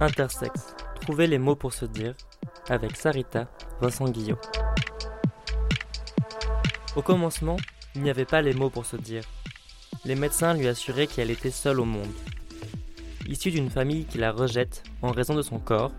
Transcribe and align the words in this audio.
Intersexe, 0.00 0.76
trouver 1.00 1.26
les 1.26 1.38
mots 1.38 1.56
pour 1.56 1.72
se 1.72 1.84
dire, 1.84 2.14
avec 2.68 2.96
Sarita 2.96 3.48
Vincent 3.80 4.08
Guillot. 4.08 4.38
Au 6.94 7.02
commencement, 7.02 7.56
il 7.96 8.02
n'y 8.02 8.10
avait 8.10 8.24
pas 8.24 8.40
les 8.40 8.54
mots 8.54 8.70
pour 8.70 8.86
se 8.86 8.96
dire. 8.96 9.24
Les 10.04 10.14
médecins 10.14 10.54
lui 10.54 10.68
assuraient 10.68 11.08
qu'elle 11.08 11.32
était 11.32 11.50
seule 11.50 11.80
au 11.80 11.84
monde. 11.84 12.12
Issue 13.26 13.50
d'une 13.50 13.70
famille 13.70 14.04
qui 14.04 14.18
la 14.18 14.30
rejette 14.30 14.84
en 15.02 15.10
raison 15.10 15.34
de 15.34 15.42
son 15.42 15.58
corps, 15.58 15.92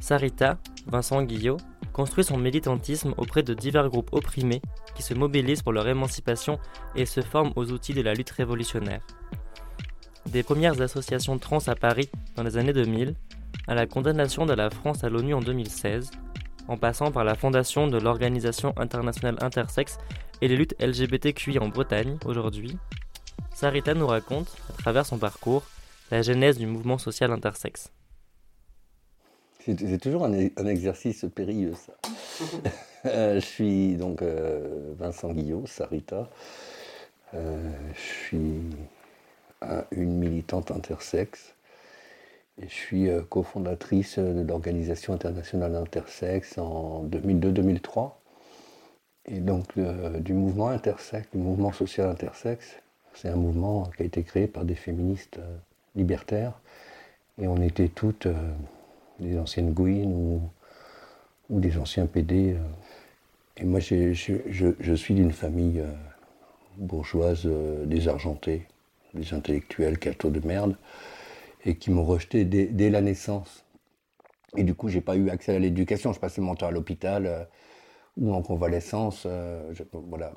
Sarita, 0.00 0.58
Vincent 0.86 1.22
Guillot, 1.22 1.58
construit 1.92 2.24
son 2.24 2.38
militantisme 2.38 3.12
auprès 3.18 3.42
de 3.42 3.52
divers 3.52 3.90
groupes 3.90 4.12
opprimés 4.12 4.62
qui 4.94 5.02
se 5.02 5.12
mobilisent 5.12 5.62
pour 5.62 5.72
leur 5.72 5.86
émancipation 5.86 6.58
et 6.96 7.04
se 7.04 7.20
forment 7.20 7.52
aux 7.56 7.72
outils 7.72 7.94
de 7.94 8.02
la 8.02 8.14
lutte 8.14 8.30
révolutionnaire. 8.30 9.02
Des 10.26 10.42
premières 10.42 10.80
associations 10.80 11.38
trans 11.38 11.68
à 11.68 11.74
Paris 11.74 12.10
dans 12.34 12.42
les 12.42 12.56
années 12.56 12.72
2000, 12.72 13.14
à 13.66 13.74
la 13.74 13.86
condamnation 13.86 14.46
de 14.46 14.52
la 14.52 14.70
France 14.70 15.04
à 15.04 15.08
l'ONU 15.08 15.34
en 15.34 15.40
2016, 15.40 16.10
en 16.68 16.76
passant 16.76 17.10
par 17.10 17.24
la 17.24 17.34
fondation 17.34 17.86
de 17.86 17.98
l'Organisation 17.98 18.74
internationale 18.76 19.36
intersexe 19.40 19.98
et 20.40 20.48
les 20.48 20.56
luttes 20.56 20.74
LGBTQI 20.80 21.58
en 21.58 21.68
Bretagne 21.68 22.18
aujourd'hui, 22.24 22.76
Sarita 23.54 23.94
nous 23.94 24.06
raconte, 24.06 24.48
à 24.70 24.82
travers 24.82 25.06
son 25.06 25.18
parcours, 25.18 25.64
la 26.10 26.22
genèse 26.22 26.58
du 26.58 26.66
mouvement 26.66 26.98
social 26.98 27.32
intersexe. 27.32 27.90
C'est 29.64 29.98
toujours 29.98 30.26
un, 30.26 30.34
exercice 30.66 31.24
périlleux, 31.34 31.74
ça. 31.74 31.92
Euh, 33.06 33.34
je 33.34 33.44
suis 33.44 33.96
donc 33.96 34.22
euh, 34.22 34.94
Vincent 34.98 35.30
Guillot, 35.34 35.64
Sarita. 35.66 36.30
Euh, 37.34 37.70
je 37.92 38.00
suis 38.00 38.62
une 39.90 40.18
militante 40.18 40.70
intersexe. 40.70 41.54
Je 42.60 42.68
suis 42.68 43.08
cofondatrice 43.28 44.18
de 44.18 44.42
l'Organisation 44.46 45.12
internationale 45.12 45.74
intersexe 45.74 46.56
en 46.58 47.04
2002-2003. 47.04 48.12
Et 49.26 49.40
donc 49.40 49.66
du 50.20 50.34
mouvement 50.34 50.68
intersexe, 50.68 51.28
du 51.32 51.38
mouvement 51.38 51.72
social 51.72 52.08
intersexe. 52.08 52.76
C'est 53.14 53.28
un 53.28 53.36
mouvement 53.36 53.90
qui 53.96 54.02
a 54.02 54.06
été 54.06 54.22
créé 54.22 54.46
par 54.46 54.64
des 54.64 54.74
féministes 54.74 55.40
libertaires. 55.96 56.52
Et 57.40 57.48
on 57.48 57.60
était 57.60 57.88
toutes 57.88 58.28
des 59.20 59.38
anciennes 59.38 59.72
Gouines 59.72 60.40
ou, 61.50 61.60
des 61.60 61.78
anciens 61.78 62.06
PD. 62.06 62.54
Euh. 62.54 62.58
Et 63.56 63.64
moi, 63.64 63.80
je, 63.80 64.94
suis 64.94 65.14
d'une 65.14 65.32
famille 65.32 65.80
euh, 65.80 65.92
bourgeoise 66.76 67.42
euh, 67.46 67.84
désargentée, 67.86 68.66
des 69.14 69.32
intellectuels 69.32 69.98
cathos 69.98 70.30
de 70.30 70.44
merde, 70.46 70.76
et 71.64 71.76
qui 71.76 71.90
m'ont 71.90 72.04
rejeté 72.04 72.44
dès, 72.44 72.90
la 72.90 73.00
naissance. 73.00 73.64
Et 74.56 74.64
du 74.64 74.74
coup, 74.74 74.88
j'ai 74.88 75.00
pas 75.00 75.16
eu 75.16 75.30
accès 75.30 75.54
à 75.56 75.58
l'éducation. 75.58 76.12
Je 76.12 76.20
passais 76.20 76.40
mon 76.40 76.54
temps 76.54 76.66
à 76.66 76.70
l'hôpital 76.70 77.48
ou 78.16 78.32
en 78.34 78.42
convalescence. 78.42 79.26
voilà. 79.92 80.32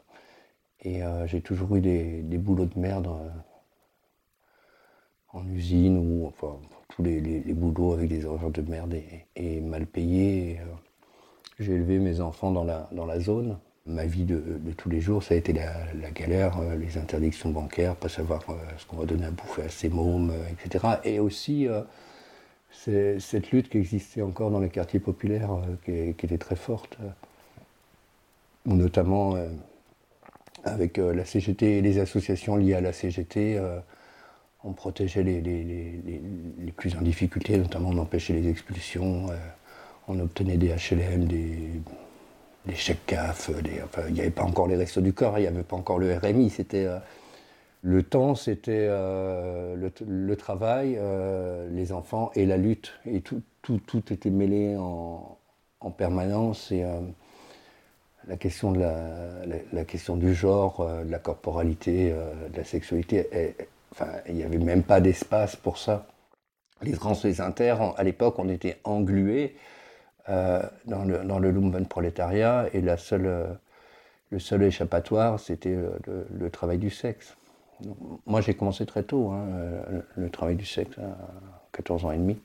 Et 0.81 1.01
j'ai 1.25 1.41
toujours 1.41 1.75
eu 1.75 1.81
des, 1.81 2.21
des, 2.23 2.37
boulots 2.37 2.65
de 2.65 2.79
merde 2.79 3.07
en 5.37 5.47
usine 5.47 5.97
ou 5.97 6.27
enfin 6.27 6.59
tous 6.89 7.03
les, 7.03 7.19
boulots 7.53 7.93
avec 7.93 8.09
des 8.09 8.25
horaires 8.25 8.49
de 8.49 8.61
merde 8.61 8.97
et, 9.35 9.61
mal 9.61 9.85
payés. 9.85 10.59
Euh, 10.59 10.65
j'ai 11.59 11.73
élevé 11.73 11.99
mes 11.99 12.21
enfants 12.21 12.51
dans 12.51 12.63
la, 12.63 12.89
dans 12.91 13.05
la 13.05 13.19
zone. 13.19 13.57
Ma 13.87 14.05
vie 14.05 14.25
de, 14.25 14.59
tous 14.75 14.89
les 14.89 14.99
jours, 14.99 15.23
ça 15.23 15.33
a 15.33 15.37
été 15.37 15.53
la, 15.53 16.11
galère, 16.11 16.59
euh, 16.59 16.75
les 16.75 16.97
interdictions 16.97 17.49
bancaires, 17.49 17.95
pas 17.95 18.09
savoir 18.09 18.41
euh, 18.49 18.53
ce 18.77 18.85
qu'on 18.85 18.97
va 18.97 19.05
donner 19.05 19.25
à 19.25 19.31
bouffer 19.31 19.63
à 19.63 19.69
ses 19.69 19.87
mômes, 19.89 20.33
etc. 20.51 20.85
Et 21.03 21.19
aussi 21.19 21.67
cette 22.71 23.51
lutte 23.51 23.69
qui 23.69 23.77
existait 23.77 24.21
encore 24.21 24.51
dans 24.51 24.59
les 24.59 24.69
quartiers 24.69 24.99
populaires, 24.99 25.51
qui, 25.85 25.91
était 25.91 26.37
très 26.37 26.55
forte, 26.57 26.97
notamment 28.65 29.35
avec 30.63 30.97
la 30.97 31.25
CGT 31.25 31.77
et 31.77 31.81
les 31.81 31.99
associations 31.99 32.57
liées 32.57 32.75
à 32.75 32.81
la 32.81 32.93
CGT 32.93 33.59
on 34.63 34.73
protégeait 34.73 35.23
les, 35.23 36.71
plus 36.75 36.95
en 36.95 37.01
difficulté, 37.01 37.57
notamment 37.57 37.89
on 37.89 37.97
empêchait 37.97 38.33
les 38.33 38.49
expulsions, 38.49 39.29
euh, 39.29 39.35
on 40.07 40.19
obtenait 40.19 40.57
des 40.57 40.69
HLM, 40.69 41.25
des, 41.25 41.81
chèques 42.75 43.05
CAF, 43.05 43.51
il 44.07 44.13
n'y 44.13 44.19
avait 44.19 44.29
pas 44.29 44.43
encore 44.43 44.67
les 44.67 44.75
restos 44.75 45.01
du 45.01 45.13
corps, 45.13 45.37
il 45.37 45.41
n'y 45.41 45.47
avait 45.47 45.63
pas 45.63 45.75
encore 45.75 45.99
le 45.99 46.15
RMI, 46.15 46.49
c'était... 46.49 46.85
Euh, 46.85 46.99
le 47.83 48.03
temps, 48.03 48.33
c'était 48.35 48.87
euh, 48.89 49.75
le, 49.75 50.35
travail, 50.35 50.99
les 51.71 51.93
enfants 51.93 52.31
et 52.33 52.45
la 52.45 52.57
lutte. 52.57 52.91
Et 53.05 53.21
tout, 53.21 53.41
tout, 53.61 53.79
tout 53.79 54.11
était 54.11 54.31
mêlé 54.31 54.75
en, 54.75 55.37
permanence. 55.95 56.71
Et 56.71 56.83
la, 58.27 58.35
question 58.35 58.71
de 58.71 58.79
la, 58.79 59.85
question 59.85 60.17
du 60.17 60.33
genre, 60.33 60.85
de 61.05 61.09
la 61.09 61.19
corporalité, 61.19 62.09
de 62.11 62.57
la 62.57 62.65
sexualité, 62.65 63.55
Enfin, 63.91 64.11
il 64.27 64.35
n'y 64.35 64.43
avait 64.43 64.57
même 64.57 64.83
pas 64.83 65.01
d'espace 65.01 65.55
pour 65.55 65.77
ça. 65.77 66.07
Les 66.83 66.93
trans, 66.93 67.17
les 67.23 67.41
inter, 67.41 67.75
à 67.95 68.03
l'époque, 68.03 68.35
on 68.37 68.49
était 68.49 68.77
englués 68.83 69.55
euh, 69.55 69.76
dans, 70.27 71.03
le, 71.05 71.23
dans 71.23 71.39
le 71.39 71.85
prolétariat 71.85 72.67
et 72.73 72.81
la 72.81 72.97
seule, 72.97 73.25
euh, 73.25 73.47
le 74.29 74.39
seul 74.39 74.63
échappatoire, 74.63 75.39
c'était 75.39 75.77
le, 76.05 76.49
travail 76.49 76.77
du 76.77 76.89
sexe. 76.89 77.35
moi, 78.25 78.41
j'ai 78.41 78.53
commencé 78.53 78.85
très 78.85 79.03
tôt, 79.03 79.31
hein, 79.31 79.45
le, 80.15 80.29
travail 80.29 80.55
du 80.55 80.65
sexe, 80.65 80.97
à 80.97 81.17
14 81.71 82.05
ans 82.05 82.11
et 82.11 82.17
demi. 82.17 82.37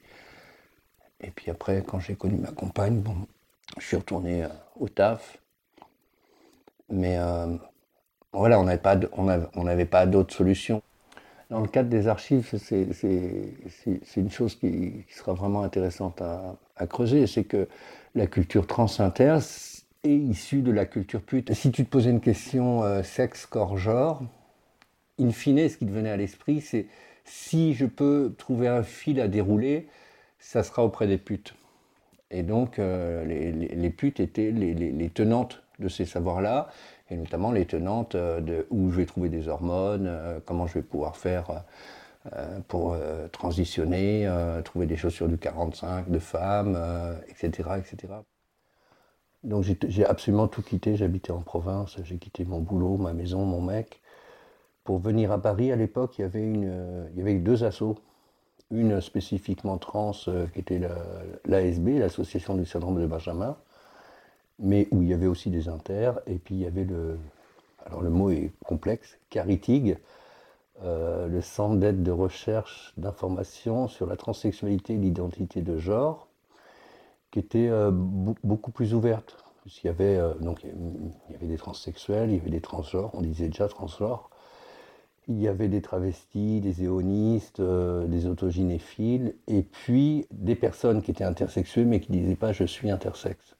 Et 1.20 1.30
puis 1.30 1.50
après, 1.50 1.82
quand 1.86 1.98
j'ai 1.98 2.14
connu 2.14 2.36
ma 2.36 2.50
compagne, 2.50 3.00
bon, 3.00 3.16
je 3.78 3.86
suis 3.86 3.96
retourné 3.96 4.44
euh, 4.44 4.48
au 4.78 4.88
taf. 4.88 5.38
Mais 6.90 7.18
voilà, 8.34 8.60
on 8.60 8.64
n'avait 8.64 8.76
pas, 8.76 8.96
on 9.16 9.86
pas 9.86 10.06
d'autres 10.06 10.34
solutions. 10.34 10.82
Dans 11.48 11.60
le 11.60 11.68
cadre 11.68 11.88
des 11.88 12.08
archives, 12.08 12.48
c'est 12.58 12.86
une 14.16 14.30
chose 14.30 14.56
qui, 14.56 15.04
sera 15.10 15.34
vraiment 15.34 15.62
intéressante 15.62 16.20
à, 16.22 16.56
creuser, 16.86 17.26
c'est 17.26 17.44
que 17.44 17.68
la 18.14 18.26
culture 18.26 18.66
trans-inter 18.66 19.38
est 20.04 20.16
issue 20.16 20.62
de 20.62 20.72
la 20.72 20.84
culture 20.84 21.22
pute. 21.22 21.52
Si 21.54 21.70
tu 21.70 21.84
te 21.84 21.90
posais 21.90 22.10
une 22.10 22.20
question 22.20 22.82
euh, 22.82 23.02
sexe, 23.02 23.46
corps, 23.46 23.78
genre, 23.78 24.22
in 25.18 25.30
fine, 25.30 25.68
ce 25.68 25.76
qui 25.76 25.86
te 25.86 25.90
venait 25.90 26.10
à 26.10 26.16
l'esprit, 26.16 26.60
c'est 26.60 26.86
si 27.24 27.74
je 27.74 27.86
peux 27.86 28.34
trouver 28.36 28.68
un 28.68 28.82
fil 28.82 29.20
à 29.20 29.28
dérouler, 29.28 29.86
ça 30.38 30.62
sera 30.62 30.84
auprès 30.84 31.06
des 31.06 31.18
putes. 31.18 31.54
Et 32.30 32.42
donc, 32.42 32.78
euh, 32.78 33.24
les, 33.24 33.90
putes 33.90 34.18
étaient 34.18 34.50
les 34.50 35.10
tenantes 35.10 35.62
de 35.78 35.88
ces 35.88 36.06
savoirs-là 36.06 36.68
et 37.10 37.16
notamment 37.16 37.52
les 37.52 37.66
tenantes 37.66 38.14
euh, 38.14 38.40
de 38.40 38.66
où 38.70 38.90
je 38.90 38.96
vais 38.96 39.06
trouver 39.06 39.28
des 39.28 39.48
hormones, 39.48 40.10
comment 40.46 40.66
je 40.66 40.74
vais 40.74 40.82
pouvoir 40.82 41.16
faire 41.16 41.64
pour 42.68 42.96
transitionner, 43.32 44.30
trouver 44.64 44.86
des 44.86 44.96
chaussures 44.96 45.28
du 45.28 45.38
45 45.38 46.10
de 46.10 46.18
femmes, 46.18 46.78
etc., 47.28 47.70
etc. 47.78 48.14
Donc 49.44 49.64
j'ai 49.64 50.06
absolument 50.06 50.46
tout 50.46 50.62
quitté, 50.62 50.96
j'habitais 50.96 51.32
en 51.32 51.40
province, 51.40 51.96
j'ai 52.04 52.18
quitté 52.18 52.44
mon 52.44 52.60
boulot, 52.60 52.96
ma 52.96 53.12
maison, 53.12 53.44
mon 53.44 53.60
mec. 53.60 54.00
Pour 54.84 54.98
venir 54.98 55.32
à 55.32 55.40
Paris, 55.40 55.72
à 55.72 55.76
l'époque, 55.76 56.18
il 56.18 56.22
y 56.22 56.24
avait, 56.24 56.42
une, 56.42 57.08
il 57.12 57.18
y 57.18 57.22
avait 57.22 57.34
deux 57.34 57.64
assos. 57.64 57.98
Une 58.70 59.02
spécifiquement 59.02 59.76
trans, 59.76 60.12
qui 60.12 60.58
était 60.58 60.80
l'ASB, 61.44 61.98
l'Association 61.98 62.54
du 62.54 62.64
syndrome 62.64 63.00
de 63.00 63.06
Benjamin, 63.06 63.56
mais 64.58 64.88
où 64.90 65.02
il 65.02 65.08
y 65.08 65.12
avait 65.12 65.26
aussi 65.26 65.50
des 65.50 65.68
inters, 65.68 66.20
et 66.26 66.36
puis 66.36 66.54
il 66.54 66.60
y 66.62 66.66
avait 66.66 66.84
le, 66.84 67.18
alors 67.84 68.00
le 68.00 68.08
mot 68.08 68.30
est 68.30 68.50
complexe, 68.64 69.18
CARITIG, 69.28 69.98
euh, 70.84 71.28
le 71.28 71.40
Centre 71.40 71.76
d'aide 71.76 72.02
de 72.02 72.10
recherche 72.10 72.92
d'information 72.96 73.86
sur 73.86 74.06
la 74.06 74.16
transsexualité 74.16 74.94
et 74.94 74.96
l'identité 74.96 75.62
de 75.62 75.78
genre, 75.78 76.28
qui 77.30 77.38
était 77.38 77.68
euh, 77.68 77.90
beaucoup 77.92 78.72
plus 78.72 78.94
ouverte. 78.94 79.36
Il 79.66 79.86
y, 79.86 79.88
avait, 79.88 80.16
euh, 80.16 80.34
donc, 80.34 80.64
il 80.64 81.32
y 81.32 81.36
avait 81.36 81.46
des 81.46 81.56
transsexuels, 81.56 82.30
il 82.30 82.36
y 82.36 82.40
avait 82.40 82.50
des 82.50 82.60
transgenres, 82.60 83.10
on 83.14 83.20
disait 83.20 83.46
déjà 83.46 83.68
transgenres, 83.68 84.30
il 85.28 85.40
y 85.40 85.46
avait 85.46 85.68
des 85.68 85.82
travestis, 85.82 86.60
des 86.60 86.82
éonistes, 86.82 87.62
des 87.62 88.26
autogynéphiles, 88.26 89.36
et 89.46 89.62
puis 89.62 90.26
des 90.32 90.56
personnes 90.56 91.00
qui 91.00 91.12
étaient 91.12 91.22
intersexuées 91.22 91.84
mais 91.84 92.00
qui 92.00 92.10
ne 92.10 92.18
disaient 92.18 92.34
pas 92.34 92.52
je 92.52 92.64
suis 92.64 92.90
intersexe. 92.90 93.54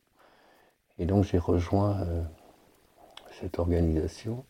Et 0.98 1.06
donc 1.06 1.22
j'ai 1.22 1.38
rejoint 1.38 2.04
cette 3.30 3.60
organisation 3.60 4.44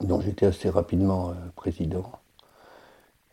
dont 0.00 0.20
j'étais 0.20 0.46
assez 0.46 0.68
rapidement 0.68 1.30
euh, 1.30 1.34
président. 1.54 2.10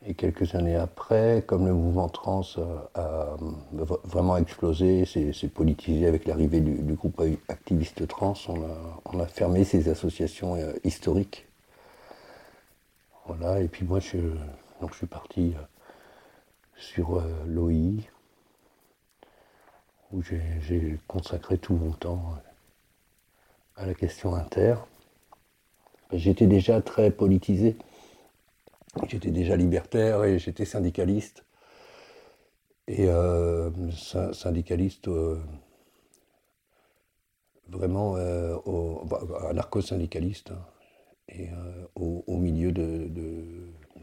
Et 0.04 0.16
quelques 0.16 0.56
années 0.56 0.76
après, 0.76 1.44
comme 1.46 1.68
le 1.68 1.74
mouvement 1.74 2.10
trans 2.10 2.42
euh, 2.58 2.78
a 2.96 3.38
vraiment 4.04 4.36
explosé, 4.38 5.06
s'est 5.06 5.48
politisé 5.48 6.08
avec 6.08 6.26
l'arrivée 6.26 6.60
du, 6.60 6.94
groupe 6.96 7.22
activiste 7.48 8.08
trans, 8.08 8.34
on 9.06 9.20
a, 9.20 9.28
fermé 9.28 9.64
ces 9.64 9.90
associations 9.90 10.58
historiques. 10.84 11.48
Voilà, 13.28 13.62
et 13.62 13.68
puis 13.68 13.86
moi 13.86 14.00
je, 14.00 14.18
suis 14.94 15.06
parti 15.06 15.54
sur 16.76 17.20
euh, 17.20 17.24
l'OI, 17.46 18.02
où 20.12 20.24
j'ai 20.24 21.00
consacré 21.08 21.60
tout 21.60 21.76
mon 21.76 21.92
temps 21.92 22.34
à 23.78 23.86
la 23.86 23.94
question 23.94 24.34
inter. 24.34 24.76
J'étais 26.14 26.48
déjà 26.48 26.82
très 26.82 27.10
politisé. 27.10 27.78
J'étais 29.08 29.32
déjà 29.32 29.56
libertaire 29.56 30.26
et 30.26 30.40
j'étais 30.40 30.66
syndicaliste. 30.66 31.46
Et 32.88 33.08
euh, 33.08 33.70
syndicaliste 34.34 35.08
euh, 35.08 35.40
vraiment 37.70 38.18
euh, 38.18 38.58
bah, 39.06 39.22
anarcho-syndicaliste. 39.50 40.52
Hein. 40.52 40.66
et 41.30 41.50
au, 41.96 42.38
milieu 42.38 42.74
de, 42.74 43.08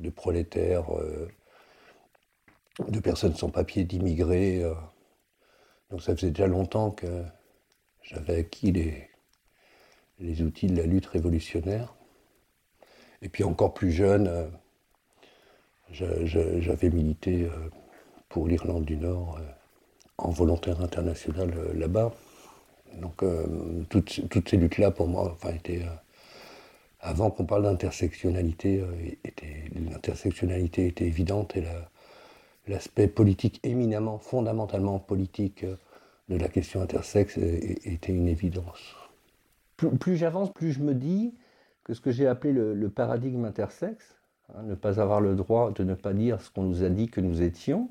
de 0.00 0.10
prolétaires, 0.10 0.86
de 2.88 3.00
personnes 3.00 3.34
sans 3.34 3.50
papier, 3.50 3.84
d'immigrés. 3.84 4.62
donc 5.90 6.00
ça 6.00 6.16
faisait 6.16 6.30
déjà 6.30 6.46
longtemps 6.46 6.90
que 6.90 7.22
j'avais 8.02 8.36
acquis 8.36 8.72
les, 8.72 9.10
les 10.20 10.42
outils 10.42 10.68
de 10.68 10.76
la 10.76 10.86
lutte 10.86 11.06
révolutionnaire. 11.06 11.97
Et 13.22 13.28
puis 13.28 13.44
encore 13.44 13.74
plus 13.74 13.90
jeune, 13.90 14.28
euh, 16.00 16.26
j'avais 16.60 16.90
milité 16.90 17.44
euh, 17.44 17.70
pour 18.28 18.46
l'Irlande 18.46 18.84
du 18.84 18.96
Nord 18.96 19.38
euh, 19.40 19.44
en 20.18 20.30
volontaire 20.30 20.80
international 20.80 21.52
là-bas. 21.74 22.12
Donc 23.00 23.22
toutes, 23.90 24.48
ces 24.48 24.56
luttes-là, 24.56 24.90
pour 24.90 25.06
moi, 25.06 25.30
enfin, 25.32 25.50
étaient, 25.54 25.82
avant 27.00 27.30
qu'on 27.30 27.44
parle 27.44 27.64
d'intersectionnalité, 27.64 28.82
l'intersectionnalité 29.74 30.86
était 30.86 31.04
évidente 31.04 31.54
et 31.56 31.64
l'aspect 32.66 33.06
politique 33.06 33.60
éminemment, 33.62 34.18
fondamentalement 34.18 34.98
politique 34.98 35.66
de 36.30 36.36
la 36.36 36.48
question 36.48 36.80
intersexe 36.80 37.36
était 37.36 38.10
une 38.12 38.26
évidence. 38.26 38.96
plus 39.76 40.16
j'avance, 40.16 40.52
plus 40.52 40.72
je 40.72 40.80
me 40.80 40.94
dis, 40.94 41.34
que 41.88 41.94
ce 41.94 42.02
que 42.02 42.10
j'ai 42.10 42.26
appelé 42.26 42.52
le, 42.52 42.90
paradigme 42.90 43.46
intersexe, 43.46 44.20
hein, 44.54 44.62
ne 44.62 44.74
pas 44.74 45.00
avoir 45.00 45.22
le 45.22 45.34
droit 45.34 45.72
de 45.72 45.82
ne 45.84 45.94
pas 45.94 46.12
dire 46.12 46.42
ce 46.42 46.50
qu'on 46.50 46.64
nous 46.64 46.84
a 46.84 46.90
dit 46.90 47.08
que 47.08 47.22
nous 47.22 47.40
étions, 47.40 47.90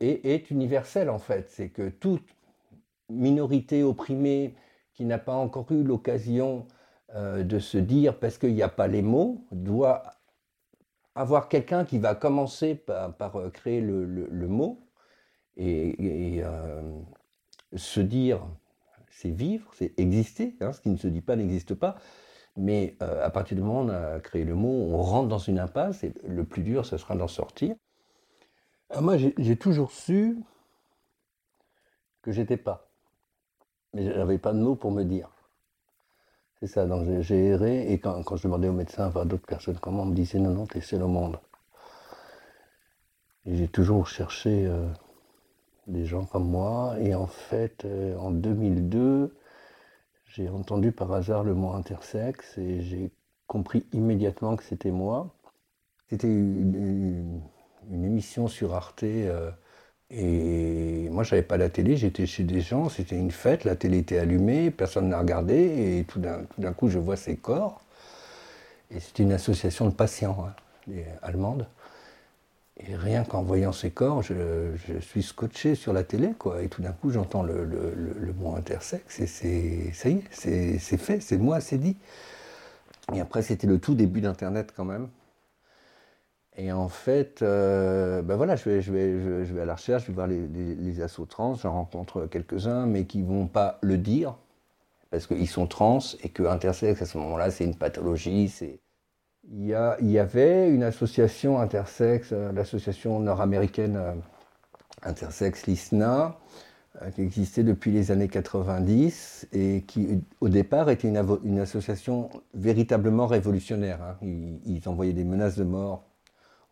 est, 0.00 0.50
universel 0.50 1.10
en 1.10 1.18
fait. 1.18 1.50
C'est 1.50 1.68
que 1.68 1.90
toute 1.90 2.26
minorité 3.10 3.82
opprimée 3.82 4.54
qui 4.94 5.04
n'a 5.04 5.18
pas 5.18 5.34
encore 5.34 5.70
eu 5.70 5.82
l'occasion 5.82 6.66
euh, 7.14 7.44
de 7.44 7.58
se 7.58 7.76
dire, 7.76 8.18
parce 8.18 8.38
qu'il 8.38 8.54
n'y 8.54 8.62
a 8.62 8.70
pas 8.70 8.88
les 8.88 9.02
mots, 9.02 9.44
doit 9.52 10.02
avoir 11.14 11.48
quelqu'un 11.48 11.84
qui 11.84 11.98
va 11.98 12.14
commencer 12.14 12.74
par, 12.74 13.36
euh, 13.36 13.50
créer 13.50 13.82
le, 13.82 14.48
mot 14.48 14.80
et, 15.58 16.40
euh, 16.42 16.80
se 17.74 18.00
dire, 18.00 18.40
c'est 19.10 19.30
vivre, 19.30 19.70
c'est 19.74 19.92
exister, 20.00 20.56
hein, 20.62 20.72
ce 20.72 20.80
qui 20.80 20.88
ne 20.88 20.96
se 20.96 21.08
dit 21.08 21.20
pas 21.20 21.36
n'existe 21.36 21.74
pas. 21.74 21.96
Mais 22.56 22.96
euh, 23.02 23.24
à 23.24 23.30
partir 23.30 23.56
du 23.56 23.62
moment 23.62 23.82
où 23.82 23.84
on 23.84 23.88
a 23.90 24.20
créé 24.20 24.44
le 24.44 24.54
mot, 24.54 24.88
on 24.90 25.02
rentre 25.02 25.28
dans 25.28 25.38
une 25.38 25.58
impasse 25.58 26.04
et 26.04 26.14
le 26.26 26.44
plus 26.44 26.62
dur, 26.62 26.86
ce 26.86 26.96
sera 26.96 27.14
d'en 27.14 27.28
sortir. 27.28 27.76
Euh, 28.94 29.00
moi, 29.00 29.16
j'ai 29.18 29.56
toujours 29.56 29.90
su 29.90 30.38
que 32.22 32.32
j'étais 32.32 32.56
pas. 32.56 32.88
Mais 33.92 34.04
je 34.04 34.10
n'avais 34.10 34.38
pas 34.38 34.52
de 34.52 34.58
mots 34.58 34.74
pour 34.74 34.90
me 34.90 35.04
dire. 35.04 35.30
C'est 36.60 36.66
ça, 36.66 36.86
donc 36.86 37.20
j'ai 37.20 37.44
erré 37.44 37.92
et 37.92 38.00
quand, 38.00 38.36
je 38.36 38.42
demandais 38.42 38.68
aux 38.68 38.72
médecins, 38.72 39.12
à 39.14 39.24
d'autres 39.26 39.46
personnes 39.46 39.78
comment, 39.78 40.04
on 40.04 40.06
me 40.06 40.14
disait 40.14 40.38
non, 40.38 40.52
non, 40.52 40.66
t'es 40.66 40.80
seul 40.80 41.02
au 41.02 41.08
monde. 41.08 41.38
J'ai 43.44 43.68
toujours 43.68 44.06
cherché 44.06 44.66
euh, 44.66 44.88
des 45.86 46.06
gens 46.06 46.24
comme 46.24 46.48
moi 46.48 46.96
et 46.98 47.14
en 47.14 47.26
fait, 47.26 47.86
en 48.18 48.30
2002, 48.30 49.36
j'ai 50.26 50.48
entendu 50.48 50.92
par 50.92 51.12
hasard 51.12 51.44
le 51.44 51.54
mot 51.54 51.72
intersexe 51.72 52.58
et 52.58 52.80
j'ai 52.82 53.10
compris 53.46 53.86
immédiatement 53.92 54.56
que 54.56 54.64
c'était 54.64 54.90
moi. 54.90 55.34
C'était 56.08 56.28
une, 56.28 57.40
émission 57.92 58.48
sur 58.48 58.74
Arte 58.74 59.04
euh, 59.04 59.50
et 60.10 61.08
moi 61.10 61.22
je 61.24 61.34
n'avais 61.34 61.46
pas 61.46 61.56
la 61.56 61.68
télé, 61.68 61.96
j'étais 61.96 62.26
chez 62.26 62.44
des 62.44 62.60
gens, 62.60 62.88
c'était 62.88 63.16
une 63.16 63.30
fête, 63.30 63.64
la 63.64 63.76
télé 63.76 63.98
était 63.98 64.18
allumée, 64.18 64.70
personne 64.70 65.08
n'a 65.08 65.18
regardé 65.20 65.98
et 65.98 66.04
tout 66.04 66.20
d'un 66.20 66.72
coup 66.72 66.88
je 66.88 66.98
vois 66.98 67.16
ces 67.16 67.36
corps. 67.36 67.80
Et 68.90 69.00
c'était 69.00 69.24
une 69.24 69.32
association 69.32 69.86
de 69.86 69.94
patients 69.94 70.46
hein, 70.46 70.94
allemandes. 71.22 71.66
Et 72.78 72.94
rien 72.94 73.24
qu'en 73.24 73.42
voyant 73.42 73.72
ces 73.72 73.90
corps, 73.90 74.22
je, 74.22 74.74
suis 75.00 75.22
scotché 75.22 75.74
sur 75.74 75.92
la 75.94 76.04
télé, 76.04 76.34
quoi. 76.38 76.62
Et 76.62 76.68
tout 76.68 76.82
d'un 76.82 76.92
coup, 76.92 77.10
j'entends 77.10 77.42
le, 77.42 78.34
mot 78.38 78.54
intersexe, 78.54 79.18
et 79.20 79.26
c'est, 79.26 79.92
ça 79.94 80.10
y 80.10 80.18
est, 80.18 80.78
c'est, 80.78 80.98
fait, 80.98 81.20
c'est 81.20 81.38
moi, 81.38 81.60
c'est 81.60 81.78
dit. 81.78 81.96
Et 83.14 83.20
après, 83.20 83.42
c'était 83.42 83.66
le 83.66 83.78
tout 83.78 83.94
début 83.94 84.20
d'Internet 84.20 84.72
quand 84.76 84.84
même. 84.84 85.08
Et 86.58 86.72
en 86.72 86.88
fait, 86.88 87.42
euh, 87.42 88.22
ben 88.22 88.36
voilà, 88.36 88.56
je 88.56 88.68
vais, 88.68 88.82
je, 88.82 88.92
vais, 88.92 89.44
je, 89.44 89.54
vais 89.54 89.60
à 89.62 89.64
la 89.66 89.74
recherche, 89.74 90.02
je 90.04 90.08
vais 90.08 90.14
voir 90.14 90.26
les, 90.26 90.46
les, 90.46 91.00
assauts 91.02 91.26
trans, 91.26 91.54
j'en 91.54 91.72
rencontre 91.72 92.26
quelques-uns, 92.26 92.86
mais 92.86 93.04
qui 93.04 93.18
ne 93.18 93.26
vont 93.26 93.46
pas 93.46 93.78
le 93.82 93.98
dire, 93.98 94.36
parce 95.10 95.26
qu'ils 95.26 95.48
sont 95.48 95.66
trans, 95.66 95.98
et 96.22 96.30
que 96.30 96.42
intersexe, 96.44 97.02
à 97.02 97.06
ce 97.06 97.18
moment-là, 97.18 97.50
c'est 97.50 97.64
une 97.64 97.76
pathologie, 97.76 98.48
c'est 98.48 98.80
il 99.52 99.66
y, 99.66 100.18
avait 100.18 100.70
une 100.70 100.82
association 100.82 101.60
intersexe, 101.60 102.30
euh, 102.32 102.52
l'association 102.52 103.20
nord-américaine 103.20 103.96
euh, 103.96 104.12
intersexe 105.02 105.66
LISNA, 105.66 106.36
euh, 107.02 107.10
qui 107.10 107.22
existait 107.22 107.62
depuis 107.62 107.92
les 107.92 108.10
années 108.10 108.28
90 108.28 109.48
et 109.52 109.84
qui, 109.86 110.20
au 110.40 110.48
départ, 110.48 110.90
était 110.90 111.08
une, 111.08 111.58
association 111.60 112.30
véritablement 112.54 113.26
révolutionnaire. 113.26 114.02
Hein. 114.02 114.16
Ils, 114.64 114.82
envoyaient 114.88 115.12
des 115.12 115.24
menaces 115.24 115.56
de 115.56 115.64
mort 115.64 116.04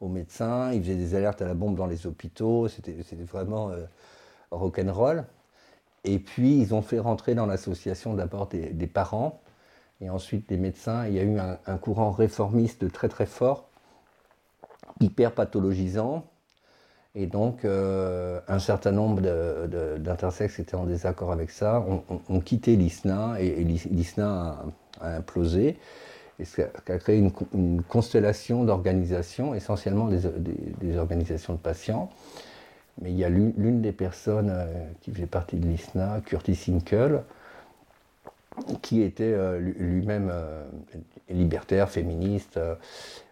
aux 0.00 0.08
médecins, 0.08 0.72
ils 0.72 0.82
faisaient 0.82 0.96
des 0.96 1.14
alertes 1.14 1.42
à 1.42 1.46
la 1.46 1.54
bombe 1.54 1.76
dans 1.76 1.86
les 1.86 2.06
hôpitaux, 2.06 2.66
c'était 2.68 2.96
vraiment 3.22 3.70
rock'n'roll. 4.50 5.24
Et 6.02 6.18
puis, 6.18 6.58
ils 6.58 6.74
ont 6.74 6.82
fait 6.82 6.98
rentrer 6.98 7.34
dans 7.34 7.46
l'association 7.46 8.14
d'abord 8.14 8.48
des 8.48 8.86
parents 8.86 9.40
et 10.04 10.10
ensuite 10.10 10.48
des 10.48 10.56
médecins. 10.56 11.06
Il 11.06 11.14
y 11.14 11.18
a 11.18 11.22
eu 11.22 11.38
un, 11.38 11.76
courant 11.78 12.10
réformiste 12.10 12.90
très 12.92 13.08
très 13.08 13.26
fort, 13.26 13.68
hyper 15.00 15.32
pathologisant. 15.32 16.26
Et 17.16 17.26
donc, 17.26 17.64
euh, 17.64 18.40
un 18.48 18.58
certain 18.58 18.90
nombre 18.90 19.22
d'intersexes 19.98 20.58
étaient 20.58 20.74
en 20.74 20.84
désaccord 20.84 21.32
avec 21.32 21.50
ça, 21.50 21.84
ont, 22.28 22.40
quitté 22.40 22.76
l'ISNA 22.76 23.40
et, 23.40 23.64
l'ISNA 23.64 24.58
a, 25.00 25.16
implosé. 25.16 25.78
Et 26.40 26.44
ce 26.44 26.56
qui 26.56 26.62
a 26.92 26.98
créé 26.98 27.18
une, 27.18 27.82
constellation 27.82 28.64
d'organisations, 28.64 29.54
essentiellement 29.54 30.08
des, 30.08 30.98
organisations 30.98 31.54
de 31.54 31.58
patients. 31.58 32.10
Mais 33.00 33.10
il 33.10 33.16
y 33.16 33.24
a 33.24 33.28
l'une 33.28 33.80
des 33.80 33.92
personnes 33.92 34.50
euh, 34.52 34.66
qui 35.00 35.10
faisait 35.10 35.26
partie 35.26 35.56
de 35.56 35.66
l'ISNA, 35.66 36.20
Curtis 36.24 36.58
Hinkel, 36.68 37.22
qui 38.82 39.02
était 39.02 39.32
euh, 39.32 39.58
lui-même 39.58 40.30
euh, 40.32 40.64
libertaire, 41.28 41.90
féministe. 41.90 42.56
Euh, 42.56 42.76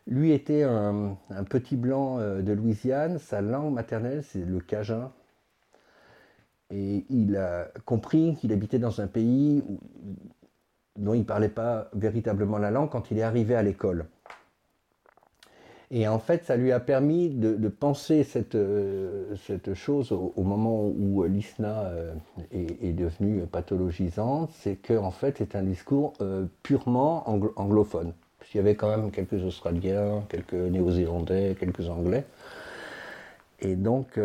lui 0.07 0.33
était 0.33 0.65
un, 0.65 1.17
petit 1.49 1.77
blanc 1.77 2.19
de 2.19 2.53
Louisiane, 2.53 3.19
sa 3.21 3.41
langue 3.41 3.73
maternelle 3.73 4.25
c'est 4.25 4.45
le 4.45 4.59
cajun. 4.59 5.13
Et 6.71 7.05
il 7.09 7.37
a 7.37 7.69
compris 7.85 8.37
qu'il 8.41 8.53
habitait 8.53 8.81
dans 8.81 9.01
un 9.01 9.07
pays 9.07 9.63
dont 10.97 11.15
il 11.15 11.21
ne 11.21 11.25
parlait 11.25 11.49
pas 11.49 11.89
véritablement 11.95 12.59
la 12.59 12.73
langue 12.73 12.91
quand 12.91 13.13
il 13.13 13.19
est 13.19 13.23
arrivé 13.23 13.55
à 13.55 13.63
l'école. 13.63 14.07
Et 15.95 16.09
en 16.09 16.19
fait, 16.19 16.47
ça 16.47 16.57
lui 16.57 16.73
a 16.73 16.81
permis 16.81 17.29
de, 17.29 17.69
penser 17.69 18.25
cette, 18.25 18.55
euh, 18.55 19.37
cette 19.47 19.75
chose 19.75 20.11
au, 20.11 20.43
moment 20.43 20.87
où 20.87 21.23
l'ISNA 21.25 21.83
euh, 21.83 22.15
est, 22.51 22.95
devenue 22.95 23.43
pathologisante, 23.43 24.51
c'est 24.55 24.77
qu'en 24.77 25.11
fait, 25.11 25.37
c'est 25.37 25.55
un 25.55 25.63
discours 25.63 26.15
euh, 26.23 26.47
purement 26.63 27.29
anglophone. 27.29 28.15
Il 28.55 28.57
y 28.57 28.61
avait 28.61 28.75
quand 28.75 28.89
même 28.89 29.11
quelques 29.11 29.45
Australiens, 29.45 30.25
quelques 30.31 30.55
Néo-Zélandais, 30.55 31.57
quelques 31.61 31.89
Anglais. 31.91 32.25
Et 33.61 33.77
donc, 33.77 34.19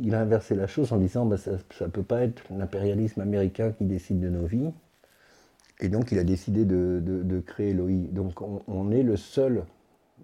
il 0.00 0.14
a 0.14 0.20
inversé 0.20 0.54
la 0.54 0.66
chose 0.66 0.92
en 0.92 0.98
disant 0.98 1.26
bah, 1.26 1.38
ça 1.38 1.52
ne 1.52 1.90
peut 1.90 2.02
pas 2.02 2.22
être 2.22 2.42
l'impérialisme 2.56 3.20
américain 3.20 3.72
qui 3.72 3.84
décide 3.84 4.20
de 4.20 4.28
nos 4.28 4.46
vies. 4.46 4.70
Et 5.80 5.88
donc, 5.88 6.12
il 6.12 6.18
a 6.18 6.24
décidé 6.24 6.64
de, 6.64 7.42
créer 7.46 7.72
l'OI. 7.72 8.08
Donc, 8.12 8.40
on 8.42 8.90
est 8.92 9.02
le 9.02 9.16
seul 9.16 9.64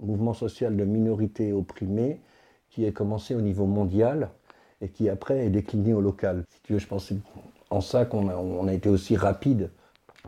mouvement 0.01 0.35
social 0.35 0.77
de 0.77 0.85
minorité 0.85 1.53
opprimée 1.53 2.21
qui 2.71 2.87
a 2.87 2.93
commencé 2.93 3.35
au 3.35 3.41
niveau 3.41 3.67
mondial 3.67 4.31
et 4.81 4.89
qui 4.89 5.09
après 5.09 5.47
est 5.47 5.51
décliné 5.51 5.93
au 5.93 6.01
local. 6.01 6.45
Je 6.69 6.87
pense 6.87 7.13
en 7.71 7.81
ça 7.81 8.05
qu'on 8.05 8.69
a, 8.69 8.73
été 8.73 8.89
aussi 8.89 9.17
rapide 9.17 9.71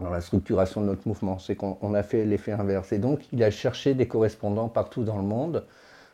dans 0.01 0.11
la 0.11 0.21
structuration 0.21 0.81
de 0.81 0.87
notre 0.87 1.07
mouvement, 1.07 1.39
c'est 1.39 1.57
qu'on 1.57 1.95
a 1.95 2.03
fait 2.03 2.25
l'effet 2.25 2.53
inverse. 2.53 2.93
Et 2.93 2.99
donc, 2.99 3.27
il 3.33 3.43
a 3.43 3.51
cherché 3.51 3.95
des 3.95 4.09
correspondants 4.09 4.69
partout 4.69 5.05
dans 5.05 5.17
le 5.17 5.23
monde 5.23 5.67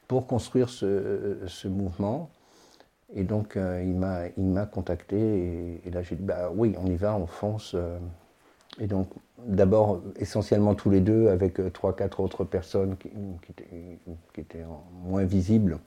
pour 0.08 0.26
construire 0.26 0.68
ce, 0.68 1.68
mouvement. 1.68 2.30
Et 3.14 3.22
donc, 3.22 3.56
il 3.56 3.94
m'a 3.94 4.66
contacté 4.66 5.80
et, 5.84 5.90
là, 5.90 6.02
j'ai 6.02 6.16
dit, 6.16 6.24
bah 6.24 6.50
oui, 6.54 6.74
on 6.78 6.86
y 6.86 6.96
va, 6.96 7.16
on 7.16 7.26
fonce. 7.26 7.76
Et 8.80 8.86
donc, 8.86 9.08
d'abord, 9.38 10.02
essentiellement 10.16 10.74
tous 10.74 10.90
les 10.90 11.00
deux, 11.00 11.28
avec 11.28 11.60
trois, 11.72 11.94
quatre 11.96 12.20
autres 12.20 12.44
personnes 12.44 12.96
qui, 12.96 13.10
qui 14.34 14.40
étaient 14.40 14.64
moins 15.04 15.24
visibles 15.24 15.78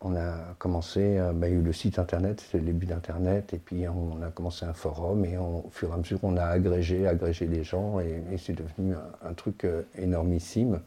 on 0.00 0.14
a 0.14 0.54
commencé, 0.58 1.18
euh, 1.18 1.32
bah, 1.32 1.48
il 1.48 1.54
y 1.54 1.56
a 1.56 1.60
eu 1.60 1.62
le 1.62 1.72
site 1.72 1.98
internet, 1.98 2.40
c'était 2.40 2.58
le 2.58 2.64
début 2.64 2.86
d'internet, 2.86 3.54
et 3.54 3.58
puis 3.58 3.88
on 3.88 4.22
a 4.22 4.30
commencé 4.30 4.64
un 4.64 4.72
forum, 4.72 5.24
et 5.24 5.36
au 5.36 5.68
fur 5.70 5.90
et 5.90 5.92
à 5.92 5.96
mesure, 5.96 6.18
on 6.22 6.36
a 6.36 6.44
agrégé, 6.44 7.06
agrégé 7.06 7.46
les 7.46 7.64
gens, 7.64 8.00
et, 8.00 8.22
c'est 8.38 8.52
devenu 8.52 8.94
un, 9.22 9.34
truc 9.34 9.64
euh, 9.64 9.82
énormissime. 9.96 10.80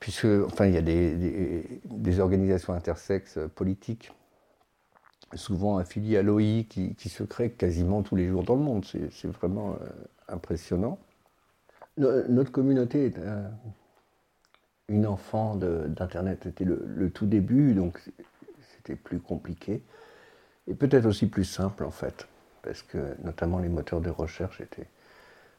Puisque, 0.00 0.26
enfin, 0.46 0.66
il 0.66 0.74
y 0.74 0.76
a 0.76 0.82
des, 0.82 2.20
organisations 2.20 2.72
intersexes 2.72 3.38
politiques, 3.54 4.12
souvent 5.34 5.78
affiliées 5.78 6.18
à 6.18 6.22
l'OI, 6.22 6.64
qui, 6.68 7.08
se 7.08 7.22
créent 7.22 7.50
quasiment 7.50 8.02
tous 8.02 8.16
les 8.16 8.28
jours 8.28 8.42
dans 8.42 8.56
le 8.56 8.62
monde. 8.62 8.84
C'est 8.84 9.28
vraiment 9.28 9.72
euh, 9.72 9.86
impressionnant. 10.28 10.98
Notre 11.98 12.50
communauté 12.50 13.06
est 13.06 13.18
une 14.88 15.06
enfant 15.06 15.56
d'Internet. 15.56 16.40
C'était 16.44 16.64
le, 16.64 17.10
tout 17.10 17.26
début, 17.26 17.74
donc 17.74 18.00
c'était 18.76 18.96
plus 18.96 19.20
compliqué. 19.20 19.82
Et 20.66 20.74
peut-être 20.74 21.06
aussi 21.06 21.26
plus 21.26 21.44
simple 21.44 21.84
en 21.84 21.90
fait, 21.90 22.26
parce 22.62 22.82
que 22.82 23.14
notamment 23.24 23.58
les 23.58 23.68
moteurs 23.68 24.00
de 24.00 24.10
recherche 24.10 24.60
étaient 24.60 24.88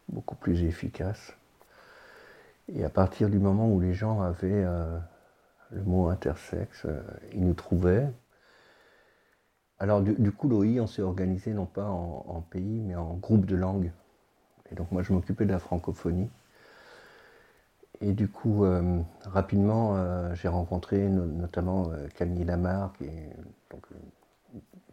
beaucoup 0.10 0.36
plus 0.36 0.64
efficaces. 0.64 1.34
Et 2.74 2.84
à 2.84 2.90
partir 2.90 3.30
du 3.30 3.40
moment 3.40 3.70
où 3.70 3.82
les 3.82 3.94
gens 3.94 4.22
avaient 4.22 4.64
euh, 4.64 4.98
le 5.72 5.84
mot 5.84 6.08
intersexe, 6.08 6.84
euh, 6.86 7.02
ils 7.34 7.46
nous 7.46 7.54
trouvaient. 7.54 8.10
Alors 9.84 10.00
du, 10.00 10.32
coup, 10.32 10.48
l'OI, 10.48 10.80
on 10.80 10.88
s'est 10.88 11.02
organisé 11.02 11.52
non 11.52 11.66
pas 11.66 11.84
en, 11.84 12.42
pays, 12.50 12.80
mais 12.80 12.96
en 12.96 13.16
groupe 13.16 13.46
de 13.46 13.58
langues. 13.58 13.92
Et 14.72 14.76
donc 14.76 14.90
moi, 14.94 15.04
je 15.04 15.12
m'occupais 15.12 15.44
de 15.44 15.52
la 15.52 15.60
francophonie. 15.60 16.30
Et 18.00 18.14
du 18.14 18.30
coup, 18.30 18.64
euh, 18.64 19.02
rapidement, 19.26 19.98
euh, 19.98 20.34
j'ai 20.36 20.48
rencontré 20.48 21.10
notamment 21.10 21.92
euh, 21.92 22.08
Camille 22.16 22.46
Lamar, 22.46 22.94
qui 22.94 23.04
est 23.04 23.36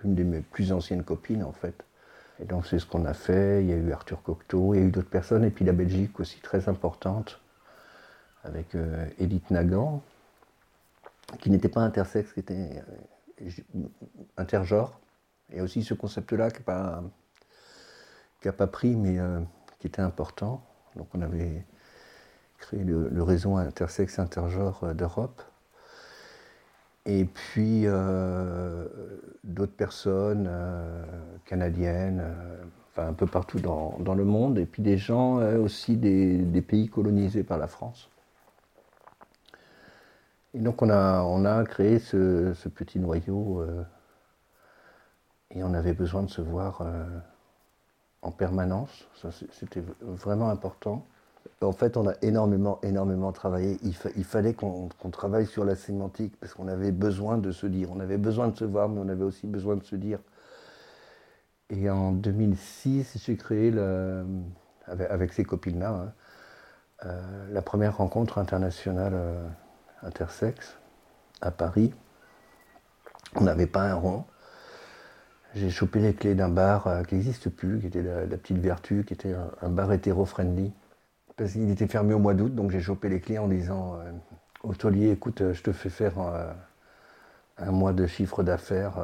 l'une 0.02 0.16
de 0.16 0.24
mes 0.24 0.40
plus 0.40 0.72
anciennes 0.72 1.04
copines 1.04 1.44
en 1.44 1.52
fait. 1.52 1.84
Et 2.40 2.44
donc 2.44 2.66
c'est 2.66 2.80
ce 2.80 2.86
qu'on 2.86 3.04
a 3.04 3.14
fait. 3.14 3.62
Il 3.62 3.70
y 3.70 3.72
a 3.72 3.76
eu 3.76 3.92
Arthur 3.92 4.20
Cocteau, 4.24 4.74
il 4.74 4.80
y 4.80 4.82
a 4.82 4.86
eu 4.86 4.90
d'autres 4.90 5.08
personnes, 5.08 5.44
et 5.44 5.50
puis 5.50 5.64
la 5.64 5.72
Belgique 5.72 6.18
aussi 6.18 6.40
très 6.40 6.68
importante, 6.68 7.40
avec 8.42 8.76
Edith 9.20 9.52
Nagan, 9.52 10.02
qui 11.38 11.48
n'était 11.48 11.68
pas 11.68 11.82
intersexe, 11.82 12.32
qui 12.32 12.40
était 12.40 12.82
intergenre. 14.36 15.00
Et 15.52 15.60
aussi 15.60 15.82
ce 15.82 15.94
concept-là 15.94 16.50
qui 16.50 16.58
n'a 16.58 17.02
pas, 18.42 18.52
pas, 18.52 18.66
pris, 18.66 18.94
mais 18.94 19.18
qui 19.78 19.88
était 19.88 20.02
important. 20.02 20.62
Donc 20.96 21.08
on 21.14 21.22
avait 21.22 21.64
créé 22.60 22.84
le, 22.84 23.22
réseau 23.22 23.56
intersexe 23.56 24.18
intergenre 24.18 24.84
euh, 24.84 24.94
d'Europe. 24.94 25.42
Et 27.06 27.24
puis 27.24 27.82
euh, 27.86 28.86
d'autres 29.42 29.74
personnes 29.74 30.46
euh, 30.48 31.02
canadiennes, 31.46 32.22
enfin 32.90 33.08
un 33.08 33.14
peu 33.14 33.26
partout 33.26 33.58
dans, 33.58 34.14
le 34.14 34.24
monde, 34.24 34.58
et 34.58 34.66
puis 34.66 34.82
des 34.82 34.98
gens 34.98 35.36
aussi 35.56 35.96
des, 35.96 36.60
pays 36.60 36.88
colonisés 36.88 37.42
par 37.42 37.56
la 37.56 37.66
France. 37.66 38.10
Et 40.54 40.58
donc 40.58 40.82
on 40.82 40.90
a, 40.90 41.22
on 41.22 41.44
a 41.44 41.64
créé 41.64 41.98
ce, 41.98 42.52
petit 42.68 42.98
noyau 42.98 43.64
et 45.50 45.62
on 45.62 45.74
avait 45.74 45.94
besoin 45.94 46.22
de 46.22 46.30
se 46.30 46.40
voir 46.40 46.82
en 48.22 48.30
permanence. 48.32 49.08
C'était 49.52 49.82
vraiment 50.00 50.50
important. 50.50 51.06
En 51.62 51.72
fait, 51.72 51.96
on 51.96 52.06
a 52.06 52.14
énormément, 52.22 52.78
énormément 52.82 53.32
travaillé. 53.32 53.78
Il, 53.82 54.24
fallait 54.24 54.54
qu'on 54.54 54.88
travaille 55.12 55.46
sur 55.46 55.64
la 55.64 55.76
sémantique 55.76 56.34
parce 56.40 56.54
qu'on 56.54 56.68
avait 56.68 56.92
besoin 56.92 57.38
de 57.38 57.52
se 57.52 57.66
dire. 57.66 57.90
On 57.92 58.00
avait 58.00 58.18
besoin 58.18 58.48
de 58.48 58.56
se 58.56 58.64
voir, 58.64 58.88
mais 58.88 59.00
on 59.00 59.08
avait 59.08 59.24
aussi 59.24 59.46
besoin 59.46 59.76
de 59.76 59.84
se 59.84 59.96
dire. 59.96 60.18
Et 61.68 61.88
en 61.90 62.12
2006, 62.12 63.18
j'ai 63.24 63.36
créé, 63.36 63.72
avec, 64.86 65.32
ces 65.32 65.44
copines-là, 65.44 65.90
hein, 65.90 66.12
euh, 67.06 67.52
la 67.52 67.62
première 67.62 67.98
rencontre 67.98 68.38
internationale 68.38 69.12
euh, 69.14 69.48
intersexe 70.02 70.76
à 71.40 71.50
Paris. 71.50 71.92
On 73.36 73.42
n'avait 73.42 73.66
pas 73.66 73.82
un 73.82 73.94
rond. 73.94 74.24
J'ai 75.54 75.70
chopé 75.70 75.98
les 75.98 76.14
clés 76.14 76.34
d'un 76.34 76.48
bar 76.48 76.86
euh, 76.86 77.02
qui 77.02 77.16
n'existe 77.16 77.48
plus, 77.48 77.80
qui 77.80 77.86
était 77.86 78.02
la, 78.02 78.36
Petite 78.36 78.58
Vertu, 78.58 79.04
qui 79.04 79.14
était 79.14 79.34
un, 79.62 79.68
bar 79.68 79.92
hétéro-friendly 79.92 80.72
parce 81.36 81.52
qu'il 81.52 81.70
était 81.70 81.86
fermé 81.86 82.12
au 82.12 82.18
mois 82.18 82.34
d'août, 82.34 82.54
donc 82.54 82.70
j'ai 82.70 82.80
chopé 82.80 83.08
les 83.08 83.20
clés 83.20 83.38
en 83.38 83.48
disant 83.48 83.94
euh, 83.94 84.12
au 84.62 84.74
taulier, 84.74 85.10
écoute, 85.10 85.40
euh, 85.40 85.54
je 85.54 85.62
te 85.62 85.72
fais 85.72 85.88
faire 85.88 86.12
un 87.56 87.70
mois 87.72 87.92
de 87.92 88.06
chiffre 88.06 88.42
d'affaires 88.42 88.98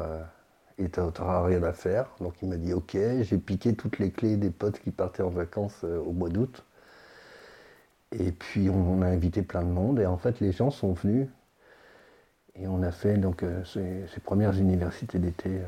et 0.77 0.89
tu 0.89 0.99
n'auras 0.99 1.43
rien 1.43 1.63
à 1.63 1.73
faire. 1.73 2.09
Donc 2.21 2.35
il 2.41 2.49
m'a 2.49 2.57
dit 2.57 2.73
ok, 2.73 2.97
j'ai 3.21 3.37
piqué 3.37 3.75
toutes 3.75 3.99
les 3.99 4.11
clés 4.11 4.37
des 4.37 4.51
potes 4.51 4.79
qui 4.79 4.91
partaient 4.91 5.23
en 5.23 5.29
vacances 5.29 5.83
au 5.83 6.11
mois 6.11 6.29
d'août. 6.29 6.63
Et 8.11 8.31
puis 8.31 8.69
on, 8.69 9.01
a 9.01 9.07
invité 9.07 9.41
plein 9.41 9.63
de 9.63 9.69
monde 9.69 9.99
et 9.99 10.05
en 10.05 10.17
fait 10.17 10.39
les 10.39 10.51
gens 10.51 10.71
sont 10.71 10.93
venus 10.93 11.27
et 12.55 12.67
on 12.67 12.81
a 12.81 12.91
fait 12.91 13.17
donc 13.17 13.43
ces, 13.65 14.05
premières 14.23 14.57
universités 14.57 15.19
d'été 15.19 15.61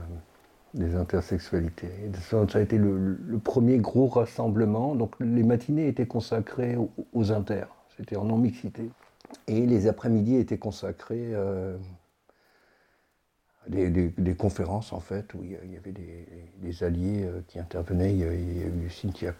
des 0.73 0.95
intersexualités. 0.95 1.89
Ça, 2.21 2.45
a 2.53 2.59
été 2.59 2.77
le, 2.77 3.39
premier 3.43 3.77
gros 3.77 4.07
rassemblement. 4.07 4.95
Donc 4.95 5.15
les 5.19 5.43
matinées 5.43 5.87
étaient 5.87 6.07
consacrées 6.07 6.77
aux, 7.13 7.31
inter, 7.31 7.65
c'était 7.97 8.15
en 8.15 8.25
non-mixité. 8.25 8.89
Et 9.47 9.65
les 9.65 9.87
après-midi 9.87 10.35
étaient 10.35 10.57
consacrés 10.57 11.33
euh, 11.33 11.77
à 13.67 13.69
des, 13.69 14.35
conférences 14.35 14.93
en 14.93 14.99
fait, 14.99 15.33
où 15.33 15.43
il 15.43 15.51
y 15.71 15.77
avait 15.77 15.91
des, 15.91 16.83
alliés 16.83 17.23
euh, 17.25 17.41
qui 17.47 17.59
intervenaient. 17.59 18.13
Il 18.13 18.19
y 18.19 18.23
a, 18.23 18.33
eu 18.33 18.89
Cynthia 18.89 19.29
eu, 19.29 19.33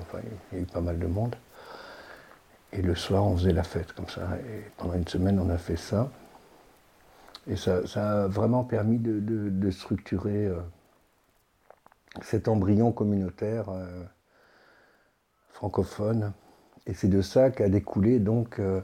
enfin, 0.00 0.18
il 0.52 0.58
y 0.58 0.60
a 0.60 0.62
eu 0.62 0.66
pas 0.66 0.80
mal 0.80 0.98
de 0.98 1.06
monde. 1.06 1.36
Et 2.74 2.82
le 2.82 2.96
soir, 2.96 3.24
on 3.24 3.36
faisait 3.36 3.52
la 3.52 3.62
fête 3.62 3.92
comme 3.92 4.08
ça. 4.08 4.22
Et 4.48 4.64
pendant 4.76 4.94
une 4.94 5.06
semaine, 5.06 5.38
on 5.38 5.48
a 5.48 5.58
fait 5.58 5.76
ça. 5.76 6.10
Et 7.46 7.56
ça, 7.56 7.82
a 7.94 8.26
vraiment 8.26 8.64
permis 8.64 8.98
de, 8.98 9.70
structurer 9.70 10.46
euh, 10.46 10.56
cet 12.22 12.48
embryon 12.48 12.90
communautaire 12.90 13.68
euh, 13.68 14.02
francophone. 15.50 16.32
Et 16.86 16.94
c'est 16.94 17.08
de 17.08 17.22
ça 17.22 17.50
qu'a 17.50 17.68
découlé 17.68 18.18
donc 18.18 18.58
euh, 18.58 18.80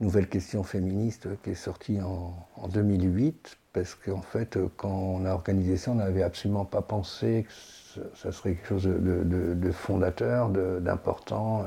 Nouvelle 0.00 0.28
question 0.28 0.62
féministe 0.62 1.26
qui 1.42 1.50
est 1.50 1.54
sortie 1.54 1.98
en, 2.00 2.68
2008, 2.68 3.58
parce 3.72 3.96
qu'en 3.96 4.22
fait, 4.22 4.56
quand 4.76 4.92
on 4.92 5.24
a 5.24 5.32
organisé 5.32 5.76
ça, 5.76 5.90
on 5.90 5.96
n'avait 5.96 6.22
absolument 6.22 6.64
pas 6.64 6.82
pensé 6.82 7.44
que 7.48 8.02
ça 8.14 8.30
serait 8.30 8.54
quelque 8.54 8.68
chose 8.68 8.84
de, 8.84 9.24
de 9.24 9.70
fondateur, 9.72 10.50
d'important. 10.50 11.64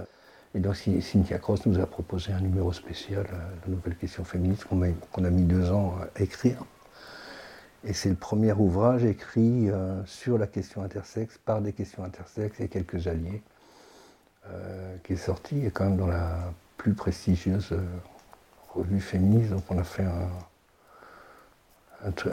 Et 0.53 0.59
donc 0.59 0.75
Cynthia 0.75 1.37
Cross 1.37 1.65
nous 1.65 1.79
a 1.79 1.85
proposé 1.85 2.33
un 2.33 2.41
numéro 2.41 2.73
spécial, 2.73 3.25
euh, 3.31 3.37
la 3.65 3.73
nouvelle 3.73 3.95
question 3.95 4.25
féministe, 4.25 4.65
qu'on 4.65 4.81
a, 4.81 5.29
mis 5.29 5.43
deux 5.43 5.71
ans 5.71 5.95
à 6.15 6.21
écrire. 6.21 6.65
Et 7.85 7.93
c'est 7.93 8.09
le 8.09 8.15
premier 8.15 8.51
ouvrage 8.51 9.05
écrit 9.05 9.69
euh, 9.69 10.05
sur 10.05 10.37
la 10.37 10.47
question 10.47 10.83
intersexe 10.83 11.37
par 11.37 11.61
des 11.61 11.71
questions 11.71 12.03
intersexes 12.03 12.59
et 12.59 12.67
quelques 12.67 13.07
alliés, 13.07 13.41
euh, 14.47 14.97
qui 15.03 15.13
est 15.13 15.17
sorti 15.17 15.65
et 15.65 15.71
quand 15.71 15.85
même 15.85 15.97
dans 15.97 16.07
la 16.07 16.37
plus 16.75 16.93
prestigieuse 16.93 17.73
revue 18.73 18.99
féministe. 18.99 19.51
Donc 19.51 19.63
on 19.69 19.77
a 19.77 19.83
fait 19.83 20.05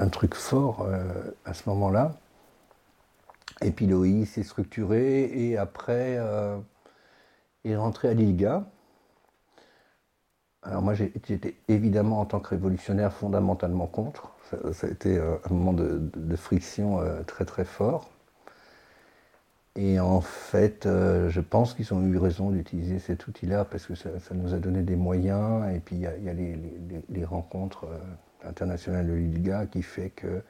un, 0.00 0.08
truc 0.08 0.34
fort 0.34 0.88
à 1.44 1.54
ce 1.54 1.68
moment-là. 1.68 2.16
Et 3.60 3.70
puis 3.70 3.86
s'est 4.26 4.42
structuré 4.42 5.24
et 5.24 5.58
après 5.58 6.18
est 7.64 7.76
rentré 7.76 8.08
à 8.08 8.14
l'ILGA. 8.14 8.64
Alors 10.62 10.82
moi 10.82 10.94
j'étais 10.94 11.56
évidemment 11.68 12.20
en 12.20 12.26
tant 12.26 12.40
que 12.40 12.48
révolutionnaire 12.48 13.12
fondamentalement 13.12 13.86
contre. 13.86 14.32
Ça, 14.72 14.86
a 14.86 14.90
été 14.90 15.16
euh, 15.16 15.36
un 15.48 15.54
moment 15.54 15.72
de, 15.72 16.36
friction 16.36 17.00
euh, 17.00 17.22
très 17.22 17.44
très 17.44 17.64
fort. 17.64 18.10
Et 19.76 20.00
en 20.00 20.20
fait, 20.20 20.86
euh, 20.86 21.28
je 21.28 21.40
pense 21.40 21.74
qu'ils 21.74 21.94
ont 21.94 22.02
eu 22.02 22.16
raison 22.18 22.50
d'utiliser 22.50 22.98
cet 22.98 23.28
outil-là 23.28 23.64
parce 23.64 23.86
que 23.86 23.94
ça, 23.94 24.10
nous 24.32 24.54
a 24.54 24.58
donné 24.58 24.82
des 24.82 24.96
moyens. 24.96 25.72
Et 25.74 25.80
puis 25.80 25.96
il 25.96 26.02
y 26.02 26.06
a, 26.06 26.34
les, 26.34 27.24
rencontres 27.24 27.86
internationales 28.44 29.06
de 29.06 29.12
l'ILGA 29.12 29.66
qui 29.66 29.82
fait 29.82 30.10
que 30.10 30.42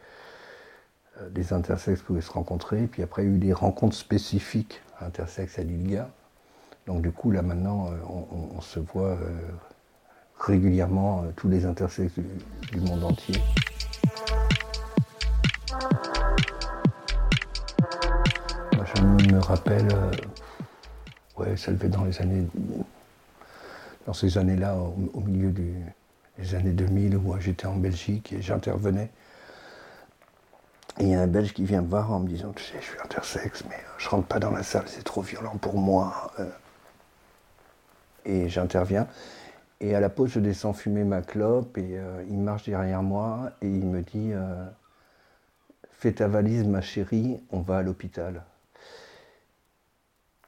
des 1.31 1.53
intersexes 1.53 2.03
pouvaient 2.03 2.21
se 2.23 2.31
rencontrer. 2.31 2.85
Et 2.85 2.87
puis 2.87 3.03
après, 3.03 3.25
il 3.25 3.29
y 3.29 3.33
a 3.33 3.37
eu 3.37 3.39
des 3.39 3.53
rencontres 3.53 3.97
spécifiques 3.97 4.81
intersexes 5.01 5.59
à 5.59 5.63
l'ILGA 5.63 6.09
donc 6.89 7.03
du 7.03 7.13
coup, 7.13 7.31
là 7.31 7.43
maintenant, 7.43 7.91
euh, 7.93 8.57
on, 8.57 8.61
se 8.61 8.81
voit 8.81 9.11
euh, 9.11 9.39
régulièrement 10.41 11.23
tous 11.37 11.49
les 11.49 11.65
intersexes 11.65 12.19
du, 12.73 12.81
monde 12.81 13.05
entier. 13.05 13.41
Moi, 18.75 18.85
je 18.97 19.33
me 19.33 19.39
rappelle, 19.39 19.87
ouais, 21.37 21.57
ça 21.57 21.71
levait 21.71 21.91
dans 21.91 22.05
les 22.05 22.21
années, 22.21 22.47
dans 24.07 24.15
ces 24.15 24.39
années-là, 24.39 24.75
au, 24.75 25.21
milieu 25.21 25.51
des 25.51 26.55
années 26.55 26.73
2000, 26.73 27.17
où 27.17 27.39
j'étais 27.39 27.67
en 27.67 27.77
Belgique 27.77 28.33
et 28.33 28.43
j'intervenais 28.43 29.11
et 30.99 31.05
il 31.05 31.09
y 31.11 31.15
a 31.15 31.21
un 31.21 31.27
Belge 31.29 31.53
qui 31.53 31.65
vient 31.65 31.83
me 31.83 31.89
voir 31.89 32.11
en 32.13 32.21
me 32.21 32.29
disant, 32.29 32.53
tu 32.53 32.65
sais, 32.65 32.79
je 32.81 32.87
suis 32.87 32.99
intersexe, 33.05 33.63
mais 33.69 33.77
euh, 33.77 33.95
je 33.99 34.09
rentre 34.09 34.27
pas 34.27 34.41
dans 34.41 34.51
la 34.51 34.65
salle, 34.65 34.85
c'est 34.87 35.05
trop 35.05 35.23
violent 35.23 35.57
pour 35.61 35.79
moi. 35.79 36.33
Euh. 36.41 36.47
Et 38.29 38.49
j'interviens. 38.49 39.09
Et 39.81 39.97
à 39.97 40.01
la 40.01 40.09
pause, 40.09 40.31
je 40.31 40.39
descends 40.41 40.73
fumer 40.73 41.03
ma 41.03 41.23
clope 41.23 41.77
et 41.79 41.99
euh, 41.99 42.23
il 42.29 42.39
marche 42.39 42.65
derrière 42.69 43.03
moi 43.03 43.51
et 43.61 43.69
il 43.69 43.87
me 43.87 44.03
dit, 44.03 44.33
fais 45.91 46.13
ta 46.13 46.29
valise, 46.29 46.65
ma 46.65 46.81
chérie, 46.81 47.41
on 47.51 47.61
va 47.61 47.79
à 47.79 47.83
l'hôpital. 47.83 48.45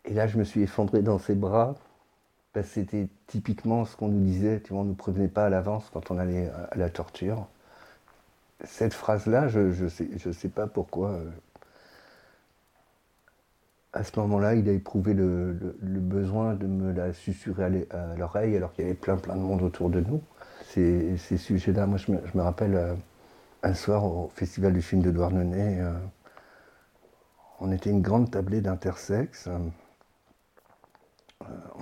Et 0.04 0.14
là, 0.14 0.28
je 0.28 0.38
me 0.38 0.44
suis 0.44 0.62
effondré 0.62 1.02
dans 1.02 1.18
ses 1.18 1.34
bras. 1.34 1.74
Parce 2.52 2.66
que 2.66 2.74
c'était 2.74 3.08
typiquement 3.26 3.84
ce 3.84 3.96
qu'on 3.96 4.08
nous 4.08 4.24
disait, 4.24 4.60
tu 4.60 4.72
vois, 4.72 4.82
on 4.82 4.84
ne 4.84 4.90
nous 4.90 4.94
prévenait 4.94 5.28
pas 5.28 5.46
à 5.46 5.48
l'avance 5.48 5.88
quand 5.92 6.10
on 6.10 6.18
allait 6.18 6.48
à 6.70 6.76
la 6.76 6.90
torture 6.90 7.46
cette 8.64 8.94
phrase-là, 8.94 9.48
je 9.48 9.60
ne 9.60 10.32
sais, 10.32 10.48
pas 10.48 10.66
pourquoi. 10.66 11.10
Euh, 11.10 11.30
à 13.92 14.04
ce 14.04 14.18
moment-là, 14.20 14.54
il 14.54 14.68
a 14.68 14.72
éprouvé 14.72 15.14
le, 15.14 15.74
besoin 15.82 16.54
de 16.54 16.66
me 16.66 16.92
la 16.92 17.12
susurrer 17.12 17.86
à 17.90 18.16
l'oreille 18.16 18.56
alors 18.56 18.72
qu'il 18.72 18.84
y 18.84 18.88
avait 18.88 18.96
plein 18.96 19.16
plein 19.16 19.34
de 19.34 19.40
monde 19.40 19.62
autour 19.62 19.90
de 19.90 20.00
nous. 20.00 20.22
Ces, 20.66 21.16
sujets-là, 21.18 21.86
moi 21.86 21.98
je 21.98 22.12
me, 22.12 22.42
rappelle 22.42 22.74
euh, 22.76 22.94
un 23.62 23.74
soir 23.74 24.04
au 24.04 24.30
Festival 24.34 24.72
du 24.72 24.82
film 24.82 25.02
de 25.02 25.10
Douarnenez, 25.10 25.80
euh, 25.80 25.92
on 27.60 27.72
était 27.72 27.90
une 27.90 28.02
grande 28.02 28.30
tablée 28.30 28.60
d'intersexe. 28.60 29.48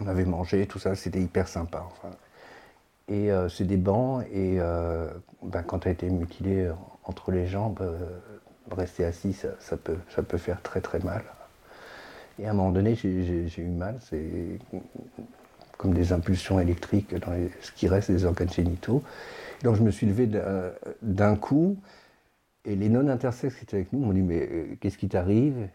on 0.00 0.06
avait 0.06 0.24
mangé, 0.24 0.66
tout 0.66 0.78
ça, 0.78 0.94
c'était 0.94 1.20
hyper 1.20 1.48
sympa. 1.48 1.86
Et 3.08 3.32
euh, 3.32 3.48
c'est 3.48 3.64
des 3.64 3.76
bancs, 3.76 4.24
et 4.30 4.58
euh, 4.60 5.08
ben, 5.42 5.62
quand 5.62 5.80
tu 5.80 5.88
as 5.88 5.92
été 5.92 6.10
mutilé 6.10 6.70
entre 7.04 7.30
les 7.32 7.46
jambes, 7.46 7.80
euh, 7.80 8.18
rester 8.70 9.04
assis, 9.04 9.32
ça, 9.32 9.76
peut, 9.76 9.96
ça 10.10 10.22
peut 10.22 10.36
faire 10.36 10.60
très 10.62 10.80
très 10.80 10.98
mal. 10.98 11.22
Et 12.38 12.46
à 12.46 12.50
un 12.50 12.54
moment 12.54 12.70
donné, 12.70 12.94
j'ai 12.94 13.52
eu 13.58 13.68
mal, 13.68 13.98
c'est 14.00 14.58
comme 15.76 15.94
des 15.94 16.12
impulsions 16.12 16.58
électriques 16.60 17.14
dans 17.14 17.32
ce 17.60 17.72
qui 17.72 17.88
reste 17.88 18.10
des 18.10 18.24
organes 18.24 18.50
génitaux. 18.50 19.02
Donc 19.62 19.76
je 19.76 19.82
me 19.82 19.90
suis 19.90 20.06
levé 20.06 20.28
d'un 21.02 21.36
coup, 21.36 21.76
et 22.64 22.76
les 22.76 22.88
non-intersexes 22.88 23.56
qui 23.56 23.62
étaient 23.62 23.76
avec 23.76 23.92
nous 23.92 24.00
m'ont 24.00 24.12
dit 24.12 24.22
Mais 24.22 24.76
qu'est-ce 24.80 24.98
qui 24.98 25.08
t'arrive? 25.08 25.68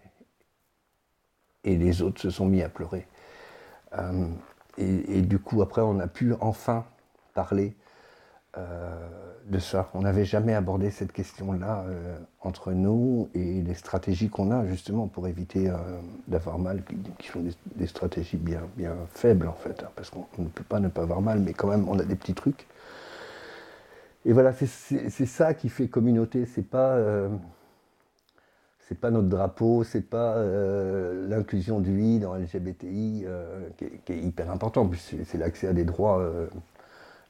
Et 1.64 1.78
les 1.78 2.02
autres 2.02 2.22
se 2.22 2.30
sont 2.30 2.46
mis 2.46 2.62
à 2.62 2.70
pleurer. 2.70 3.08
et, 4.78 5.22
du 5.22 5.40
coup, 5.40 5.62
après, 5.62 5.82
on 5.82 6.00
a 6.00 6.08
pu 6.08 6.34
enfin 6.40 6.86
parler 7.34 7.74
euh, 7.74 7.93
de 8.56 9.60
ça. 9.60 9.90
On 9.94 10.02
n'avait 10.02 10.26
jamais 10.26 10.54
abordé 10.54 10.90
cette 10.90 11.12
question-là 11.12 11.86
euh, 11.88 12.18
entre 12.42 12.72
nous 12.72 13.30
et 13.34 13.62
les 13.62 13.74
stratégies 13.74 14.30
qu'on 14.30 14.52
a 14.52 14.66
justement 14.66 15.08
pour 15.08 15.28
éviter 15.28 15.70
euh, 15.70 15.76
d'avoir 16.28 16.60
mal, 16.60 16.84
qui, 17.20 17.28
sont 17.28 17.44
des, 17.76 17.88
stratégies 17.88 18.38
bien, 18.38 18.62
bien 18.78 18.96
faibles 19.14 19.48
en 19.48 19.54
fait, 19.54 19.84
hein, 19.84 19.90
parce 19.96 20.10
qu'on 20.10 20.26
ne 20.38 20.48
peut 20.48 20.64
pas 20.64 20.80
ne 20.80 20.88
pas 20.88 21.02
avoir 21.02 21.22
mal, 21.22 21.40
mais 21.40 21.54
quand 21.54 21.68
même 21.68 21.88
on 21.90 22.00
a 22.00 22.04
des 22.04 22.16
petits 22.16 22.34
trucs. 22.34 22.68
Et 24.26 24.32
voilà, 24.32 24.54
c'est 24.54 25.26
ça 25.26 25.54
qui 25.54 25.68
fait 25.68 25.90
communauté, 25.90 26.46
c'est 26.46 26.66
pas 26.66 26.98
pas 29.02 29.10
notre 29.10 29.28
drapeau, 29.28 29.84
c'est 29.84 30.08
pas 30.08 30.42
l'inclusion 31.28 31.80
du 31.80 32.00
I 32.00 32.20
dans 32.20 32.36
LGBTI 32.36 33.26
qui 33.76 33.86
est, 33.86 34.02
qui, 34.06 34.14
est, 34.14 34.20
hyper 34.20 34.52
important, 34.52 34.90
c'est 35.26 35.38
l'accès 35.38 35.68
à 35.68 35.74
des 35.74 35.84
droits 35.84 36.24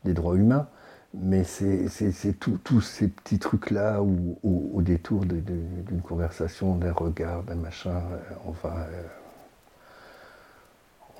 des 0.03 0.13
droits 0.13 0.35
humains, 0.35 0.67
mais 1.13 1.43
c'est 1.43 2.33
tous 2.39 2.81
ces 2.81 3.07
petits 3.07 3.39
trucs-là 3.39 4.01
où, 4.01 4.37
au 4.43 4.81
détour 4.81 5.25
d'une 5.25 6.01
conversation, 6.01 6.75
d'un 6.75 6.91
regard, 6.91 7.43
d'un 7.43 7.55
machin, 7.55 8.01
euh, 8.11 8.19
on 8.45 8.51
va, 8.51 8.87
euh, 8.89 9.03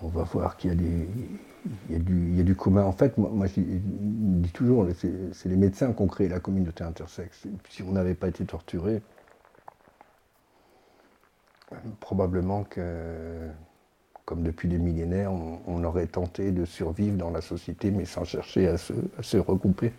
on 0.02 0.08
va 0.08 0.24
voir 0.24 0.58
qu'il 0.58 0.82
y, 0.82 1.94
y, 1.94 2.38
y 2.38 2.40
a 2.40 2.44
du 2.44 2.56
commun. 2.56 2.84
En 2.84 2.92
fait, 2.92 3.18
moi, 3.20 3.30
moi 3.32 3.46
je, 3.48 3.62
dis, 3.62 4.52
toujours, 4.52 4.88
c'est 4.96 5.50
les 5.50 5.56
médecins 5.56 5.94
qui 5.94 6.02
ont 6.02 6.08
créé 6.08 6.28
la 6.28 6.40
communauté 6.40 6.84
intersexe. 6.84 7.46
Si 7.70 7.84
on 7.84 7.92
n'avait 7.92 8.16
pas 8.16 8.30
été 8.30 8.46
torturé, 8.46 9.02
probablement 12.00 12.64
que 12.64 13.50
comme 14.26 14.44
depuis 14.44 14.70
des 14.70 14.78
millénaires, 14.78 15.32
on, 15.34 15.84
aurait 15.84 16.08
tenté 16.08 16.52
de 16.52 16.66
survivre 16.66 17.18
dans 17.18 17.30
la 17.30 17.42
société, 17.42 17.92
mais 17.92 18.06
sans 18.06 18.24
chercher 18.24 18.68
à 18.68 18.78
se, 18.78 19.38
regrouper. 19.38 19.92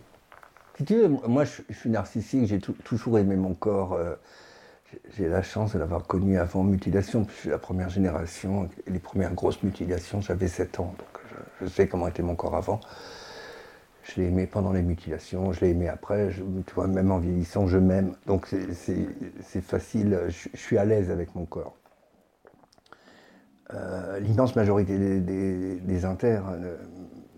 Si 0.77 0.83
tu 0.83 0.95
veux, 0.95 1.07
moi 1.07 1.43
je, 1.45 1.61
suis 1.73 1.89
narcissique, 1.89 2.47
j'ai 2.47 2.59
toujours 2.59 3.19
aimé 3.19 3.35
mon 3.35 3.53
corps. 3.53 3.93
Euh, 3.93 4.15
j'ai 5.17 5.27
la 5.27 5.41
chance 5.41 5.73
de 5.73 5.79
l'avoir 5.79 6.07
connu 6.07 6.39
avant 6.39 6.63
mutilation, 6.63 7.25
je 7.29 7.33
suis 7.33 7.49
la 7.49 7.57
première 7.57 7.89
génération. 7.89 8.69
Les 8.87 8.99
premières 8.99 9.33
grosses 9.33 9.61
mutilations, 9.61 10.21
j'avais 10.21 10.47
7 10.47 10.79
ans, 10.79 10.95
donc 10.97 11.21
je, 11.61 11.67
sais 11.67 11.87
comment 11.87 12.07
était 12.07 12.23
mon 12.23 12.35
corps 12.35 12.55
avant. 12.55 12.79
Je 14.03 14.21
l'ai 14.21 14.27
aimé 14.27 14.47
pendant 14.47 14.71
les 14.71 14.83
mutilations, 14.83 15.51
je 15.51 15.61
l'ai 15.61 15.71
aimé 15.71 15.87
après, 15.87 16.29
tu 16.29 16.73
vois, 16.73 16.87
même 16.87 17.11
en 17.11 17.17
vieillissant, 17.19 17.67
je 17.67 17.77
m'aime. 17.77 18.15
Donc 18.25 18.47
c'est 18.47 19.61
facile, 19.61 20.19
je 20.29 20.57
suis 20.57 20.77
à 20.77 20.85
l'aise 20.85 21.11
avec 21.11 21.35
mon 21.35 21.45
corps. 21.45 21.75
Euh, 23.73 24.19
l'immense 24.19 24.55
majorité 24.55 25.19
des, 25.19 26.05
inters 26.05 26.43
euh, 26.49 26.75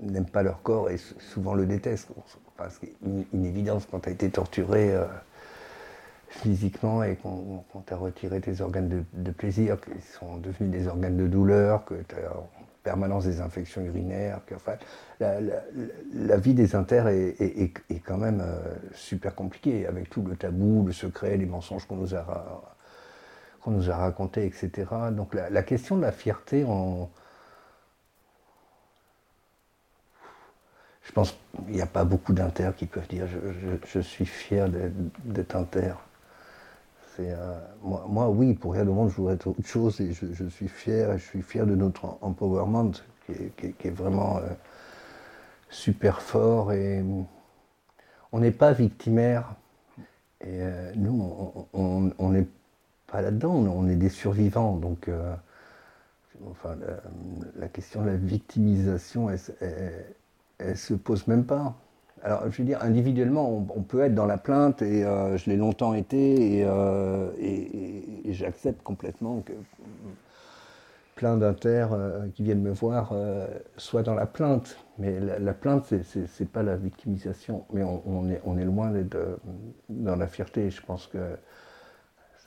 n'aiment 0.01 0.29
pas 0.29 0.43
leur 0.43 0.61
corps 0.61 0.89
et 0.89 0.97
souvent 0.97 1.53
le 1.53 1.65
détestent. 1.65 2.09
Parce 2.57 2.79
qu'une 2.79 3.25
une 3.33 3.45
évidence, 3.45 3.87
quand 3.89 4.01
tu 4.01 4.09
as 4.09 4.11
été 4.11 4.29
torturé 4.29 4.93
euh, 4.93 5.05
physiquement 6.27 7.03
et 7.03 7.15
qu'on 7.15 7.63
t'a 7.85 7.95
retiré 7.95 8.41
tes 8.41 8.61
organes 8.61 9.05
de, 9.13 9.31
plaisir, 9.31 9.79
qui 9.79 10.01
sont 10.01 10.37
devenus 10.37 10.71
des 10.71 10.87
organes 10.87 11.15
de 11.15 11.27
douleur, 11.27 11.85
que 11.85 11.93
tu 11.93 12.15
as 12.15 12.35
en 12.35 12.49
permanence 12.83 13.25
des 13.25 13.39
infections 13.39 13.81
urinaires, 13.81 14.41
que, 14.45 14.55
enfin, 14.55 14.73
la, 15.19 16.37
vie 16.37 16.53
des 16.53 16.75
inters 16.75 17.07
est, 17.07 17.73
quand 18.05 18.17
même 18.17 18.43
super 18.93 19.35
compliquée, 19.35 19.85
avec 19.85 20.09
tout 20.09 20.23
le 20.23 20.35
tabou, 20.35 20.83
le 20.85 20.93
secret, 20.93 21.37
les 21.37 21.45
mensonges 21.45 21.85
qu'on 21.85 21.97
nous 21.97 22.15
a 22.15 22.76
nous 23.71 23.89
a 23.89 23.95
raconté, 23.95 24.45
etc. 24.45 24.85
Donc 25.11 25.33
la, 25.33 25.63
question 25.63 25.97
de 25.97 26.01
la 26.01 26.11
fierté, 26.11 26.65
je 31.03 31.11
pense 31.13 31.37
qu'il 31.65 31.75
n'y 31.75 31.81
a 31.81 31.87
pas 31.87 32.03
beaucoup 32.03 32.33
d'inter 32.33 32.69
qui 32.75 32.85
peuvent 32.85 33.07
dire 33.07 33.27
je, 33.85 33.99
suis 33.99 34.25
fier 34.25 34.69
d'être 35.25 35.55
inter. 35.55 35.93
Euh, 37.19 37.59
moi, 37.81 38.29
oui, 38.29 38.53
pour 38.53 38.73
rien 38.73 38.87
au 38.87 38.93
monde, 38.93 39.09
je 39.09 39.15
voudrais 39.15 39.35
être 39.35 39.47
autre 39.47 39.65
chose 39.65 39.99
et 40.01 40.13
je, 40.13 40.47
suis 40.49 40.67
fier, 40.67 41.17
je 41.17 41.23
suis 41.23 41.41
fier 41.41 41.65
de 41.65 41.75
notre 41.75 42.17
empowerment 42.21 42.91
qui 43.25 43.87
est, 43.87 43.89
vraiment 43.89 44.37
euh, 44.37 44.41
super 45.69 46.21
fort 46.21 46.71
et 46.73 47.03
on 48.31 48.39
n'est 48.39 48.51
pas 48.51 48.71
victimaire. 48.73 49.55
Et 50.41 50.61
euh, 50.61 50.91
nous, 50.95 51.67
on 51.73 52.29
n'est 52.29 52.45
pas 53.07 53.21
là-dedans, 53.21 53.53
on 53.53 53.87
est 53.87 53.95
des 53.95 54.09
survivants. 54.09 54.75
Donc, 54.75 55.07
euh, 55.07 55.33
enfin, 56.49 56.75
la, 57.57 57.67
question 57.67 58.01
de 58.01 58.07
la 58.07 58.15
victimisation, 58.15 59.29
elle, 59.29 59.39
elle, 60.59 60.77
se 60.77 60.93
pose 60.93 61.27
même 61.27 61.45
pas. 61.45 61.75
Alors, 62.23 62.43
je 62.49 62.57
veux 62.57 62.65
dire, 62.65 62.81
individuellement, 62.81 63.65
on, 63.75 63.81
peut 63.81 64.01
être 64.01 64.15
dans 64.15 64.25
la 64.25 64.37
plainte, 64.37 64.81
et 64.81 65.05
euh, 65.05 65.37
je 65.37 65.49
l'ai 65.49 65.55
longtemps 65.55 65.93
été, 65.93 66.63
euh, 66.65 67.31
et, 67.39 68.33
j'accepte 68.33 68.83
complètement 68.83 69.41
que 69.41 69.53
plein 71.15 71.37
d'inter 71.37 71.87
qui 72.35 72.43
viennent 72.43 72.61
me 72.61 72.71
voir 72.71 73.13
soient 73.77 74.03
dans 74.03 74.13
la 74.13 74.27
plainte. 74.27 74.77
Mais 74.99 75.19
la, 75.19 75.53
plainte, 75.53 75.85
c'est 75.85 76.39
n'est 76.39 76.45
pas 76.45 76.61
la 76.61 76.75
victimisation. 76.75 77.63
Mais 77.73 77.81
on, 77.83 78.29
est, 78.29 78.39
on 78.45 78.57
est 78.57 78.65
loin 78.65 78.91
d'être 78.91 79.17
dans 79.89 80.15
la 80.15 80.27
fierté. 80.27 80.69
Je 80.69 80.81
pense 80.83 81.07
que 81.07 81.17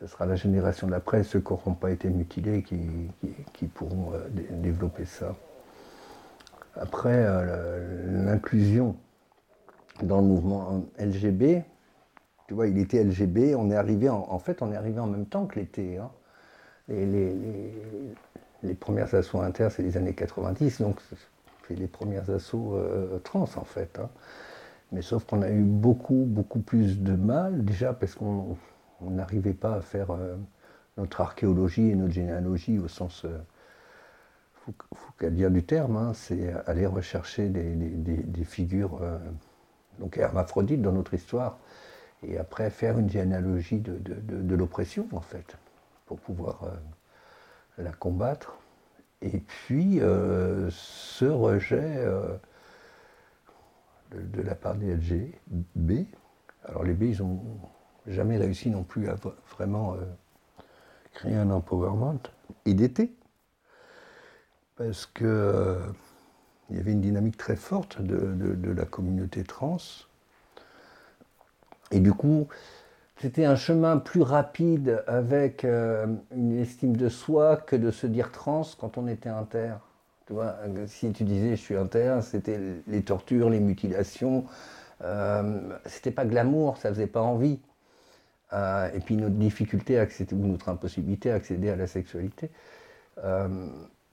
ce 0.00 0.06
sera 0.06 0.24
la 0.24 0.34
génération 0.36 0.86
d'après, 0.86 1.22
ceux 1.22 1.40
qui 1.40 1.52
n'auront 1.52 1.74
pas 1.74 1.90
été 1.90 2.08
mutilés, 2.08 2.62
qui, 2.62 3.66
pourront 3.66 4.14
euh, 4.14 4.28
développer 4.50 5.04
ça. 5.04 5.36
Après, 6.74 7.12
euh, 7.14 8.24
l'inclusion 8.24 8.96
dans 10.02 10.22
le 10.22 10.26
mouvement 10.26 10.84
LGB, 10.98 11.62
tu 12.48 12.54
vois, 12.54 12.66
il 12.66 12.78
était 12.78 13.04
LGB, 13.04 13.54
on 13.54 13.70
est 13.70 13.76
arrivé 13.76 14.08
en, 14.08 14.38
fait, 14.38 14.62
on 14.62 14.72
est 14.72 14.76
arrivé 14.76 14.98
en 14.98 15.06
même 15.06 15.26
temps 15.26 15.46
que 15.46 15.60
l'été. 15.60 15.98
Hein. 15.98 16.10
Les, 16.88 18.74
premières 18.74 19.14
assauts 19.14 19.40
inter, 19.40 19.68
c'est 19.70 19.82
les 19.82 19.96
années 19.96 20.14
90, 20.14 20.80
donc 20.80 20.98
fait 21.62 21.74
les 21.74 21.86
premiers 21.86 22.28
assauts 22.30 22.76
trans 23.22 23.42
en 23.42 23.64
fait. 23.64 23.98
Hein. 24.00 24.08
Mais 24.92 25.02
sauf 25.02 25.24
qu'on 25.24 25.42
a 25.42 25.50
eu 25.50 25.62
beaucoup, 25.62 26.24
beaucoup 26.26 26.60
plus 26.60 27.00
de 27.00 27.14
mal, 27.14 27.64
déjà 27.64 27.92
parce 27.92 28.14
qu'on 28.14 28.56
n'arrivait 29.08 29.54
pas 29.54 29.74
à 29.74 29.80
faire 29.80 30.08
notre 30.96 31.20
archéologie 31.20 31.90
et 31.90 31.94
notre 31.94 32.12
généalogie 32.12 32.78
au 32.78 32.88
sens 32.88 33.24
faut, 34.60 35.30
dire 35.30 35.50
du 35.50 35.64
terme, 35.64 35.96
hein, 35.96 36.12
c'est 36.14 36.52
aller 36.66 36.86
rechercher 36.86 37.48
des, 37.48 38.44
figures 38.44 38.98
euh, 39.02 39.18
donc 39.98 40.16
hermaphrodites 40.16 40.82
dans 40.82 40.92
notre 40.92 41.14
histoire 41.14 41.58
et 42.22 42.38
après 42.38 42.70
faire 42.70 42.98
une 42.98 43.10
généalogie 43.10 43.80
de, 43.80 44.54
l'oppression 44.54 45.08
en 45.12 45.20
fait 45.20 45.56
pour 46.06 46.20
pouvoir 46.20 46.64
euh, 46.64 47.82
la 47.82 47.92
combattre. 47.92 48.58
Et 49.22 49.40
puis 49.40 50.00
euh, 50.00 50.68
ce 50.70 51.26
rejet 51.26 52.04
de, 54.12 54.42
la 54.42 54.54
part 54.54 54.74
des 54.74 54.94
LGB, 54.94 56.06
alors 56.64 56.84
les 56.84 56.94
B 56.94 57.02
ils 57.04 57.22
n'ont 57.22 57.40
jamais 58.06 58.38
réussi 58.38 58.70
non 58.70 58.82
plus 58.82 59.08
à 59.08 59.16
vraiment 59.52 59.96
créer 61.12 61.36
un 61.36 61.50
empowerment, 61.50 62.18
et 62.64 62.74
d'été 62.74 63.12
parce 64.80 65.04
qu'il 65.04 65.26
euh, 65.26 65.76
y 66.70 66.78
avait 66.78 66.92
une 66.92 67.02
dynamique 67.02 67.36
très 67.36 67.56
forte 67.56 68.00
de, 68.00 68.72
la 68.72 68.86
communauté 68.86 69.44
trans. 69.44 69.76
Et 71.90 72.00
du 72.00 72.14
coup, 72.14 72.48
c'était 73.18 73.44
un 73.44 73.56
chemin 73.56 73.98
plus 73.98 74.22
rapide 74.22 75.04
avec 75.06 75.66
euh, 75.66 76.06
une 76.34 76.58
estime 76.58 76.96
de 76.96 77.10
soi 77.10 77.58
que 77.58 77.76
de 77.76 77.90
se 77.90 78.06
dire 78.06 78.32
trans 78.32 78.66
quand 78.78 78.96
on 78.96 79.06
était 79.06 79.28
inter. 79.28 79.74
Tu 80.26 80.32
vois, 80.32 80.56
si 80.86 81.12
tu 81.12 81.24
disais 81.24 81.50
je 81.50 81.60
suis 81.60 81.76
inter, 81.76 82.20
c'était 82.22 82.58
les 82.86 83.02
tortures, 83.02 83.50
les 83.50 83.60
mutilations. 83.60 84.46
Euh, 85.02 85.60
c'était 85.84 86.10
pas 86.10 86.24
glamour, 86.24 86.78
ça 86.78 86.88
faisait 86.88 87.06
pas 87.06 87.20
envie. 87.20 87.60
Euh, 88.52 88.90
et 88.94 89.00
puis 89.00 89.16
notre 89.16 89.36
difficulté 89.36 89.98
à 89.98 90.02
accéder, 90.02 90.34
ou 90.34 90.46
notre 90.46 90.68
impossibilité 90.68 91.30
à 91.30 91.34
accéder 91.34 91.70
à 91.70 91.76
la 91.76 91.86
sexualité. 91.86 92.50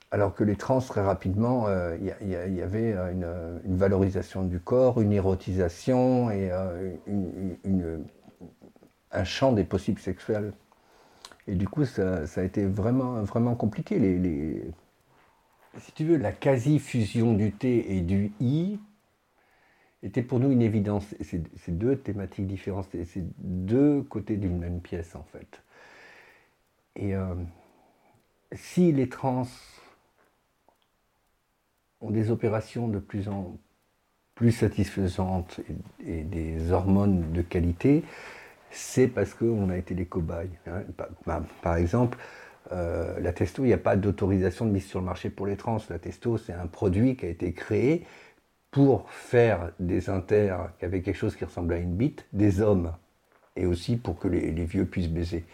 Alors 0.10 0.34
que 0.34 0.46
les 0.46 0.56
trans, 0.56 0.80
très 0.80 1.02
rapidement, 1.02 1.68
il 1.68 1.74
euh, 1.74 1.98
y, 2.22 2.62
avait 2.62 2.94
euh, 2.94 3.60
une, 3.66 3.76
valorisation 3.76 4.44
du 4.44 4.60
corps, 4.60 5.02
une 5.02 5.12
érotisation 5.12 6.32
et 6.32 6.50
euh, 6.50 7.98
un 9.12 9.24
champ 9.26 9.52
des 9.52 9.66
possibles 9.66 10.00
sexuels. 10.00 10.54
Et 11.48 11.56
du 11.56 11.68
coup, 11.68 11.84
ça, 11.84 12.24
a 12.36 12.42
été 12.42 12.66
vraiment, 12.66 13.22
vraiment 13.24 13.56
compliqué. 13.56 14.00
Les, 14.00 14.72
si 15.80 15.92
tu 15.92 16.06
veux, 16.06 16.18
la 16.18 16.32
quasi-fusion 16.32 17.34
du 17.34 17.52
T 17.52 17.98
et 17.98 18.02
du 18.02 18.32
I 18.40 18.80
était 20.04 20.24
pour 20.24 20.40
nous 20.40 20.52
une 20.52 20.62
évidence. 20.62 21.16
C'est 21.22 21.78
deux 21.78 21.98
thématiques 21.98 22.48
différentes, 22.48 22.88
c'est 22.92 23.26
deux 23.40 24.02
côtés 24.04 24.38
d'une 24.38 24.58
même 24.58 24.82
pièce 24.82 25.16
en 25.16 25.24
fait. 25.24 25.62
Et 26.96 27.14
si 28.54 28.92
les 28.92 29.10
trans 29.10 29.48
ont 32.02 32.12
des 32.12 32.32
opérations 32.32 32.88
de 32.88 33.00
plus 33.00 33.28
en 33.28 33.58
plus 34.36 34.52
satisfaisantes 34.52 35.60
et, 36.06 36.24
des 36.24 36.72
hormones 36.72 37.32
de 37.34 37.42
qualité, 37.42 38.04
c'est 38.70 39.08
parce 39.08 39.34
qu'on 39.34 39.70
a 39.70 39.78
été 39.78 39.96
des 39.96 40.06
cobayes. 40.06 40.52
Hein. 40.68 40.84
Par, 41.62 41.76
exemple, 41.76 42.20
euh, 42.72 43.20
la 43.20 43.34
testo, 43.34 43.64
il 43.64 43.68
n'y 43.68 43.74
a 43.74 43.80
pas 43.80 43.96
d'autorisation 43.96 44.66
de 44.66 44.72
mise 44.72 44.86
sur 44.86 45.00
le 45.00 45.06
marché 45.06 45.32
pour 45.32 45.48
les 45.48 45.58
trans. 45.58 45.80
La 45.90 45.98
testo, 45.98 46.38
c'est 46.38 46.54
un 46.54 46.68
produit 46.68 47.16
qui 47.16 47.26
a 47.26 47.30
été 47.30 47.52
créé 47.54 48.06
pour 48.72 49.10
faire 49.12 49.72
des 49.80 50.10
inters 50.10 50.70
avec 50.82 51.06
quelque 51.06 51.16
chose 51.16 51.36
qui 51.36 51.46
ressemble 51.46 51.74
à 51.74 51.78
une 51.78 51.96
bite, 51.96 52.26
des 52.34 52.62
hommes, 52.62 52.94
et 53.56 53.66
aussi 53.66 53.98
pour 53.98 54.20
que 54.20 54.28
les, 54.28 54.52
vieux 54.66 54.86
puissent 54.86 55.10
baiser. 55.10 55.46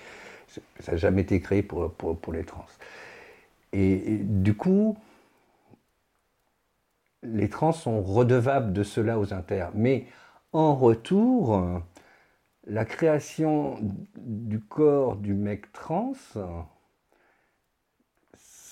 Ça 0.79 0.91
n'a 0.91 0.97
jamais 0.97 1.21
été 1.21 1.39
créé 1.39 1.63
pour, 1.63 1.91
pour, 1.93 2.33
les 2.33 2.43
trans. 2.43 2.65
et, 3.71 4.17
du 4.21 4.55
coup, 4.55 4.97
les 7.23 7.49
trans 7.49 7.71
sont 7.71 8.01
redevables 8.01 8.73
de 8.73 8.83
cela 8.83 9.19
aux 9.19 9.33
inter. 9.33 9.67
Mais 9.73 10.05
en 10.51 10.75
retour, 10.75 11.81
la 12.67 12.85
création 12.85 13.77
du 14.17 14.59
corps 14.59 15.15
du 15.15 15.33
mec 15.33 15.71
trans, 15.71 16.13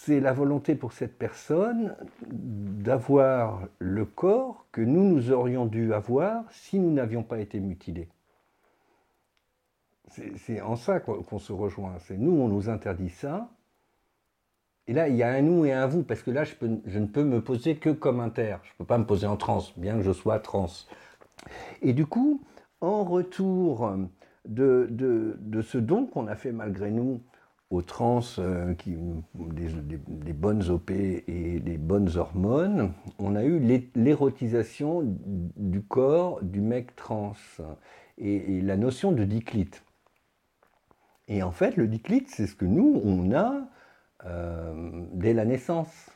c'est 0.05 0.19
la 0.19 0.33
volonté 0.33 0.73
pour 0.73 0.93
cette 0.93 1.17
personne 1.17 1.95
d'avoir 2.27 3.67
le 3.77 4.03
corps 4.05 4.65
que 4.71 4.81
nous, 4.81 5.03
nous 5.03 5.31
aurions 5.31 5.67
dû 5.67 5.93
avoir 5.93 6.43
si 6.51 6.79
nous 6.79 6.91
n'avions 6.91 7.21
pas 7.21 7.39
été 7.39 7.59
mutilés. 7.59 8.09
C'est 10.07 10.59
en 10.59 10.75
ça 10.75 10.99
qu'on 10.99 11.39
se 11.39 11.53
rejoint. 11.53 11.97
C'est 11.99 12.17
nous, 12.17 12.31
on 12.31 12.47
nous 12.47 12.67
interdit 12.67 13.09
ça, 13.09 13.49
et 14.87 14.93
là, 14.93 15.07
il 15.07 15.15
y 15.15 15.23
a 15.23 15.29
un 15.29 15.41
nous 15.41 15.65
et 15.65 15.71
un 15.71 15.85
vous, 15.85 16.03
parce 16.03 16.23
que 16.23 16.31
là, 16.31 16.43
je, 16.43 16.55
ne 16.65 17.05
peux 17.05 17.23
me 17.23 17.41
poser 17.41 17.75
que 17.75 17.91
comme 17.91 18.19
inter. 18.19 18.57
Je 18.63 18.71
ne 18.71 18.77
peux 18.79 18.85
pas 18.85 18.97
me 18.97 19.05
poser 19.05 19.27
en 19.27 19.37
trans, 19.37 19.61
bien 19.77 19.95
que 19.97 20.01
je 20.01 20.11
sois 20.11 20.39
trans. 20.39 20.67
Et 21.81 21.93
du 21.93 22.07
coup, 22.07 22.41
en 22.81 23.03
retour 23.03 23.93
de, 24.45 25.37
ce 25.61 25.77
don 25.77 26.07
qu'on 26.07 26.27
a 26.27 26.35
fait 26.35 26.51
malgré 26.51 26.89
nous 26.89 27.21
aux 27.71 27.81
trans, 27.81 28.19
euh, 28.37 28.75
des, 29.33 30.33
bonnes 30.33 30.69
OP 30.69 30.91
et 30.91 31.59
des 31.59 31.77
bonnes 31.77 32.15
hormones, 32.17 32.93
on 33.17 33.35
a 33.35 33.43
eu 33.43 33.59
l'érotisation 33.95 35.01
du 35.55 35.81
corps 35.81 36.43
du 36.43 36.61
mec 36.61 36.95
trans 36.95 37.33
et, 38.17 38.57
et 38.57 38.61
la 38.61 38.75
notion 38.75 39.13
de 39.13 39.23
diclite. 39.23 39.83
Et 41.29 41.43
en 41.43 41.51
fait, 41.51 41.77
le 41.77 41.87
diclite, 41.87 42.27
c'est 42.29 42.45
ce 42.45 42.55
que 42.55 42.65
nous, 42.65 43.01
on 43.05 43.31
a 43.33 43.61
euh, 44.25 45.05
dès 45.13 45.33
la 45.33 45.45
naissance. 45.45 46.11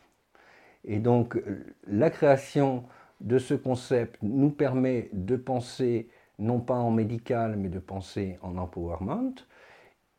Et 0.84 1.00
donc 1.00 1.41
la 1.88 2.10
création 2.10 2.84
de 3.22 3.39
ce 3.39 3.54
concept 3.54 4.22
nous 4.22 4.52
permet 4.52 5.10
de 5.13 5.38
penser 5.38 6.10
non 6.38 6.60
pas 6.60 6.76
en 6.76 6.91
médical, 6.91 7.56
mais 7.56 7.70
de 7.70 7.80
penser 7.80 8.38
en 8.41 8.58
empowerment. 8.58 9.36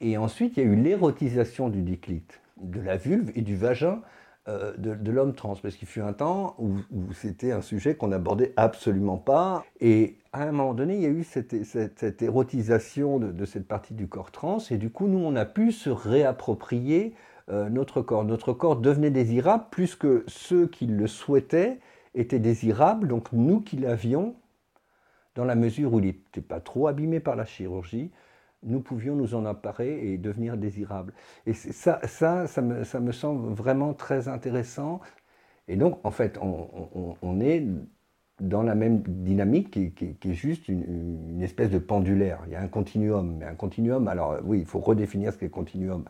Et 0.01 0.17
ensuite, 0.17 0.57
il 0.57 0.65
y 0.65 0.67
a 0.67 0.71
eu 0.71 0.77
l'érotisation 0.77 1.69
du 1.69 1.83
diclite, 1.83 2.41
de 2.61 2.81
la 2.81 2.97
vulve 2.97 3.31
et 3.35 3.43
du 3.43 3.57
vagin 3.57 4.03
euh, 4.49 4.75
de, 4.77 5.11
l'homme 5.11 5.35
trans, 5.35 5.57
parce 5.61 5.75
qu'il 5.75 5.89
fut 5.89 6.03
un 6.03 6.13
temps 6.13 6.55
où, 6.59 6.77
c'était 7.13 7.51
un 7.51 7.63
sujet 7.63 7.97
qu'on 7.97 8.09
n'abordait 8.09 8.53
absolument 8.57 9.17
pas. 9.17 9.65
Et 9.81 10.19
à 10.33 10.43
un 10.43 10.53
moment 10.53 10.75
donné, 10.75 10.95
il 10.95 11.03
y 11.03 11.07
a 11.07 11.09
eu 11.09 11.25
cette, 11.25 12.23
érotisation 12.23 13.19
de, 13.19 13.33
de, 13.33 13.45
cette 13.45 13.67
partie 13.67 13.95
du 13.95 14.07
corps 14.07 14.31
trans, 14.31 14.59
et 14.71 14.77
du 14.77 14.91
coup, 14.91 15.09
nous, 15.09 15.19
on 15.19 15.35
a 15.35 15.45
pu 15.45 15.73
se 15.73 15.91
réapproprier 15.91 17.15
euh, 17.49 17.69
notre 17.69 18.03
corps. 18.03 18.25
Notre 18.25 18.53
corps 18.53 18.77
devenait 18.77 19.11
désirable 19.11 19.67
plus 19.71 19.95
que 19.95 20.25
ceux 20.27 20.67
qui 20.67 20.87
le 20.87 21.07
souhaitaient 21.07 21.79
étaient 22.15 22.39
désirables, 22.39 23.09
donc 23.09 23.33
nous 23.33 23.61
qui 23.61 23.77
l'avions, 23.77 24.35
dans 25.37 25.45
la 25.45 25.55
mesure 25.55 25.93
où 25.93 26.01
il 26.01 26.07
n'était 26.07 26.41
pas 26.41 26.61
trop 26.61 26.89
abîmé 26.89 27.21
par 27.21 27.37
la 27.37 27.45
chirurgie, 27.45 28.11
nous 28.67 28.81
pouvions 28.81 29.15
nous 29.15 29.35
en 29.35 29.47
emparer 29.47 30.13
et 30.13 30.19
devenir 30.19 30.57
désirables. 30.57 31.13
Et 31.47 31.55
ça, 31.55 32.01
ça, 32.07 32.47
me, 32.63 32.85
ça 32.85 33.01
me 33.01 33.13
semble 33.13 33.53
vraiment 33.55 33.95
très 33.95 34.29
intéressant. 34.29 35.01
Et 35.69 35.77
donc, 35.77 35.99
en 36.05 36.11
fait, 36.11 36.39
on, 36.41 37.41
est 37.41 37.65
dans 38.41 38.63
la 38.63 38.75
même 38.75 39.03
dynamique 39.03 39.71
qui, 39.71 40.29
est 40.31 40.35
juste 40.35 40.69
une, 40.69 40.83
une, 41.31 41.43
espèce 41.43 41.71
de 41.71 41.79
pendulaire. 41.79 42.41
Il 42.47 42.53
y 42.53 42.57
a 42.57 42.61
un 42.61 42.69
continuum. 42.69 43.37
Mais 43.39 43.47
un 43.47 43.55
continuum, 43.55 44.07
alors 44.09 44.37
oui, 44.45 44.61
il 44.61 44.67
faut 44.67 44.81
redéfinir 44.81 45.33
ce 45.33 45.39
qu'est 45.39 45.49
continuum 45.49 46.05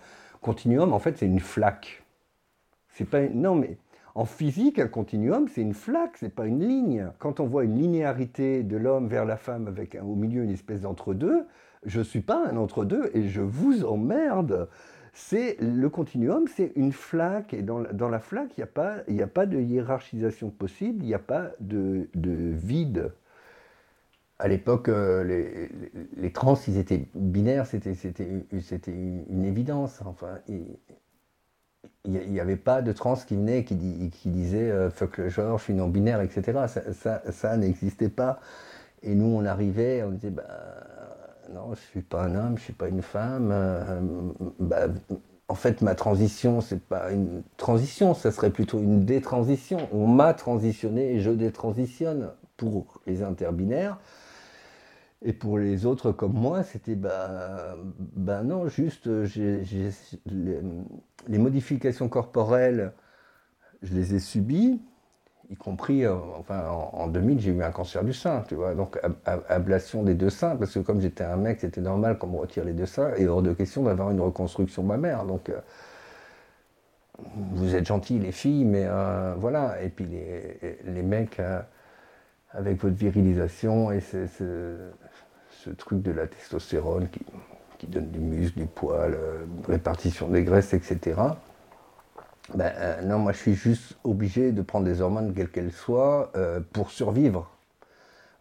continuum, 0.46 0.92
en 0.92 1.00
fait, 1.00 1.18
c'est 1.18 1.26
une 1.26 1.40
flaque. 1.40 2.04
C'est 2.88 3.04
pas 3.04 3.28
non 3.28 3.56
mais 3.56 3.78
en 4.14 4.24
physique, 4.24 4.78
un 4.78 4.86
continuum, 4.86 5.48
c'est 5.48 5.60
une 5.60 5.74
flaque, 5.74 6.16
c'est 6.18 6.34
pas 6.34 6.46
une 6.46 6.66
ligne. 6.66 7.10
Quand 7.18 7.40
on 7.40 7.46
voit 7.46 7.64
une 7.64 7.76
linéarité 7.76 8.62
de 8.62 8.76
l'homme 8.76 9.08
vers 9.08 9.24
la 9.24 9.36
femme 9.36 9.66
avec 9.66 9.96
au 10.00 10.14
milieu 10.14 10.44
une 10.44 10.50
espèce 10.50 10.82
d'entre-deux, 10.82 11.46
je 11.84 12.00
suis 12.00 12.20
pas 12.20 12.48
un 12.48 12.56
entre-deux 12.56 13.10
et 13.14 13.28
je 13.28 13.40
vous 13.40 13.84
emmerde. 13.84 14.68
C'est 15.12 15.56
le 15.60 15.88
continuum, 15.88 16.46
c'est 16.46 16.72
une 16.76 16.92
flaque 16.92 17.54
et 17.54 17.62
dans, 17.62 17.80
la 17.80 18.18
flaque, 18.18 18.50
il 18.56 18.60
n'y 18.60 18.64
a, 18.64 18.66
pas, 18.66 18.96
a 19.08 19.26
pas 19.26 19.46
de 19.46 19.58
hiérarchisation 19.58 20.50
possible, 20.50 21.02
il 21.02 21.06
n'y 21.06 21.14
a 21.14 21.18
pas 21.18 21.52
de, 21.60 22.08
de 22.14 22.30
vide 22.30 23.10
à 24.38 24.48
l'époque, 24.48 24.88
euh, 24.88 25.68
les, 26.16 26.32
trans, 26.32 26.58
ils 26.68 26.76
étaient 26.76 27.06
binaires, 27.14 27.66
c'était 27.66 27.94
une 28.92 29.44
évidence. 29.44 30.02
Enfin, 30.04 30.38
il 30.48 30.78
n'y 32.04 32.40
avait 32.40 32.56
pas 32.56 32.82
de 32.82 32.92
trans 32.92 33.16
qui 33.16 33.36
venait 33.36 33.64
qui, 33.64 34.10
qui 34.10 34.30
disait 34.30 34.70
euh, 34.70 34.90
fuck 34.90 35.18
le 35.18 35.28
genre, 35.30 35.58
je 35.58 35.64
suis 35.64 35.74
non-binaire, 35.74 36.20
etc. 36.20 36.66
Ça, 37.30 37.56
n'existait 37.56 38.10
pas. 38.10 38.40
Et 39.02 39.14
nous, 39.14 39.26
on 39.26 39.44
arrivait, 39.44 40.02
on 40.02 40.10
disait 40.10 40.30
bah, 40.30 40.85
non, 41.52 41.66
je 41.66 41.70
ne 41.70 41.76
suis 41.76 42.02
pas 42.02 42.24
un 42.24 42.34
homme, 42.34 42.56
je 42.56 42.60
ne 42.60 42.64
suis 42.64 42.72
pas 42.72 42.88
une 42.88 43.02
femme. 43.02 43.50
Euh, 43.52 44.00
bah, 44.58 44.88
en 45.48 45.54
fait, 45.54 45.80
ma 45.80 45.94
transition, 45.94 46.60
c'est 46.60 46.80
pas 46.80 47.12
une 47.12 47.42
transition, 47.56 48.14
ça 48.14 48.32
serait 48.32 48.50
plutôt 48.50 48.80
une 48.80 49.04
détransition. 49.04 49.88
On 49.92 50.06
m'a 50.06 50.34
transitionné 50.34 51.14
et 51.14 51.20
je 51.20 51.30
détransitionne 51.30 52.30
pour 52.56 53.00
les 53.06 53.22
interbinaires. 53.22 53.98
Et 55.22 55.32
pour 55.32 55.58
les 55.58 55.86
autres 55.86 56.12
comme 56.12 56.34
moi, 56.34 56.62
c'était 56.62 56.94
ben, 56.94 57.76
ben 58.16 58.42
non, 58.42 58.68
juste 58.68 59.08
les, 60.26 60.60
modifications 61.38 62.08
corporelles, 62.08 62.92
je 63.82 63.94
les 63.94 64.14
ai 64.14 64.18
subies, 64.18 64.80
y 65.50 65.56
compris, 65.56 66.04
euh, 66.04 66.14
enfin 66.38 66.68
en, 66.68 67.06
2000, 67.08 67.40
j'ai 67.40 67.52
eu 67.52 67.62
un 67.62 67.70
cancer 67.70 68.04
du 68.04 68.12
sein, 68.12 68.42
tu 68.48 68.54
vois, 68.54 68.74
donc 68.74 68.98
ablation 69.24 70.02
des 70.02 70.14
deux 70.14 70.30
seins, 70.30 70.56
parce 70.56 70.74
que 70.74 70.80
comme 70.80 71.00
j'étais 71.00 71.24
un 71.24 71.36
mec, 71.36 71.60
c'était 71.60 71.80
normal 71.80 72.18
qu'on 72.18 72.28
me 72.28 72.38
retire 72.38 72.64
les 72.64 72.72
deux 72.72 72.86
seins, 72.86 73.14
et 73.16 73.28
hors 73.28 73.42
de 73.42 73.52
question 73.52 73.84
d'avoir 73.84 74.10
une 74.10 74.20
reconstruction 74.20 74.82
mammaire. 74.82 75.24
Donc, 75.24 75.48
euh, 75.48 75.60
vous 77.52 77.74
êtes 77.74 77.86
gentils 77.86 78.18
les 78.18 78.32
filles, 78.32 78.64
mais 78.64 78.84
euh, 78.86 79.34
voilà. 79.38 79.82
Et 79.82 79.88
puis 79.88 80.06
les, 80.06 81.02
mecs 81.02 81.40
avec 82.52 82.82
votre 82.82 82.96
virilisation 82.96 83.90
et 83.90 84.00
ce, 84.00 84.26
ce, 84.26 85.70
truc 85.70 86.02
de 86.02 86.12
la 86.12 86.26
testostérone 86.26 87.08
qui, 87.08 87.20
qui, 87.78 87.86
donne 87.86 88.10
du 88.10 88.20
muscle, 88.20 88.58
du 88.58 88.66
poil, 88.66 89.16
répartition 89.66 90.28
des 90.28 90.44
graisses, 90.44 90.74
etc. 90.74 91.14
Ben, 92.54 92.72
euh, 92.76 93.02
non, 93.02 93.18
moi 93.18 93.32
je 93.32 93.38
suis 93.38 93.54
juste 93.54 93.96
obligé 94.04 94.52
de 94.52 94.62
prendre 94.62 94.84
des 94.84 95.00
hormones, 95.00 95.34
quelles 95.34 95.50
qu'elles 95.50 95.72
soient, 95.72 96.30
euh, 96.36 96.60
pour 96.72 96.90
survivre. 96.90 97.50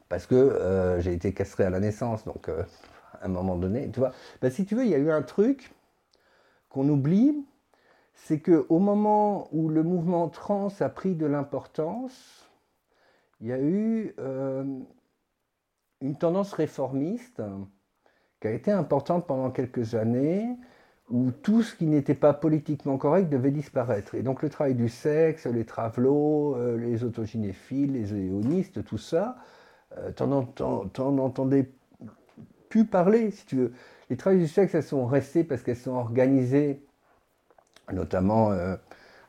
Parce 0.09 0.27
que 0.27 0.35
euh, 0.35 1.01
j'ai 1.01 1.13
été 1.13 1.33
castré 1.33 1.63
à 1.63 1.69
la 1.69 1.79
naissance, 1.79 2.23
donc 2.25 2.49
à 3.21 3.25
un 3.25 3.27
moment 3.27 3.55
donné, 3.55 3.89
tu 3.91 3.99
vois. 3.99 4.11
Ben, 4.41 4.51
si 4.51 4.65
tu 4.65 4.75
veux, 4.75 4.83
il 4.85 4.91
y 4.91 4.95
a 4.95 4.99
eu 4.99 5.11
un 5.11 5.23
truc 5.23 5.73
qu'on 6.69 6.87
oublie, 6.89 7.35
c'est 8.13 8.39
qu'au 8.39 8.79
moment 8.79 9.49
où 9.51 9.69
le 9.69 9.83
mouvement 9.83 10.29
trans 10.29 10.69
a 10.79 10.89
pris 10.89 11.15
de 11.15 11.25
l'importance, 11.25 12.49
il 13.41 13.47
y 13.47 13.53
a 13.53 13.59
eu 13.59 14.15
une 16.01 16.17
tendance 16.17 16.53
réformiste 16.53 17.41
qui 18.39 18.47
a 18.47 18.51
été 18.51 18.71
importante 18.71 19.27
pendant 19.27 19.51
quelques 19.51 19.95
années, 19.95 20.55
où 21.09 21.31
tout 21.31 21.61
ce 21.61 21.75
qui 21.75 21.85
n'était 21.85 22.15
pas 22.15 22.33
politiquement 22.33 22.97
correct 22.97 23.29
devait 23.29 23.51
disparaître. 23.51 24.15
Et 24.15 24.23
donc 24.23 24.41
le 24.41 24.49
travail 24.49 24.73
du 24.73 24.89
sexe, 24.89 25.45
les 25.45 25.65
travelots, 25.65 26.55
euh, 26.55 26.77
les 26.77 27.03
autogynéphiles, 27.03 27.93
les 27.93 28.13
éonistes, 28.13 28.83
tout 28.83 28.97
ça, 28.97 29.37
euh, 29.97 30.11
t'en 30.11 31.17
entendais 31.19 31.69
plus 32.69 32.85
parler, 32.85 33.31
si 33.31 33.45
tu 33.45 33.55
veux. 33.57 33.73
Les 34.09 34.17
travails 34.17 34.39
du 34.39 34.47
sexe, 34.47 34.73
elles 34.73 34.83
sont 34.83 35.05
restées 35.05 35.43
parce 35.43 35.61
qu'elles 35.61 35.77
sont 35.77 35.93
organisées, 35.93 36.83
notamment 37.93 38.51
euh, 38.51 38.75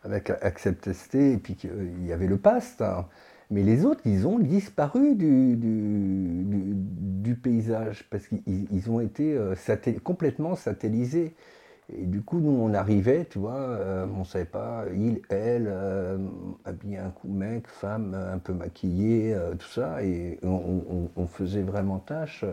avec 0.02 0.30
Accept 0.30 0.92
ST, 0.92 1.14
et 1.14 1.36
puis 1.36 1.56
qu'il 1.56 2.06
y 2.06 2.12
avait 2.12 2.26
le 2.26 2.38
PAST. 2.38 2.80
Hein. 2.80 3.06
Mais 3.50 3.62
les 3.62 3.84
autres, 3.84 4.00
ils 4.06 4.26
ont 4.26 4.38
disparu 4.38 5.14
du, 5.14 5.56
paysage 7.42 8.08
parce 8.10 8.26
qu'ils 8.26 8.90
ont 8.90 8.98
été 9.00 9.38
complètement 10.02 10.56
satellisés. 10.56 11.36
Et 11.92 12.04
du 12.04 12.22
coup, 12.22 12.40
nous, 12.40 12.50
on 12.50 12.74
arrivait, 12.74 13.26
tu 13.26 13.38
vois, 13.38 13.54
euh, 13.54 14.06
on 14.16 14.24
savait 14.24 14.44
pas, 14.44 14.84
il, 14.92 15.20
elle, 15.28 15.68
euh, 15.68 16.18
habillé 16.64 16.98
un 16.98 17.10
coup 17.10 17.28
mec, 17.28 17.68
femme, 17.68 18.14
un 18.14 18.38
peu 18.38 18.52
maquillée, 18.52 19.32
euh, 19.32 19.54
tout 19.54 19.68
ça, 19.68 20.02
et 20.02 20.40
on, 20.42 21.26
faisait 21.28 21.62
vraiment 21.62 21.98
tâche, 21.98 22.44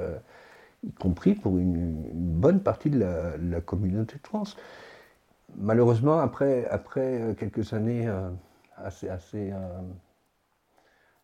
y 0.84 0.92
compris 0.94 1.34
pour 1.34 1.58
une, 1.58 2.04
bonne 2.14 2.60
partie 2.60 2.90
de 2.90 3.00
la, 3.00 3.62
communauté 3.62 4.18
trans. 4.22 4.44
Malheureusement, 5.58 6.20
après, 6.20 6.68
après 6.70 7.36
quelques 7.40 7.74
années 7.74 8.08
assez, 8.78 9.10
assez, 9.10 9.54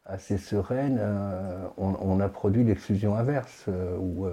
assez 0.06 0.38
sereines, 0.38 1.02
on, 1.78 1.96
on, 2.02 2.20
a 2.20 2.30
produit 2.30 2.64
l'exclusion 2.64 3.16
inverse, 3.16 3.68
où 4.00 4.28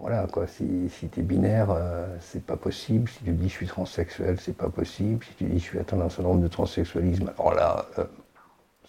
voilà, 0.00 0.26
quoi, 0.32 0.46
si, 0.46 0.88
si 0.88 1.10
tu 1.10 1.20
es 1.20 1.22
binaire, 1.22 1.70
euh, 1.70 2.06
c'est 2.20 2.42
pas 2.42 2.56
possible. 2.56 3.06
Si 3.10 3.22
tu 3.22 3.32
dis 3.32 3.50
je 3.50 3.54
suis 3.54 3.66
transsexuel, 3.66 4.40
c'est 4.40 4.56
pas 4.56 4.70
possible. 4.70 5.22
Si 5.22 5.34
tu 5.34 5.44
dis 5.44 5.58
je 5.58 5.64
suis 5.64 5.78
atteint 5.78 5.98
d'un 5.98 6.08
syndrome 6.08 6.40
de 6.40 6.48
transsexualisme, 6.48 7.30
alors 7.38 7.54
là, 7.54 7.84
euh, 7.98 8.04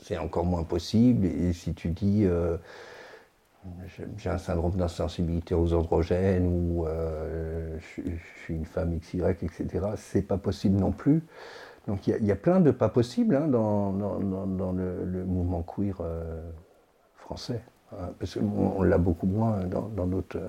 c'est 0.02 0.18
encore 0.18 0.46
moins 0.46 0.64
possible. 0.64 1.26
Et 1.26 1.52
si 1.52 1.74
tu 1.74 1.90
dis 1.90 2.24
euh, 2.24 2.56
j'ai 4.18 4.30
un 4.30 4.38
syndrome 4.38 4.78
d'insensibilité 4.78 5.54
aux 5.54 5.74
androgènes 5.74 6.48
ou 6.48 6.88
je, 6.88 8.12
suis 8.44 8.56
une 8.56 8.66
femme 8.66 8.98
XY, 8.98 9.22
etc., 9.30 9.68
c'est 9.98 10.22
pas 10.22 10.38
possible 10.38 10.80
non 10.80 10.92
plus. 10.94 11.24
Donc 11.88 12.08
il 12.08 12.26
y, 12.26 12.32
a 12.32 12.36
plein 12.36 12.62
de 12.62 12.72
pas 12.72 12.90
possibles 12.90 13.36
hein, 13.36 13.48
dans, 13.48 13.92
le, 13.92 15.26
mouvement 15.26 15.62
queer 15.62 16.02
français. 17.16 17.62
Hein, 17.92 18.12
parce 18.18 18.36
qu'on 18.36 18.82
l'a 18.82 18.98
beaucoup 18.98 19.28
moins 19.28 19.66
dans 19.66 20.08
d'autres 20.08 20.40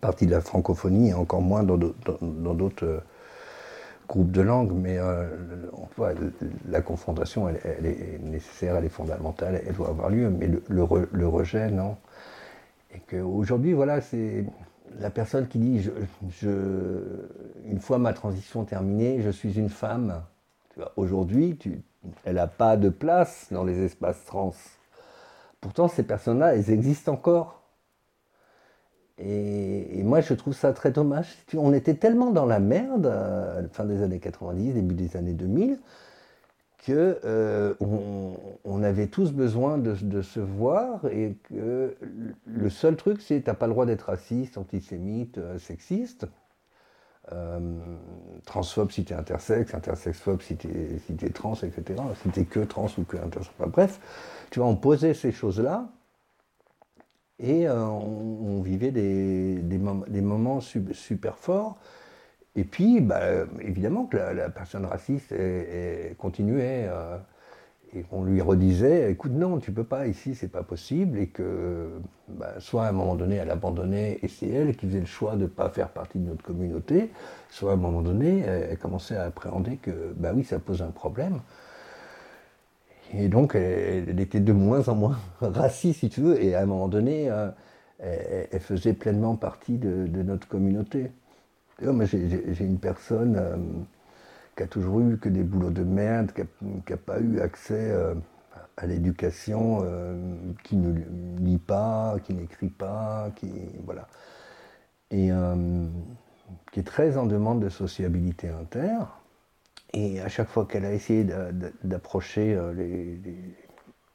partie 0.00 0.26
de 0.26 0.30
la 0.30 0.40
francophonie 0.40 1.10
et 1.10 1.14
encore 1.14 1.42
moins 1.42 1.62
dans 1.62 1.76
d'autres 1.76 2.84
euh, 2.84 3.00
groupes 4.08 4.30
de 4.30 4.42
langues, 4.42 4.72
mais 4.72 4.98
euh, 4.98 5.26
la 6.68 6.80
confrontation, 6.80 7.48
elle, 7.48 7.86
est 7.86 8.20
nécessaire, 8.22 8.76
elle 8.76 8.84
est 8.84 8.90
fondamentale, 8.90 9.62
elle 9.66 9.74
doit 9.74 9.88
avoir 9.88 10.10
lieu, 10.10 10.30
mais 10.30 10.48
le, 10.68 10.82
rejet, 11.26 11.70
non. 11.70 11.96
Et 12.94 13.00
qu'aujourd'hui, 13.00 13.72
voilà, 13.72 14.00
c'est 14.00 14.44
la 15.00 15.10
personne 15.10 15.48
qui 15.48 15.58
dit, 15.58 15.82
je, 16.30 16.50
une 17.66 17.80
fois 17.80 17.98
ma 17.98 18.12
transition 18.12 18.64
terminée, 18.64 19.20
je 19.22 19.30
suis 19.30 19.58
une 19.58 19.68
femme. 19.68 20.22
Aujourd'hui, 20.96 21.58
elle 22.24 22.36
n'a 22.36 22.46
pas 22.46 22.76
de 22.76 22.88
place 22.88 23.48
dans 23.50 23.64
les 23.64 23.84
espaces 23.84 24.24
trans. 24.24 24.54
Pourtant, 25.60 25.88
ces 25.88 26.02
personnes-là, 26.02 26.54
elles 26.54 26.70
existent 26.70 27.12
encore. 27.12 27.65
Et, 29.18 30.02
moi, 30.02 30.20
je 30.20 30.34
trouve 30.34 30.54
ça 30.54 30.72
très 30.72 30.90
dommage. 30.90 31.36
On 31.56 31.72
était 31.72 31.94
tellement 31.94 32.30
dans 32.30 32.44
la 32.46 32.60
merde, 32.60 33.06
la 33.06 33.68
fin 33.72 33.84
des 33.84 34.02
années 34.02 34.20
90, 34.20 34.74
début 34.74 34.94
des 34.94 35.16
années 35.16 35.32
2000, 35.32 35.78
que 36.86 37.18
euh, 37.24 37.74
on, 38.64 38.82
avait 38.84 39.08
tous 39.08 39.32
besoin 39.32 39.78
de, 39.78 40.22
se 40.22 40.38
voir 40.38 41.04
et 41.06 41.36
que 41.48 41.96
le 42.44 42.70
seul 42.70 42.96
truc, 42.96 43.20
c'est 43.20 43.40
t'as 43.40 43.54
pas 43.54 43.66
le 43.66 43.72
droit 43.72 43.86
d'être 43.86 44.02
raciste, 44.02 44.56
antisémite, 44.56 45.38
euh, 45.38 45.58
sexiste. 45.58 46.26
Euh, 47.32 47.80
transphobe 48.44 48.92
si 48.92 49.04
t'es 49.04 49.14
intersexe, 49.14 49.74
intersexphobe 49.74 50.42
si 50.42 50.56
t'es 50.56 51.00
si 51.04 51.16
es 51.24 51.30
trans, 51.30 51.54
etc. 51.54 52.00
Si 52.22 52.28
t'es 52.28 52.44
que 52.44 52.60
trans 52.60 52.86
ou 52.98 53.02
que 53.02 53.16
intersexe. 53.16 53.52
bref, 53.66 54.00
tu 54.50 54.60
vois, 54.60 54.68
on 54.68 54.76
posait 54.76 55.14
ces 55.14 55.32
choses-là 55.32 55.88
et 57.38 57.68
euh, 57.68 57.84
on, 57.84 58.60
vivait 58.62 58.90
des, 58.90 59.78
moments 60.22 60.60
super 60.60 61.36
forts. 61.36 61.78
Et 62.54 62.64
puis, 62.64 63.00
bah, 63.00 63.20
évidemment 63.60 64.06
que 64.06 64.16
la, 64.16 64.48
personne 64.48 64.86
raciste 64.86 65.34
continuait. 66.18 66.86
Euh, 66.88 67.18
et 67.94 68.04
on 68.10 68.24
lui 68.24 68.40
redisait, 68.40 69.10
écoute, 69.10 69.32
non, 69.32 69.58
tu 69.58 69.72
peux 69.72 69.84
pas, 69.84 70.06
ici, 70.06 70.34
c'est 70.34 70.50
pas 70.50 70.62
possible. 70.62 71.18
Et 71.18 71.28
que, 71.28 72.00
bah, 72.28 72.54
soit 72.58 72.86
à 72.86 72.88
un 72.88 72.92
moment 72.92 73.14
donné, 73.14 73.36
elle 73.36 73.50
abandonnait, 73.50 74.18
et 74.22 74.28
c'est 74.28 74.48
elle 74.48 74.74
qui 74.76 74.86
faisait 74.86 75.00
le 75.00 75.06
choix 75.06 75.36
de 75.36 75.42
ne 75.42 75.46
pas 75.46 75.68
faire 75.68 75.90
partie 75.90 76.18
de 76.18 76.28
notre 76.28 76.42
communauté, 76.42 77.10
soit 77.50 77.72
à 77.72 77.74
un 77.74 77.78
moment 77.78 78.02
donné, 78.02 78.40
elle, 78.40 78.78
commençait 78.78 79.16
à 79.16 79.24
appréhender 79.24 79.76
que, 79.76 80.12
bah 80.16 80.32
oui, 80.34 80.42
ça 80.42 80.58
pose 80.58 80.82
un 80.82 80.90
problème. 80.90 81.40
Et 83.14 83.28
donc, 83.28 83.54
elle, 83.54 84.18
était 84.20 84.40
de 84.40 84.52
moins 84.52 84.88
en 84.88 84.94
moins 84.94 85.18
raciste, 85.40 86.00
si 86.00 86.08
tu 86.08 86.20
veux, 86.20 86.42
et 86.42 86.54
à 86.54 86.62
un 86.62 86.66
moment 86.66 86.88
donné, 86.88 87.30
euh, 87.30 87.50
elle, 88.00 88.60
faisait 88.60 88.92
pleinement 88.92 89.36
partie 89.36 89.78
de, 89.78 90.22
notre 90.22 90.48
communauté. 90.48 91.12
J'ai 91.80 92.64
une 92.64 92.78
personne 92.78 93.36
euh, 93.36 93.56
qui 94.56 94.62
a 94.62 94.66
toujours 94.66 95.00
eu 95.00 95.18
que 95.18 95.28
des 95.28 95.42
boulots 95.42 95.70
de 95.70 95.84
merde, 95.84 96.32
qui 96.32 96.42
n'a 96.90 96.96
pas 96.96 97.20
eu 97.20 97.40
accès 97.40 97.90
euh, 97.90 98.14
à 98.76 98.86
l'éducation, 98.86 99.84
qui 100.64 100.76
ne 100.76 100.92
lit 101.38 101.58
pas, 101.58 102.16
qui 102.24 102.34
n'écrit 102.34 102.68
pas, 102.68 103.30
qui. 103.36 103.50
Voilà. 103.84 104.06
Et 105.10 105.30
qui 106.72 106.80
est 106.80 106.82
très 106.82 107.16
en 107.16 107.24
demande 107.24 107.60
de 107.60 107.70
sociabilité 107.70 108.48
inter. 108.48 108.98
Et 109.92 110.20
à 110.20 110.28
chaque 110.28 110.48
fois 110.48 110.66
qu'elle 110.66 110.84
a 110.84 110.92
essayé 110.92 111.26
d'approcher 111.84 112.54
euh, 112.54 112.72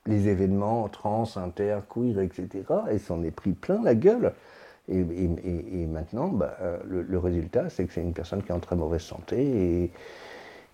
les, 0.05 0.27
événements 0.27 0.87
trans, 0.89 1.25
inter, 1.37 1.79
queer, 1.89 2.19
etc., 2.19 2.63
elle 2.89 2.99
s'en 2.99 3.23
est 3.23 3.31
pris 3.31 3.53
plein 3.53 3.81
la 3.81 3.95
gueule. 3.95 4.33
Et, 4.89 5.85
maintenant, 5.85 6.27
bah, 6.27 6.57
euh, 6.61 6.77
le, 6.85 7.17
résultat, 7.17 7.69
c'est 7.69 7.85
que 7.85 7.93
c'est 7.93 8.01
une 8.01 8.13
personne 8.13 8.43
qui 8.43 8.49
est 8.49 8.55
en 8.55 8.59
très 8.59 8.75
mauvaise 8.75 9.01
santé 9.01 9.91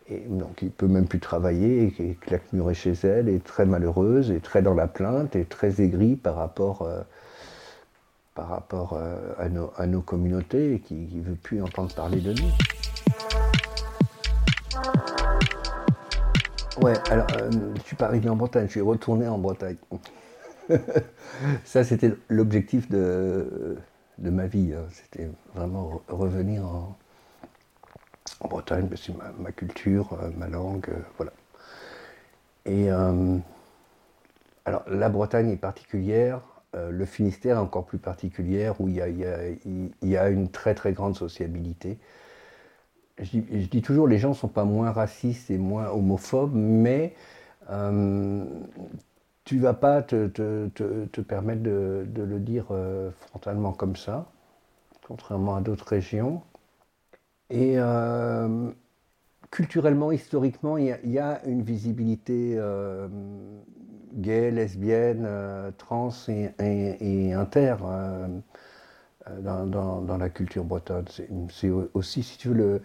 et, 0.09 0.19
donc 0.29 0.61
il 0.61 0.71
peut 0.71 0.87
même 0.87 1.05
plus 1.05 1.19
travailler 1.19 1.83
et 1.83 1.91
qui 1.91 2.15
claque 2.15 2.53
murée 2.53 2.73
chez 2.73 2.93
elle, 3.03 3.27
est 3.27 3.43
très 3.43 3.65
malheureuse, 3.65 4.31
et 4.31 4.39
très 4.39 4.61
dans 4.61 4.73
la 4.73 4.87
plainte, 4.87 5.35
et 5.35 5.43
très 5.43 5.81
aigrie 5.81 6.15
par 6.15 6.35
rapport, 6.35 6.83
euh, 6.83 7.01
par 8.33 8.47
rapport 8.47 8.97
à, 9.37 9.49
nos, 9.49 10.01
communautés 10.01 10.75
et 10.75 10.79
qui 10.79 10.95
ne 10.95 11.23
veut 11.23 11.35
plus 11.35 11.61
entendre 11.61 11.93
parler 11.93 12.21
de 12.21 12.31
nous. 12.31 13.46
Ouais, 16.81 16.93
alors 17.09 17.27
je 17.31 17.57
ne 17.57 17.79
suis 17.79 17.95
pas 17.95 18.05
arrivé 18.05 18.29
en 18.29 18.35
Bretagne, 18.35 18.67
je 18.67 18.71
suis 18.71 18.81
retourné 18.81 19.27
en 19.27 19.37
Bretagne. 19.37 19.77
Ça, 21.65 21.83
c'était 21.83 22.13
l'objectif 22.29 22.89
de, 22.89 23.77
de, 24.17 24.29
ma 24.29 24.47
vie. 24.47 24.73
Hein. 24.75 24.85
C'était 24.91 25.29
vraiment 25.55 26.01
revenir 26.07 26.65
en, 26.65 26.95
Bretagne, 28.47 28.87
c'est 28.95 29.13
ma, 29.39 29.51
culture, 29.51 30.13
euh, 30.13 30.29
ma 30.37 30.47
langue, 30.47 30.89
euh, 30.89 30.99
voilà. 31.17 31.31
Et 32.65 32.91
euh, 32.91 33.37
alors, 34.65 34.83
la 34.87 35.09
Bretagne 35.09 35.49
est 35.49 35.57
particulière, 35.57 36.41
le 36.73 37.05
Finistère 37.05 37.57
est 37.57 37.59
encore 37.59 37.85
plus 37.85 37.97
particulière, 37.97 38.79
où 38.79 38.87
il 38.87 38.95
y 38.97 40.17
a, 40.17 40.29
une 40.29 40.49
très 40.51 40.75
très 40.75 40.93
grande 40.93 41.15
sociabilité. 41.15 41.97
Je 43.19 43.67
dis, 43.67 43.81
toujours, 43.81 44.07
les 44.07 44.19
gens 44.19 44.29
ne 44.29 44.33
sont 44.35 44.47
pas 44.47 44.65
moins 44.65 44.91
racistes 44.91 45.49
et 45.49 45.57
moins 45.57 45.89
homophobes, 45.89 46.53
mais 46.53 47.15
tu 47.67 47.73
ne 49.55 49.61
vas 49.61 49.73
pas 49.73 50.01
te, 50.03 51.21
permettre 51.21 51.63
de, 51.63 52.05
le 52.15 52.39
dire 52.39 52.67
frontalement 53.29 53.73
comme 53.73 53.95
ça, 53.95 54.25
contrairement 55.07 55.55
à 55.55 55.61
d'autres 55.61 55.87
régions. 55.87 56.41
Et 57.49 57.75
euh, 57.77 58.71
culturellement, 59.51 60.11
historiquement, 60.11 60.77
il 60.77 60.97
y, 61.05 61.19
a 61.19 61.45
une 61.45 61.63
visibilité 61.63 62.55
euh, 62.57 63.07
gay, 64.13 64.51
lesbienne, 64.51 65.23
euh, 65.25 65.71
trans 65.77 66.09
et, 66.27 67.33
inter 67.33 67.75
dans, 69.41 70.17
la 70.19 70.29
culture 70.29 70.65
bretonne. 70.65 71.05
C'est 71.49 71.69
aussi, 71.93 72.23
si 72.23 72.37
tu 72.37 72.49
veux, 72.49 72.53
le, 72.53 72.81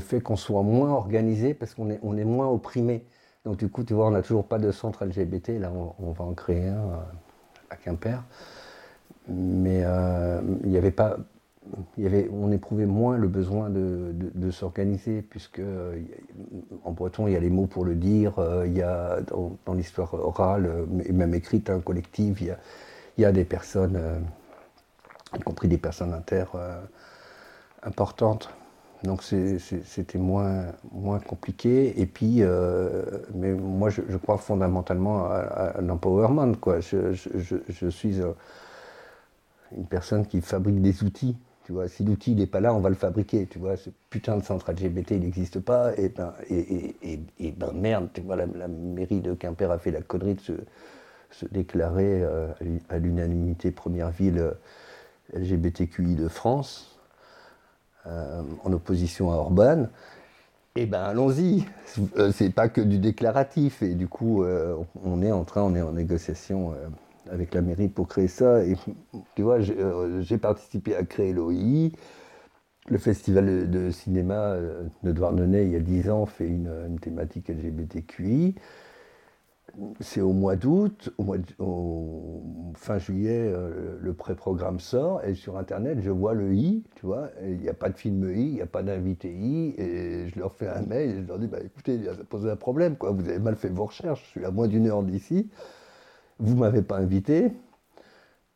fait 0.00 0.20
qu'on 0.20 0.36
soit 0.36 0.62
moins 0.62 0.90
organisé 0.90 1.54
parce 1.54 1.74
qu'on 1.74 1.90
est, 1.90 2.24
moins 2.24 2.48
opprimé. 2.48 3.04
Donc 3.44 3.56
du 3.56 3.68
coup, 3.68 3.84
tu 3.84 3.94
vois, 3.94 4.06
on 4.06 4.12
n'a 4.12 4.22
toujours 4.22 4.46
pas 4.46 4.58
de 4.58 4.70
centre 4.72 5.04
LGBT. 5.04 5.60
Là, 5.60 5.72
on, 5.98 6.12
va 6.12 6.24
en 6.24 6.34
créer 6.34 6.68
un 6.68 7.04
à 7.70 7.76
Quimper. 7.76 8.22
Mais 9.28 9.84
il 10.64 10.70
n'y 10.70 10.76
avait 10.76 10.90
pas 10.90 11.18
on 12.32 12.52
éprouvait 12.52 12.86
moins 12.86 13.16
le 13.16 13.28
besoin 13.28 13.70
de, 13.70 14.50
s'organiser, 14.50 15.22
puisque 15.22 15.60
euh, 15.60 16.00
en 16.84 16.92
breton, 16.92 17.26
il 17.26 17.32
y 17.32 17.36
a 17.36 17.40
les 17.40 17.50
mots 17.50 17.66
pour 17.66 17.84
le 17.84 17.94
dire, 17.94 18.38
euh, 18.38 18.66
il 18.66 18.76
y 18.76 18.82
a 18.82 19.20
dans, 19.22 19.74
l'histoire 19.74 20.14
orale, 20.14 20.66
euh, 20.66 20.86
et 21.04 21.12
même 21.12 21.34
écrite, 21.34 21.70
hein, 21.70 21.80
collective, 21.80 22.42
il 22.42 22.54
y, 23.18 23.24
a, 23.24 23.32
des 23.32 23.44
personnes, 23.44 23.98
y 25.34 25.40
compris 25.40 25.68
des 25.68 25.78
personnes 25.78 26.12
inter 26.12 26.44
importantes. 27.82 28.50
Donc 29.04 29.22
c'était 29.22 30.18
moins, 30.18 30.66
moins 30.92 31.20
compliqué. 31.20 32.00
Et 32.00 32.06
puis, 32.06 32.42
mais 33.34 33.52
moi, 33.52 33.90
je, 33.90 34.16
crois 34.16 34.38
fondamentalement 34.38 35.26
à, 35.26 35.80
l'empowerment. 35.80 36.54
je, 36.80 37.88
suis 37.90 38.20
une 39.76 39.86
personne 39.86 40.26
qui 40.26 40.40
fabrique 40.40 40.80
des 40.80 41.04
outils 41.04 41.36
tu 41.64 41.72
vois, 41.72 41.88
si 41.88 42.04
l'outil 42.04 42.34
n'est 42.34 42.46
pas 42.46 42.60
là, 42.60 42.74
on 42.74 42.80
va 42.80 42.90
le 42.90 42.94
fabriquer. 42.94 43.46
Tu 43.46 43.58
vois, 43.58 43.76
ce 43.76 43.88
putain 44.10 44.36
de 44.36 44.42
centre 44.42 44.70
LGBT, 44.70 45.12
n'existe 45.12 45.60
pas. 45.60 45.96
Et 45.96 46.10
ben, 46.10 46.34
et, 46.50 46.94
et, 47.38 47.52
ben 47.52 47.72
merde, 47.72 48.10
tu 48.12 48.20
vois, 48.20 48.36
la, 48.36 48.68
mairie 48.68 49.20
de 49.20 49.32
Quimper 49.32 49.70
a 49.70 49.78
fait 49.78 49.90
la 49.90 50.02
connerie 50.02 50.34
de 50.34 50.40
se, 50.40 50.52
déclarer 51.50 52.22
euh, 52.22 52.46
à 52.88 52.98
l'unanimité 52.98 53.72
première 53.72 54.10
ville 54.10 54.38
euh, 54.38 54.52
LGBTQI 55.32 56.14
de 56.14 56.28
France, 56.28 56.93
euh, 56.93 56.93
en 58.06 58.72
opposition 58.72 59.30
à 59.32 59.36
Orban. 59.36 59.88
Eh 60.76 60.86
ben 60.86 61.02
allons-y, 61.02 61.64
c'est 62.32 62.50
pas 62.50 62.68
que 62.68 62.80
du 62.80 62.98
déclaratif 62.98 63.82
et 63.82 63.94
du 63.94 64.08
coup 64.08 64.44
on 65.04 65.22
est 65.22 65.32
en 65.32 65.44
train, 65.44 65.62
on 65.62 65.74
est 65.74 65.82
en 65.82 65.92
négociation 65.92 66.74
avec 67.30 67.54
la 67.54 67.62
mairie 67.62 67.88
pour 67.88 68.08
créer 68.08 68.28
ça. 68.28 68.64
Et 68.64 68.76
tu 69.34 69.42
vois, 69.42 69.60
j'ai 69.60 69.76
euh, 69.78 70.38
participé 70.40 70.96
à 70.96 71.04
créer 71.04 71.32
l'OI. 71.32 71.90
Le 72.88 72.98
festival 72.98 73.70
de 73.70 73.90
cinéma 73.90 74.34
euh, 74.34 74.84
de 75.02 75.12
Douarnenez, 75.12 75.64
il 75.64 75.70
y 75.70 75.76
a 75.76 75.80
10 75.80 76.10
ans, 76.10 76.26
fait 76.26 76.46
une, 76.46 76.98
thématique 77.00 77.48
LGBTQI. 77.48 78.54
C'est 80.00 80.20
au 80.20 80.32
mois 80.32 80.56
d'août, 80.56 81.12
fin 82.76 82.98
juillet, 82.98 83.50
euh, 83.52 83.98
le 84.00 84.14
pré-programme 84.14 84.78
sort, 84.80 85.22
et 85.24 85.34
sur 85.34 85.56
Internet, 85.58 85.98
je 86.00 86.10
vois 86.10 86.34
le 86.34 86.54
I, 86.54 86.84
tu 86.94 87.06
vois, 87.06 87.30
il 87.42 87.58
n'y 87.58 87.68
a 87.68 87.74
pas 87.74 87.88
de 87.88 87.96
film 87.96 88.30
I, 88.30 88.40
il 88.40 88.54
n'y 88.54 88.62
a 88.62 88.66
pas 88.66 88.82
d'invité 88.82 89.32
I, 89.32 89.74
et 89.78 90.28
je 90.28 90.38
leur 90.38 90.54
fais 90.54 90.68
un 90.68 90.82
mail, 90.82 91.10
et 91.10 91.22
je 91.22 91.26
leur 91.26 91.38
dis, 91.38 91.46
bah, 91.46 91.58
écoutez, 91.64 92.04
ça 92.04 92.24
pose 92.28 92.46
un 92.46 92.56
problème, 92.56 92.96
quoi, 92.96 93.10
vous 93.10 93.28
avez 93.28 93.38
mal 93.38 93.56
fait 93.56 93.68
vos 93.68 93.86
recherches, 93.86 94.22
je 94.24 94.30
suis 94.30 94.44
à 94.44 94.50
moins 94.50 94.68
d'une 94.68 94.86
heure 94.86 95.02
d'ici, 95.02 95.50
vous 96.38 96.54
ne 96.54 96.60
m'avez 96.60 96.82
pas 96.82 96.98
invité, 96.98 97.52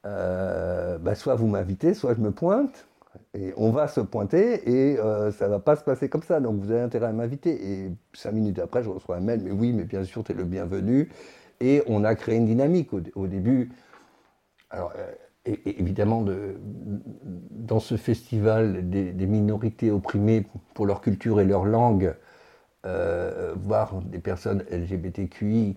euh, 0.06 0.98
bah, 0.98 1.14
soit 1.14 1.34
vous 1.34 1.46
m'invitez, 1.48 1.94
soit 1.94 2.14
je 2.14 2.20
me 2.20 2.30
pointe, 2.30 2.86
et 3.34 3.52
on 3.56 3.70
va 3.70 3.88
se 3.88 4.00
pointer, 4.00 4.68
et 4.68 4.98
euh, 4.98 5.30
ça 5.32 5.46
ne 5.46 5.50
va 5.50 5.58
pas 5.58 5.76
se 5.76 5.84
passer 5.84 6.08
comme 6.08 6.22
ça, 6.22 6.40
donc 6.40 6.60
vous 6.60 6.70
avez 6.70 6.80
intérêt 6.80 7.06
à 7.06 7.12
m'inviter. 7.12 7.50
Et 7.50 7.90
cinq 8.14 8.32
minutes 8.32 8.58
après, 8.58 8.82
je 8.82 8.88
reçois 8.88 9.16
un 9.16 9.20
mail, 9.20 9.42
mais 9.44 9.50
oui, 9.50 9.72
mais 9.72 9.84
bien 9.84 10.04
sûr, 10.04 10.24
tu 10.24 10.32
es 10.32 10.34
le 10.34 10.44
bienvenu. 10.44 11.10
Et 11.60 11.82
on 11.86 12.04
a 12.04 12.14
créé 12.14 12.36
une 12.36 12.46
dynamique 12.46 12.90
au, 12.92 13.26
début. 13.26 13.72
Alors, 14.70 14.92
euh, 14.96 15.54
évidemment, 15.64 16.22
de, 16.22 16.56
dans 16.62 17.80
ce 17.80 17.96
festival 17.96 18.88
des, 18.88 19.26
minorités 19.26 19.90
opprimées 19.90 20.46
pour 20.74 20.86
leur 20.86 21.00
culture 21.00 21.40
et 21.40 21.44
leur 21.44 21.64
langue, 21.64 22.14
voir 23.56 24.00
des 24.02 24.18
personnes 24.18 24.64
LGBTQI 24.70 25.76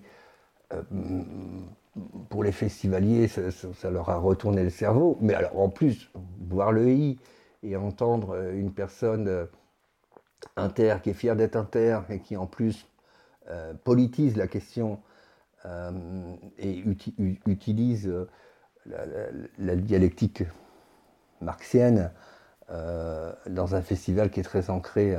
pour 2.30 2.44
les 2.44 2.52
festivaliers, 2.52 3.28
ça, 3.28 3.90
leur 3.90 4.10
a 4.10 4.18
retourné 4.18 4.64
le 4.64 4.70
cerveau. 4.70 5.18
Mais 5.22 5.34
alors, 5.34 5.60
en 5.60 5.70
plus, 5.70 6.10
voir 6.40 6.72
le 6.72 6.90
I 6.90 7.20
et 7.64 7.76
entendre 7.76 8.36
euh, 8.36 8.54
une 8.54 8.74
personne 8.74 9.28
euh, 9.28 9.46
inter 10.56 10.98
qui 11.04 11.10
est 11.10 11.14
fière 11.14 11.36
d'être 11.36 11.56
inter 11.56 12.00
et 12.10 12.20
qui 12.20 12.38
en 12.38 12.48
plus 12.48 12.88
euh, 13.50 13.74
politise 13.74 14.38
la 14.38 14.48
question 14.48 15.00
et 16.58 16.84
utilise 17.46 18.12
la, 18.88 19.76
dialectique 19.76 20.44
marxienne 21.40 22.10
dans 22.68 23.76
un 23.76 23.84
festival 23.84 24.32
qui 24.32 24.40
est 24.40 24.44
très 24.44 24.72
ancré 24.72 25.16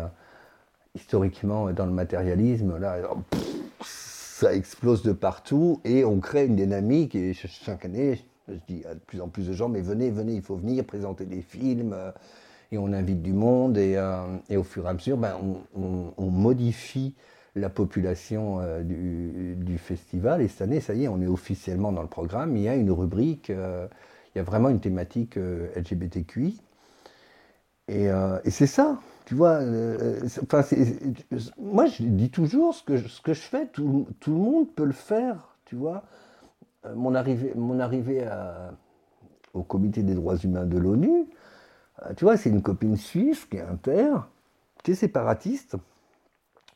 historiquement 0.97 1.71
dans 1.71 1.87
le 1.87 1.93
matérialisme, 1.93 2.77
là, 2.77 2.97
ça 4.43 4.55
explose 4.55 5.05
de 5.05 5.13
partout 5.13 5.81
et 5.85 6.05
on 6.05 6.19
crée 6.19 6.47
une 6.47 6.57
dynamique. 6.57 7.15
Et 7.15 7.33
chaque 7.33 7.85
année, 7.85 8.19
je 8.49 8.55
dis 8.67 8.85
à 8.85 8.95
de 8.95 8.99
plus 8.99 9.21
en 9.21 9.29
plus 9.29 9.47
de 9.47 9.53
gens, 9.53 9.69
mais 9.69 9.81
venez, 9.81 10.11
venez, 10.11 10.35
il 10.35 10.43
faut 10.43 10.57
venir 10.57 10.85
présenter 10.85 11.27
des 11.27 11.43
films. 11.43 11.93
Euh, 11.93 12.11
et 12.73 12.79
on 12.79 12.93
invite 12.93 13.23
du 13.23 13.33
monde. 13.33 13.79
Et, 13.79 13.97
euh, 13.97 14.37
et 14.49 14.57
au 14.57 14.65
fur 14.65 14.87
et 14.87 14.89
à 14.89 14.95
mesure, 14.95 15.17
ben, 15.17 15.37
on, 15.77 16.31
modifie 16.31 17.15
la 17.55 17.69
population 17.69 18.59
euh, 18.61 18.83
du, 18.83 19.79
festival. 19.79 20.43
Et 20.43 20.49
cette 20.49 20.63
année, 20.63 20.81
ça 20.81 20.95
y 20.95 21.05
est, 21.05 21.09
on 21.09 21.21
est 21.21 21.29
officiellement 21.29 21.93
dans 21.93 22.03
le 22.03 22.09
programme. 22.09 22.57
Il 22.57 22.65
y 22.65 22.69
a 22.69 22.75
une 22.75 22.91
rubrique, 22.91 23.49
il 23.51 24.39
y 24.39 24.41
a 24.41 24.43
vraiment 24.43 24.71
une 24.71 24.81
thématique 24.81 25.37
LGBTQI. 25.37 26.61
Et, 27.89 28.07
et 28.07 28.51
c'est 28.51 28.67
ça, 28.67 28.99
tu 29.25 29.35
vois, 29.35 29.61
euh, 29.61 30.21
moi 31.59 31.87
je 31.87 32.03
dis 32.03 32.31
toujours 32.31 32.75
ce 32.75 32.83
que, 32.83 32.97
ce 32.99 33.21
que 33.21 33.35
je 33.35 33.41
fais, 33.41 33.67
tout, 33.67 34.07
le 34.27 34.33
monde 34.33 34.73
peut 34.75 34.85
le 34.85 34.93
faire, 34.93 35.57
tu 35.65 35.77
vois. 35.77 36.03
Euh, 36.85 36.95
mon 36.95 37.15
arrivée, 37.15 37.53
mon 37.55 37.79
arrivée 37.79 38.27
au 39.55 39.63
comité 39.63 40.03
des 40.03 40.15
droits 40.15 40.37
humains 40.37 40.67
de 40.67 40.79
l'ONU, 40.79 41.27
euh, 42.03 42.15
tu 42.17 42.25
vois, 42.25 42.37
c'est 42.37 42.51
une 42.51 42.63
copine 42.63 42.97
suisse 42.97 43.45
qui 43.45 43.59
est 43.59 43.63
inter, 43.63 44.13
qui 44.83 44.93
est 44.93 44.97
séparatiste 44.97 45.77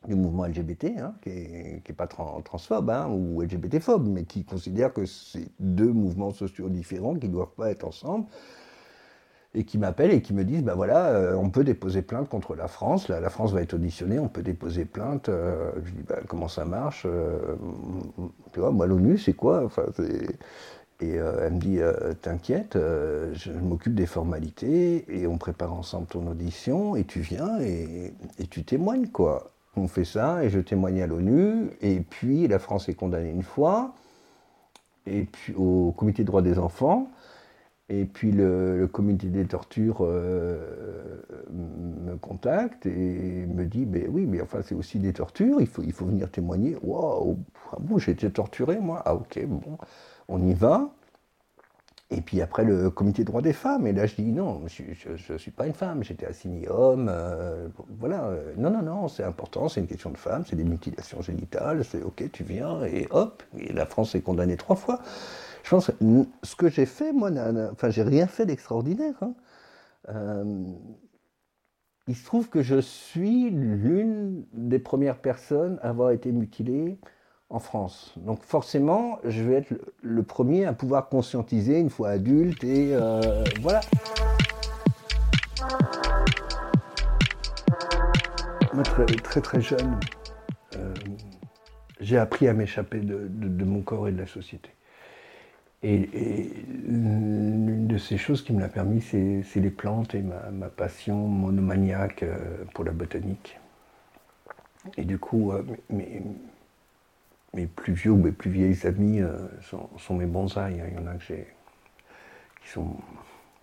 du 0.06 0.14
mouvement 0.14 0.46
LGBT, 0.46 0.98
hein, 0.98 1.14
qui 1.22 1.30
n'est 1.30 1.94
pas 1.96 2.06
transphobe 2.06 2.90
hein, 2.90 3.08
ou 3.08 3.42
LGBTphobe, 3.42 4.06
mais 4.08 4.24
qui 4.24 4.44
considère 4.44 4.92
que 4.92 5.04
c'est 5.04 5.48
deux 5.58 5.92
mouvements 5.92 6.30
sociaux 6.30 6.68
différents 6.68 7.14
qui 7.14 7.28
ne 7.28 7.32
doivent 7.32 7.54
pas 7.56 7.70
être 7.70 7.84
ensemble 7.84 8.26
et 9.56 9.64
qui 9.64 9.78
m'appellent 9.78 10.12
et 10.12 10.20
qui 10.20 10.34
me 10.34 10.44
disent, 10.44 10.62
ben 10.62 10.74
voilà, 10.74 11.06
euh, 11.06 11.34
on 11.34 11.48
peut 11.48 11.64
déposer 11.64 12.02
plainte 12.02 12.28
contre 12.28 12.54
la 12.54 12.68
France, 12.68 13.08
la, 13.08 13.30
France 13.30 13.52
va 13.52 13.62
être 13.62 13.74
auditionnée, 13.74 14.18
on 14.18 14.28
peut 14.28 14.42
déposer 14.42 14.84
plainte. 14.84 15.30
Euh, 15.30 15.70
je 15.82 15.92
dis, 15.92 16.02
ben, 16.06 16.18
comment 16.28 16.46
ça 16.46 16.66
marche 16.66 17.04
euh, 17.06 17.56
Tu 18.52 18.60
vois, 18.60 18.70
moi 18.70 18.86
l'ONU, 18.86 19.16
c'est 19.16 19.32
quoi 19.32 19.64
enfin, 19.64 19.84
Et 21.00 21.14
elle 21.14 21.54
me 21.54 21.58
dit, 21.58 21.78
t'inquiète, 22.20 22.74
je 22.74 23.50
m'occupe 23.52 23.94
des 23.94 24.06
formalités 24.06 25.04
et 25.08 25.26
on 25.26 25.38
prépare 25.38 25.72
ensemble 25.72 26.06
ton 26.06 26.26
audition 26.26 26.94
et 26.94 27.04
tu 27.04 27.20
viens 27.20 27.58
et, 27.60 28.12
et 28.38 28.46
tu 28.46 28.62
témoignes, 28.62 29.08
quoi. 29.08 29.50
On 29.78 29.88
fait 29.88 30.06
ça 30.06 30.42
et 30.42 30.48
je 30.48 30.58
témoigne 30.58 31.02
à 31.02 31.06
l'ONU 31.06 31.68
et 31.82 32.00
puis 32.00 32.48
la 32.48 32.58
France 32.58 32.88
est 32.88 32.94
condamnée 32.94 33.30
une 33.30 33.42
fois 33.42 33.94
et 35.06 35.24
puis 35.24 35.54
au 35.54 35.92
comité 35.96 36.22
des 36.22 36.26
droits 36.26 36.42
des 36.42 36.58
enfants. 36.58 37.10
Et 37.88 38.04
puis 38.04 38.32
le, 38.32 38.88
comité 38.92 39.28
des 39.28 39.46
tortures 39.46 39.98
euh, 40.00 41.22
me 41.52 42.16
contacte 42.16 42.84
et 42.86 43.46
me 43.46 43.64
dit 43.64 43.86
mais 43.86 44.08
oui, 44.08 44.26
mais 44.26 44.40
enfin 44.40 44.60
c'est 44.62 44.74
aussi 44.74 44.98
des 44.98 45.12
tortures, 45.12 45.60
il 45.60 45.68
faut, 45.68 45.82
il 45.82 45.92
faut 45.92 46.06
venir 46.06 46.28
témoigner. 46.30 46.76
Waouh, 46.82 47.38
ah 47.72 47.76
bon, 47.78 47.98
j'ai 47.98 48.12
été 48.12 48.28
torturé 48.30 48.80
moi 48.80 49.02
Ah 49.04 49.14
ok, 49.14 49.44
bon, 49.46 49.78
on 50.28 50.44
y 50.44 50.52
va. 50.54 50.90
Et 52.10 52.20
puis 52.20 52.40
après 52.40 52.64
le 52.64 52.90
comité 52.90 53.18
des 53.22 53.26
droits 53.26 53.42
des 53.42 53.52
femmes, 53.52 53.86
et 53.86 53.92
là 53.92 54.06
je 54.06 54.14
dis 54.16 54.32
non, 54.32 54.62
je 54.66 55.32
ne 55.32 55.38
suis 55.38 55.50
pas 55.50 55.66
une 55.66 55.72
femme, 55.72 56.04
j'étais 56.04 56.26
assigné 56.26 56.68
homme, 56.68 57.08
euh, 57.10 57.68
voilà, 57.98 58.30
non, 58.56 58.70
non, 58.70 58.82
non, 58.82 59.08
c'est 59.08 59.24
important, 59.24 59.68
c'est 59.68 59.80
une 59.80 59.88
question 59.88 60.10
de 60.10 60.16
femme, 60.18 60.44
c'est 60.46 60.54
des 60.54 60.64
mutilations 60.64 61.20
génitales, 61.20 61.84
c'est 61.84 62.02
ok, 62.02 62.30
tu 62.32 62.44
viens, 62.44 62.84
et 62.84 63.08
hop, 63.10 63.42
la 63.70 63.86
France 63.86 64.14
est 64.14 64.20
condamnée 64.20 64.56
trois 64.56 64.76
fois. 64.76 65.00
Je 65.66 65.70
pense 65.72 65.88
que 65.88 65.92
ce 66.44 66.54
que 66.54 66.68
j'ai 66.68 66.86
fait, 66.86 67.12
moi, 67.12 67.28
enfin, 67.72 67.90
j'ai 67.90 68.04
rien 68.04 68.28
fait 68.28 68.46
d'extraordinaire. 68.46 69.16
Hein. 69.20 69.34
Euh, 70.10 70.64
il 72.06 72.14
se 72.14 72.24
trouve 72.24 72.48
que 72.48 72.62
je 72.62 72.80
suis 72.80 73.50
l'une 73.50 74.44
des 74.52 74.78
premières 74.78 75.18
personnes 75.18 75.80
à 75.82 75.88
avoir 75.88 76.12
été 76.12 76.30
mutilée 76.30 77.00
en 77.50 77.58
France. 77.58 78.14
Donc 78.16 78.44
forcément, 78.44 79.18
je 79.24 79.42
vais 79.42 79.54
être 79.54 79.74
le 80.02 80.22
premier 80.22 80.66
à 80.66 80.72
pouvoir 80.72 81.08
conscientiser 81.08 81.80
une 81.80 81.90
fois 81.90 82.10
adulte 82.10 82.62
et 82.62 82.90
euh, 82.92 83.42
voilà. 83.60 83.80
Moi, 88.72 88.84
très 88.84 89.40
très, 89.40 89.60
jeune, 89.60 89.98
euh, 90.76 90.94
j'ai 91.98 92.18
appris 92.18 92.46
à 92.46 92.52
m'échapper 92.52 93.00
de, 93.00 93.64
mon 93.64 93.82
corps 93.82 94.06
et 94.06 94.12
de 94.12 94.18
la 94.20 94.28
société. 94.28 94.70
Et, 95.86 96.50
l'une 96.84 97.86
de 97.86 97.96
ces 97.96 98.18
choses 98.18 98.42
qui 98.42 98.52
me 98.52 98.60
l'a 98.60 98.68
permis, 98.68 99.00
c'est 99.00 99.60
les 99.60 99.70
plantes 99.70 100.16
et 100.16 100.22
ma, 100.22 100.68
passion 100.68 101.28
monomaniaque 101.28 102.24
euh, 102.24 102.64
pour 102.74 102.84
la 102.84 102.90
botanique. 102.90 103.60
Et 104.96 105.04
du 105.04 105.18
coup, 105.18 105.52
euh, 105.52 105.62
mes, 105.90 107.66
plus 107.66 107.92
vieux 107.92 108.10
ou 108.10 108.16
mes 108.16 108.32
plus 108.32 108.50
vieilles 108.50 108.84
amis 108.84 109.20
euh, 109.20 109.38
sont, 109.62 110.14
mes 110.14 110.26
bonsaïs. 110.26 110.76
Il 110.88 110.94
y 110.94 110.98
en 110.98 111.06
a 111.06 111.14
que 111.14 111.34
qui 112.62 112.68
sont 112.68 112.96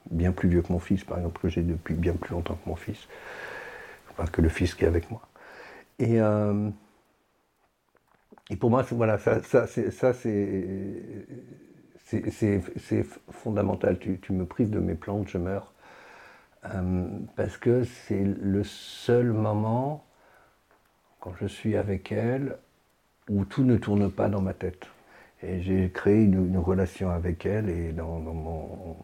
bien 0.10 0.32
plus 0.32 0.48
vieux 0.48 0.62
que 0.62 0.72
mon 0.72 0.80
fils, 0.80 1.04
par 1.04 1.18
exemple, 1.18 1.42
que 1.42 1.50
j'ai 1.50 1.62
depuis 1.62 1.94
bien 1.94 2.14
plus 2.14 2.32
longtemps 2.32 2.56
que 2.56 2.70
mon 2.70 2.78
fils. 2.78 3.10
Enfin, 4.12 4.28
que 4.28 4.42
le 4.42 4.48
fils 4.48 4.76
qui 4.76 4.86
est 4.86 4.88
avec 4.88 5.12
moi. 5.12 5.22
Et, 6.00 6.20
et 8.50 8.56
pour 8.56 8.70
moi, 8.70 8.84
voilà, 8.92 9.18
ça 9.18 9.68
c'est 9.68 9.92
c'est 12.32 13.06
fondamental. 13.32 13.98
Tu, 14.00 14.34
me 14.34 14.46
prives 14.46 14.70
de 14.70 14.80
mes 14.80 14.96
plantes, 14.96 15.28
je 15.28 15.38
meurs. 15.38 15.74
Euh, 16.66 17.08
parce 17.36 17.58
que 17.58 17.84
c'est 17.84 18.24
le 18.24 18.64
seul 18.64 19.32
moment, 19.32 20.06
quand 21.20 21.34
je 21.40 21.48
suis 21.48 21.76
avec 21.76 22.12
elle, 22.12 22.58
où 23.30 23.46
tout 23.46 23.64
ne 23.64 23.78
tourne 23.78 24.10
pas 24.12 24.30
dans 24.30 24.42
ma 24.42 24.54
tête. 24.54 24.88
Et 25.42 25.62
j'ai 25.62 25.90
créé 25.90 26.24
une, 26.24 26.58
relation 26.58 27.10
avec 27.10 27.46
elle 27.46 27.70
et 27.70 27.92
dans, 27.92 28.20
mon, 28.20 28.96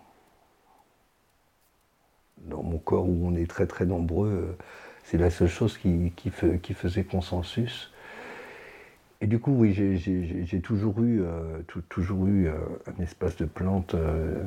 dans 2.38 2.64
mon 2.64 2.78
corps 2.78 3.08
où 3.08 3.28
on 3.28 3.36
est 3.36 3.50
très 3.50 3.68
très 3.68 3.86
nombreux, 3.86 4.58
c'est 5.04 5.18
la 5.18 5.30
seule 5.30 5.50
chose 5.50 5.78
qui, 5.78 6.14
qui 6.16 6.74
faisait 6.74 7.04
consensus. 7.04 7.92
Et 9.22 9.28
du 9.28 9.40
coup, 9.40 9.52
oui, 9.52 9.74
j'ai 9.74 10.62
toujours 10.62 11.02
eu, 11.02 11.22
euh, 11.22 11.60
toujours 11.90 12.26
eu 12.28 12.48
euh, 12.48 12.54
un 12.88 13.04
espace 13.04 13.36
de 13.36 13.46
plantes, 13.46 13.94
euh, 13.94 14.42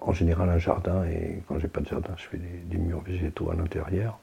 en 0.00 0.12
général 0.12 0.48
un 0.50 0.58
jardin, 0.58 1.04
et 1.04 1.42
quand 1.48 1.58
j'ai 1.58 1.66
pas 1.66 1.80
de 1.80 1.86
jardin, 1.86 2.14
je 2.16 2.24
fais 2.28 2.38
des, 2.38 2.78
murs 2.78 3.02
végétaux 3.02 3.50
à 3.50 3.54
l'intérieur. 3.56 4.18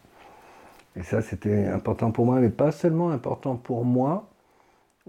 Et 0.95 1.03
ça, 1.03 1.21
c'était 1.21 1.67
important 1.67 2.11
pour 2.11 2.25
moi, 2.25 2.39
mais 2.39 2.49
pas 2.49 2.71
seulement 2.71 3.11
important 3.11 3.57
pour 3.57 3.83
moi, 3.83 4.29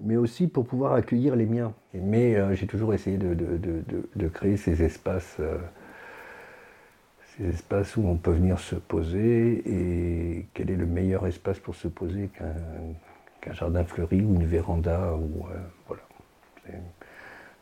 mais 0.03 0.17
aussi 0.17 0.49
pour 0.49 0.67
pouvoir 0.67 0.95
accueillir 0.95 1.37
les 1.37 1.47
miens. 1.47 1.73
Mais 1.95 2.37
j'ai 2.57 2.67
toujours 2.67 2.95
essayé 2.95 3.19
de, 3.19 3.35
de, 3.35 4.29
créer 4.29 4.57
ces 4.57 4.83
espaces, 4.83 5.41
ces 7.37 7.49
espaces 7.49 7.97
où 7.97 8.07
on 8.07 8.17
peut 8.17 8.31
venir 8.31 8.59
se 8.61 8.77
poser, 8.77 9.63
et 9.67 10.47
quel 10.55 10.71
est 10.71 10.77
le 10.77 10.87
meilleur 10.87 11.27
espace 11.27 11.59
pour 11.59 11.75
se 11.75 11.89
poser 11.89 12.29
qu'un 12.29 12.55
qu'un 13.43 13.53
jardin 13.53 13.85
fleuri 13.85 14.23
ou 14.23 14.35
une 14.35 14.47
véranda. 14.47 15.15
Ou, 15.15 15.47
euh, 15.49 15.59
voilà. 15.87 16.03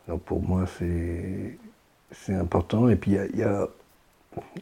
Donc 0.07 0.21
pour 0.23 0.41
moi, 0.41 0.65
c'est 0.67 2.33
important. 2.33 2.87
Et 2.87 2.95
puis 2.95 3.11
il 3.11 3.39
y, 3.39 3.43
a, 3.43 3.67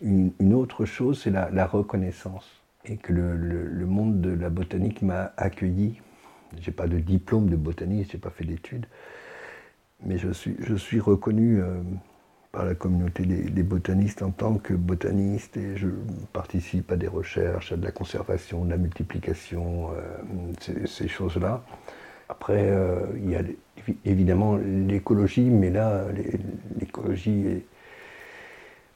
une, 0.01 0.53
autre 0.53 0.85
chose, 0.85 1.21
c'est 1.21 1.29
la, 1.31 1.65
reconnaissance. 1.67 2.49
Et 2.85 2.97
que 2.97 3.13
le, 3.13 3.85
monde 3.85 4.21
de 4.21 4.31
la 4.31 4.49
botanique 4.49 5.01
m'a 5.01 5.33
accueilli. 5.37 6.01
J'ai 6.59 6.71
pas 6.71 6.87
de 6.87 6.97
diplôme 6.97 7.49
de 7.49 7.55
botaniste, 7.55 8.11
j'ai 8.13 8.17
pas 8.17 8.31
fait 8.31 8.43
d'études, 8.43 8.87
mais 10.03 10.17
je 10.17 10.31
suis, 10.31 10.55
je 10.59 10.99
reconnu 10.99 11.61
euh, 11.61 11.79
par 12.51 12.65
la 12.65 12.73
communauté 12.73 13.25
des, 13.25 13.63
botanistes 13.63 14.23
en 14.23 14.31
tant 14.31 14.55
que 14.55 14.73
botaniste 14.73 15.55
et 15.57 15.77
je 15.77 15.87
participe 16.33 16.91
à 16.91 16.95
des 16.95 17.07
recherches, 17.07 17.71
à 17.71 17.77
de 17.77 17.83
la 17.83 17.91
conservation, 17.91 18.65
de 18.65 18.71
la 18.71 18.77
multiplication, 18.77 19.91
euh, 19.91 20.85
ces, 20.87 21.07
choses-là. 21.07 21.63
Après, 22.27 22.69
euh, 22.71 23.05
il 23.17 23.29
y 23.29 23.35
a 23.35 23.41
évidemment 24.03 24.57
l'écologie, 24.57 25.49
mais 25.49 25.69
là, 25.69 26.05
l'écologie 26.79 27.63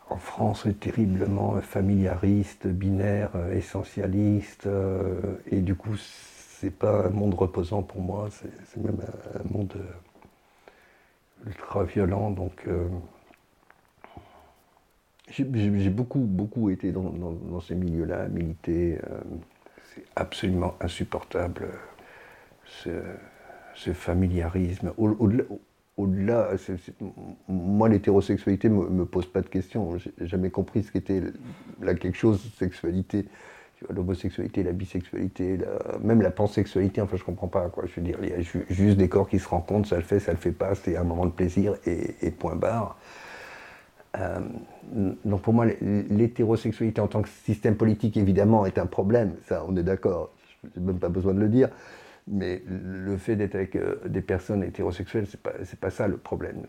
en 0.09 0.17
France 0.17 0.65
est 0.65 0.79
terriblement 0.79 1.61
familiariste, 1.61 2.67
binaire, 2.67 3.31
essentialiste, 3.53 4.65
euh, 4.65 5.37
et 5.51 5.61
du 5.61 5.75
coup, 5.75 5.95
c'est 5.95 6.73
pas 6.73 7.05
un 7.05 7.09
monde 7.09 7.35
reposant 7.35 7.83
pour 7.83 8.01
moi, 8.01 8.29
c'est 8.31 8.81
même 8.81 8.99
un 9.35 9.53
monde 9.53 9.73
ultra 11.45 11.83
violent, 11.83 12.31
j'ai 15.29 15.89
beaucoup, 15.89 16.19
beaucoup 16.19 16.69
été 16.69 16.91
dans, 16.91 17.59
ces 17.61 17.75
milieux-là, 17.75 18.27
milité. 18.27 18.99
Euh, 19.03 19.19
c'est 19.95 20.03
absolument 20.15 20.75
insupportable, 20.81 21.67
ce, 22.65 22.89
familiarisme. 23.93 24.93
Au-delà, 24.97 26.49
moi, 27.47 27.89
l'hétérosexualité 27.89 28.69
ne 28.69 28.75
me, 28.75 29.05
pose 29.05 29.27
pas 29.27 29.41
de 29.41 29.47
questions. 29.47 29.97
J'ai 29.97 30.11
jamais 30.21 30.49
compris 30.49 30.83
ce 30.83 30.91
qu'était 30.91 31.21
la 31.81 31.93
quelque 31.93 32.17
chose, 32.17 32.41
sexualité. 32.57 33.25
L'homosexualité, 33.89 34.63
la 34.63 34.71
bisexualité, 34.71 35.57
même 36.01 36.21
la 36.21 36.31
pansexualité, 36.31 37.01
enfin 37.01 37.17
je 37.17 37.23
comprends 37.25 37.49
pas 37.49 37.67
quoi. 37.67 37.83
Je 37.85 37.99
veux 37.99 38.01
dire, 38.01 38.17
il 38.23 38.29
y 38.29 38.31
a 38.31 38.39
juste 38.39 38.97
des 38.97 39.09
corps 39.09 39.27
qui 39.27 39.39
se 39.39 39.49
rencontrent, 39.49 39.89
ça 39.89 39.97
le 39.97 40.03
fait, 40.03 40.21
ça 40.21 40.31
le 40.31 40.37
fait 40.37 40.53
pas, 40.53 40.73
c'est 40.73 40.95
un 40.95 41.03
moment 41.03 41.25
de 41.25 41.31
plaisir 41.31 41.75
et 41.85 42.31
point 42.31 42.55
barre. 42.55 42.97
Euh, 44.17 44.39
donc 45.25 45.41
pour 45.41 45.53
moi, 45.53 45.65
l'hétérosexualité 45.81 47.01
en 47.01 47.07
tant 47.07 47.21
que 47.21 47.29
système 47.29 47.75
politique, 47.75 48.17
évidemment, 48.17 48.65
est 48.65 48.77
un 48.77 48.85
problème. 48.85 49.35
Ça, 49.47 49.65
on 49.67 49.75
est 49.75 49.83
d'accord. 49.83 50.31
Je 50.63 50.79
n'ai 50.79 50.85
même 50.85 50.99
pas 50.99 51.09
besoin 51.09 51.33
de 51.33 51.39
le 51.39 51.49
dire. 51.49 51.69
Mais 52.27 52.61
le 52.67 53.17
fait 53.17 53.35
d'être 53.35 53.55
avec 53.55 53.75
euh, 53.75 53.95
des 54.05 54.21
personnes 54.21 54.63
hétérosexuelles, 54.63 55.27
c'est 55.27 55.41
pas, 55.41 55.53
pas 55.81 55.89
ça 55.89 56.07
le 56.07 56.17
problème. 56.17 56.63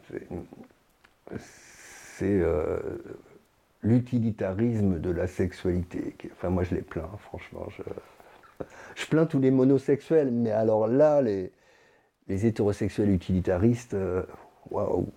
C'est 1.36 2.40
euh, 2.40 2.78
l'utilitarisme 3.82 4.99
de 4.99 5.11
la 5.11 5.26
sexualité. 5.26 6.16
Enfin, 6.32 6.51
moi, 6.51 6.64
je 6.64 6.74
les 6.74 6.82
plains, 6.82 7.11
franchement. 7.18 7.66
Je, 8.97 9.07
plains 9.07 9.26
tous 9.26 9.38
les 9.38 9.51
monosexuels, 9.51 10.30
mais 10.32 10.51
alors 10.51 10.88
là, 10.88 11.20
les, 11.20 11.53
les 12.28 12.47
hétérosexuels 12.47 13.11
utilitaristes, 13.11 13.97
waouh 14.70 15.09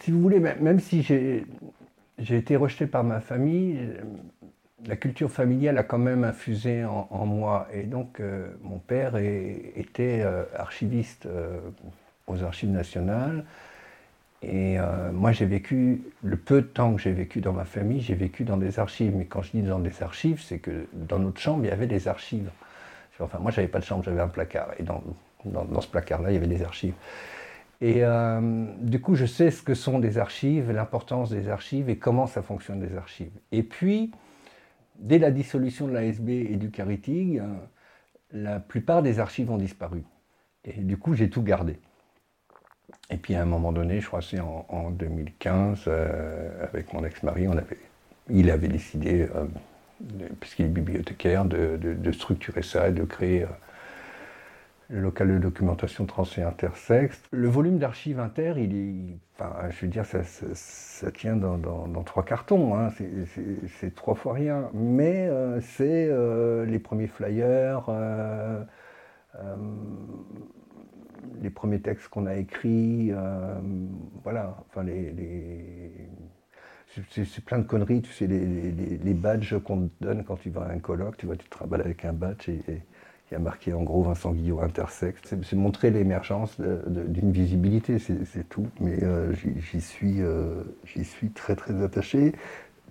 si 0.00 0.10
vous 0.10 0.20
voulez, 0.20 0.40
même 0.40 0.80
si 0.80 1.02
j'ai 1.02 1.44
été 2.18 2.56
rejeté 2.56 2.86
par 2.86 3.04
ma 3.04 3.20
famille, 3.20 3.78
la 4.86 4.96
culture 4.96 5.30
familiale 5.30 5.78
a 5.78 5.82
quand 5.82 5.98
même 5.98 6.24
infusé 6.24 6.84
en, 6.84 7.26
moi. 7.26 7.68
Et 7.72 7.84
donc, 7.84 8.20
euh, 8.20 8.48
mon 8.62 8.78
père 8.78 9.16
était 9.16 10.22
euh, 10.22 10.44
archiviste 10.56 11.26
euh, 11.26 11.60
aux 12.26 12.42
archives 12.42 12.70
nationales. 12.70 13.44
Et 14.44 14.76
moi, 15.12 15.30
j'ai 15.30 15.46
vécu, 15.46 16.02
le 16.24 16.36
peu 16.36 16.62
de 16.62 16.66
temps 16.66 16.94
que 16.94 17.00
j'ai 17.00 17.12
vécu 17.12 17.40
dans 17.40 17.52
ma 17.52 17.64
famille, 17.64 18.00
j'ai 18.00 18.16
vécu 18.16 18.42
dans 18.42 18.56
des 18.56 18.80
archives. 18.80 19.14
Mais 19.14 19.24
quand 19.24 19.40
je 19.42 19.52
dis 19.52 19.62
dans 19.62 19.78
des 19.78 20.02
archives, 20.02 20.42
c'est 20.42 20.58
que 20.58 20.88
dans 20.94 21.20
notre 21.20 21.40
chambre, 21.40 21.64
il 21.64 21.68
y 21.68 21.70
avait 21.70 21.86
des 21.86 22.08
archives. 22.08 22.50
Enfin, 23.20 23.38
moi, 23.38 23.52
j'avais 23.52 23.68
pas 23.68 23.78
de 23.78 23.84
chambre, 23.84 24.02
j'avais 24.02 24.20
un 24.20 24.26
placard. 24.26 24.70
Et 24.80 24.82
dans 24.82 25.80
ce 25.80 25.86
placard-là, 25.86 26.32
il 26.32 26.34
y 26.34 26.36
avait 26.38 26.48
des 26.48 26.64
archives. 26.64 26.94
Et 27.82 28.04
euh, 28.04 28.40
du 28.78 29.00
coup, 29.00 29.16
je 29.16 29.26
sais 29.26 29.50
ce 29.50 29.60
que 29.60 29.74
sont 29.74 29.98
des 29.98 30.16
archives, 30.16 30.70
l'importance 30.70 31.30
des 31.30 31.48
archives 31.48 31.90
et 31.90 31.98
comment 31.98 32.28
ça 32.28 32.40
fonctionne 32.40 32.78
des 32.78 32.96
archives. 32.96 33.32
Et 33.50 33.64
puis, 33.64 34.12
dès 35.00 35.18
la 35.18 35.32
dissolution 35.32 35.88
de 35.88 35.92
l'ASB 35.92 36.28
et 36.28 36.54
du 36.54 36.70
Caritig, 36.70 37.40
euh, 37.40 37.46
la 38.30 38.60
plupart 38.60 39.02
des 39.02 39.18
archives 39.18 39.50
ont 39.50 39.56
disparu. 39.56 40.04
Et 40.64 40.80
du 40.80 40.96
coup, 40.96 41.14
j'ai 41.14 41.28
tout 41.28 41.42
gardé. 41.42 41.80
Et 43.10 43.16
puis 43.16 43.34
à 43.34 43.42
un 43.42 43.46
moment 43.46 43.72
donné, 43.72 44.00
je 44.00 44.06
crois 44.06 44.22
c'est 44.22 44.38
en, 44.38 44.90
2015, 44.90 45.88
avec 46.62 46.92
mon 46.92 47.04
ex-mari, 47.04 47.46
il 48.30 48.50
avait 48.50 48.68
décidé, 48.68 49.26
puisqu'il 50.38 50.66
est 50.66 50.68
bibliothécaire, 50.68 51.44
de, 51.44 52.12
structurer 52.12 52.62
ça 52.62 52.88
et 52.88 52.92
de 52.92 53.02
créer 53.02 53.46
le 54.92 55.00
local 55.00 55.28
de 55.28 55.38
documentation 55.38 56.04
trans 56.04 56.24
et 56.36 56.42
intersexe. 56.42 57.22
Le 57.30 57.48
volume 57.48 57.78
d'archives 57.78 58.20
inter, 58.20 58.54
il 58.58 58.76
est, 58.76 59.18
je 59.70 59.80
veux 59.80 59.88
dire, 59.88 60.04
ça, 60.04 61.10
tient 61.12 61.34
dans, 61.34 62.02
trois 62.04 62.24
cartons, 62.24 62.76
hein. 62.76 62.90
c'est 63.80 63.94
trois 63.94 64.14
fois 64.14 64.34
rien. 64.34 64.68
Mais 64.74 65.28
euh, 65.28 65.60
c'est 65.62 66.08
euh, 66.10 66.66
les 66.66 66.78
premiers 66.78 67.06
flyers, 67.06 67.86
euh, 67.88 68.62
les 71.40 71.50
premiers 71.50 71.80
textes 71.80 72.08
qu'on 72.08 72.26
a 72.26 72.36
écrits, 72.36 73.12
voilà, 74.22 74.58
enfin 74.68 74.84
c'est 77.08 77.44
plein 77.44 77.58
de 77.58 77.64
conneries, 77.64 78.02
tu 78.02 78.12
sais, 78.12 78.26
les, 78.26 79.14
badges 79.14 79.58
qu'on 79.64 79.88
te 79.88 80.04
donne 80.04 80.22
quand 80.24 80.36
tu 80.36 80.50
vas 80.50 80.64
à 80.64 80.72
un 80.72 80.78
colloque, 80.80 81.16
tu 81.16 81.24
vois, 81.24 81.36
tu 81.36 81.46
te 81.46 81.50
travailles 81.50 81.80
avec 81.80 82.04
un 82.04 82.12
badge 82.12 82.50
et 82.50 82.82
qui 83.32 83.36
a 83.36 83.38
marqué 83.38 83.72
en 83.72 83.82
gros 83.82 84.02
Vincent 84.02 84.32
Guillot 84.32 84.60
intersexe. 84.60 85.22
C'est 85.24 85.56
montrer 85.56 85.90
l'émergence 85.90 86.60
d'une 86.60 87.32
visibilité, 87.32 87.98
c'est 87.98 88.46
tout. 88.50 88.66
Mais 88.78 89.02
euh, 89.02 89.32
j'y 89.32 89.80
suis, 89.80 90.20
euh, 90.20 90.62
suis 90.84 91.30
très 91.30 91.56
très 91.56 91.82
attaché, 91.82 92.34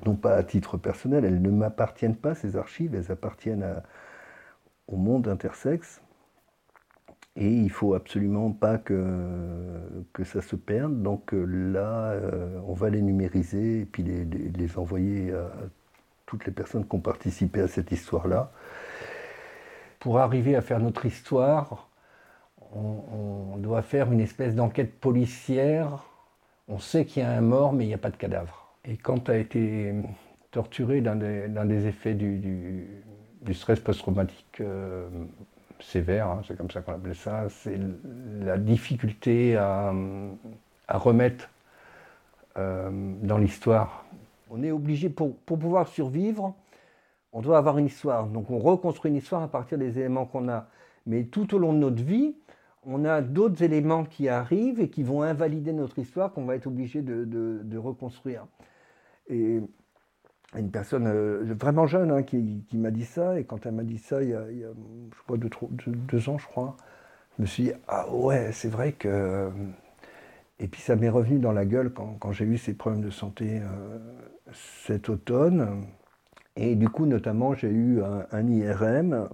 non 0.03 0.15
pas 0.15 0.33
à 0.33 0.41
titre 0.41 0.77
personnel, 0.77 1.25
elles 1.25 1.43
ne 1.43 1.51
m'appartiennent 1.51 2.15
pas, 2.15 2.33
ces 2.33 2.57
archives, 2.57 2.95
elles 2.95 3.11
appartiennent 3.11 3.83
au 4.87 4.95
monde 4.95 5.27
intersexe. 5.27 6.01
Et 7.35 7.47
il 7.47 7.69
faut 7.69 7.93
absolument 7.93 8.51
pas 8.51 8.79
que, 8.79 9.05
que 10.11 10.23
ça 10.23 10.41
se 10.41 10.55
perde. 10.55 11.03
Donc 11.03 11.35
euh, 11.35 11.45
là, 11.45 12.15
on 12.65 12.73
va 12.73 12.89
les 12.89 13.03
numériser 13.03 13.81
et 13.81 13.85
puis 13.85 14.01
les 14.01 14.77
envoyer 14.79 15.33
à 15.33 15.51
toutes 16.25 16.47
les 16.47 16.51
personnes 16.51 16.87
qui 16.87 16.95
ont 16.95 16.99
participé 16.99 17.61
à 17.61 17.67
cette 17.67 17.91
histoire-là 17.91 18.51
pour 20.01 20.17
arriver 20.17 20.55
à 20.55 20.61
faire 20.61 20.79
notre 20.79 21.05
histoire, 21.05 21.87
on, 22.73 23.55
doit 23.57 23.83
faire 23.83 24.11
une 24.11 24.19
espèce 24.19 24.55
d'enquête 24.55 24.99
policière. 24.99 26.03
On 26.67 26.79
sait 26.79 27.05
qu'il 27.05 27.21
y 27.21 27.25
a 27.25 27.31
un 27.31 27.41
mort, 27.41 27.71
mais 27.71 27.85
il 27.85 27.87
n'y 27.87 27.93
a 27.93 27.99
pas 27.99 28.09
de 28.09 28.17
cadavre. 28.17 28.73
Et 28.83 28.97
quand 28.97 29.25
tu 29.25 29.31
as 29.31 29.37
été 29.37 29.93
torturé 30.49 31.01
dans 31.01 31.15
des, 31.15 31.85
effets 31.85 32.15
du, 32.15 32.83
stress 33.53 33.79
post-traumatique 33.79 34.59
euh, 34.59 35.07
sévère, 35.79 36.27
hein, 36.29 36.41
c'est 36.47 36.57
comme 36.57 36.71
ça 36.71 36.81
qu'on 36.81 36.93
appelait 36.93 37.13
ça, 37.13 37.47
c'est 37.49 37.79
la 38.39 38.57
difficulté 38.57 39.55
à, 39.55 39.93
remettre 40.89 41.47
euh, 42.57 42.89
dans 43.21 43.37
l'histoire. 43.37 44.05
On 44.49 44.63
est 44.63 44.71
obligé, 44.71 45.09
pour 45.09 45.37
pouvoir 45.37 45.87
survivre, 45.87 46.55
on 47.33 47.41
doit 47.41 47.57
avoir 47.57 47.77
une 47.77 47.85
histoire. 47.85 48.27
Donc 48.27 48.49
on 48.49 48.59
reconstruit 48.59 49.11
une 49.11 49.17
histoire 49.17 49.43
à 49.43 49.47
partir 49.47 49.77
des 49.77 49.99
éléments 49.99 50.25
qu'on 50.25 50.49
a. 50.49 50.67
Mais 51.05 51.23
tout 51.23 51.55
au 51.55 51.57
long 51.57 51.73
de 51.73 51.79
notre 51.79 52.03
vie, 52.03 52.35
on 52.85 53.05
a 53.05 53.21
d'autres 53.21 53.63
éléments 53.63 54.05
qui 54.05 54.27
arrivent 54.27 54.79
et 54.79 54.89
qui 54.89 55.03
vont 55.03 55.21
invalider 55.21 55.73
notre 55.73 55.99
histoire 55.99 56.31
qu'on 56.31 56.45
va 56.45 56.55
être 56.55 56.67
obligé 56.67 57.01
de, 57.01 57.77
reconstruire. 57.77 58.45
Et 59.29 59.61
une 60.57 60.71
personne 60.71 61.07
euh, 61.07 61.53
vraiment 61.57 61.87
jeune 61.87 62.11
hein, 62.11 62.23
qui, 62.23 62.65
m'a 62.73 62.91
dit 62.91 63.05
ça, 63.05 63.39
et 63.39 63.45
quand 63.45 63.65
elle 63.65 63.73
m'a 63.73 63.83
dit 63.83 63.99
ça, 63.99 64.21
il 64.21 64.29
y 64.29 64.33
a, 64.33 64.43
je 64.49 65.23
crois, 65.23 65.37
deux, 65.37 66.29
ans, 66.29 66.37
je 66.37 66.45
crois, 66.45 66.75
je 67.37 67.43
me 67.43 67.47
suis 67.47 67.63
dit, 67.63 67.71
ah 67.87 68.11
ouais, 68.13 68.51
c'est 68.51 68.69
vrai 68.69 68.91
que... 68.91 69.49
Et 70.59 70.67
puis 70.67 70.81
ça 70.81 70.95
m'est 70.95 71.09
revenu 71.09 71.39
dans 71.39 71.53
la 71.53 71.65
gueule 71.65 71.91
quand, 71.91 72.31
j'ai 72.31 72.45
eu 72.45 72.57
ces 72.57 72.73
problèmes 72.73 73.01
de 73.01 73.09
santé 73.09 73.61
euh, 73.61 73.97
cet 74.85 75.09
automne. 75.09 75.85
Et 76.55 76.75
du 76.75 76.89
coup, 76.89 77.05
notamment, 77.05 77.53
j'ai 77.53 77.69
eu 77.69 78.01
un, 78.31 78.47
IRM. 78.47 79.29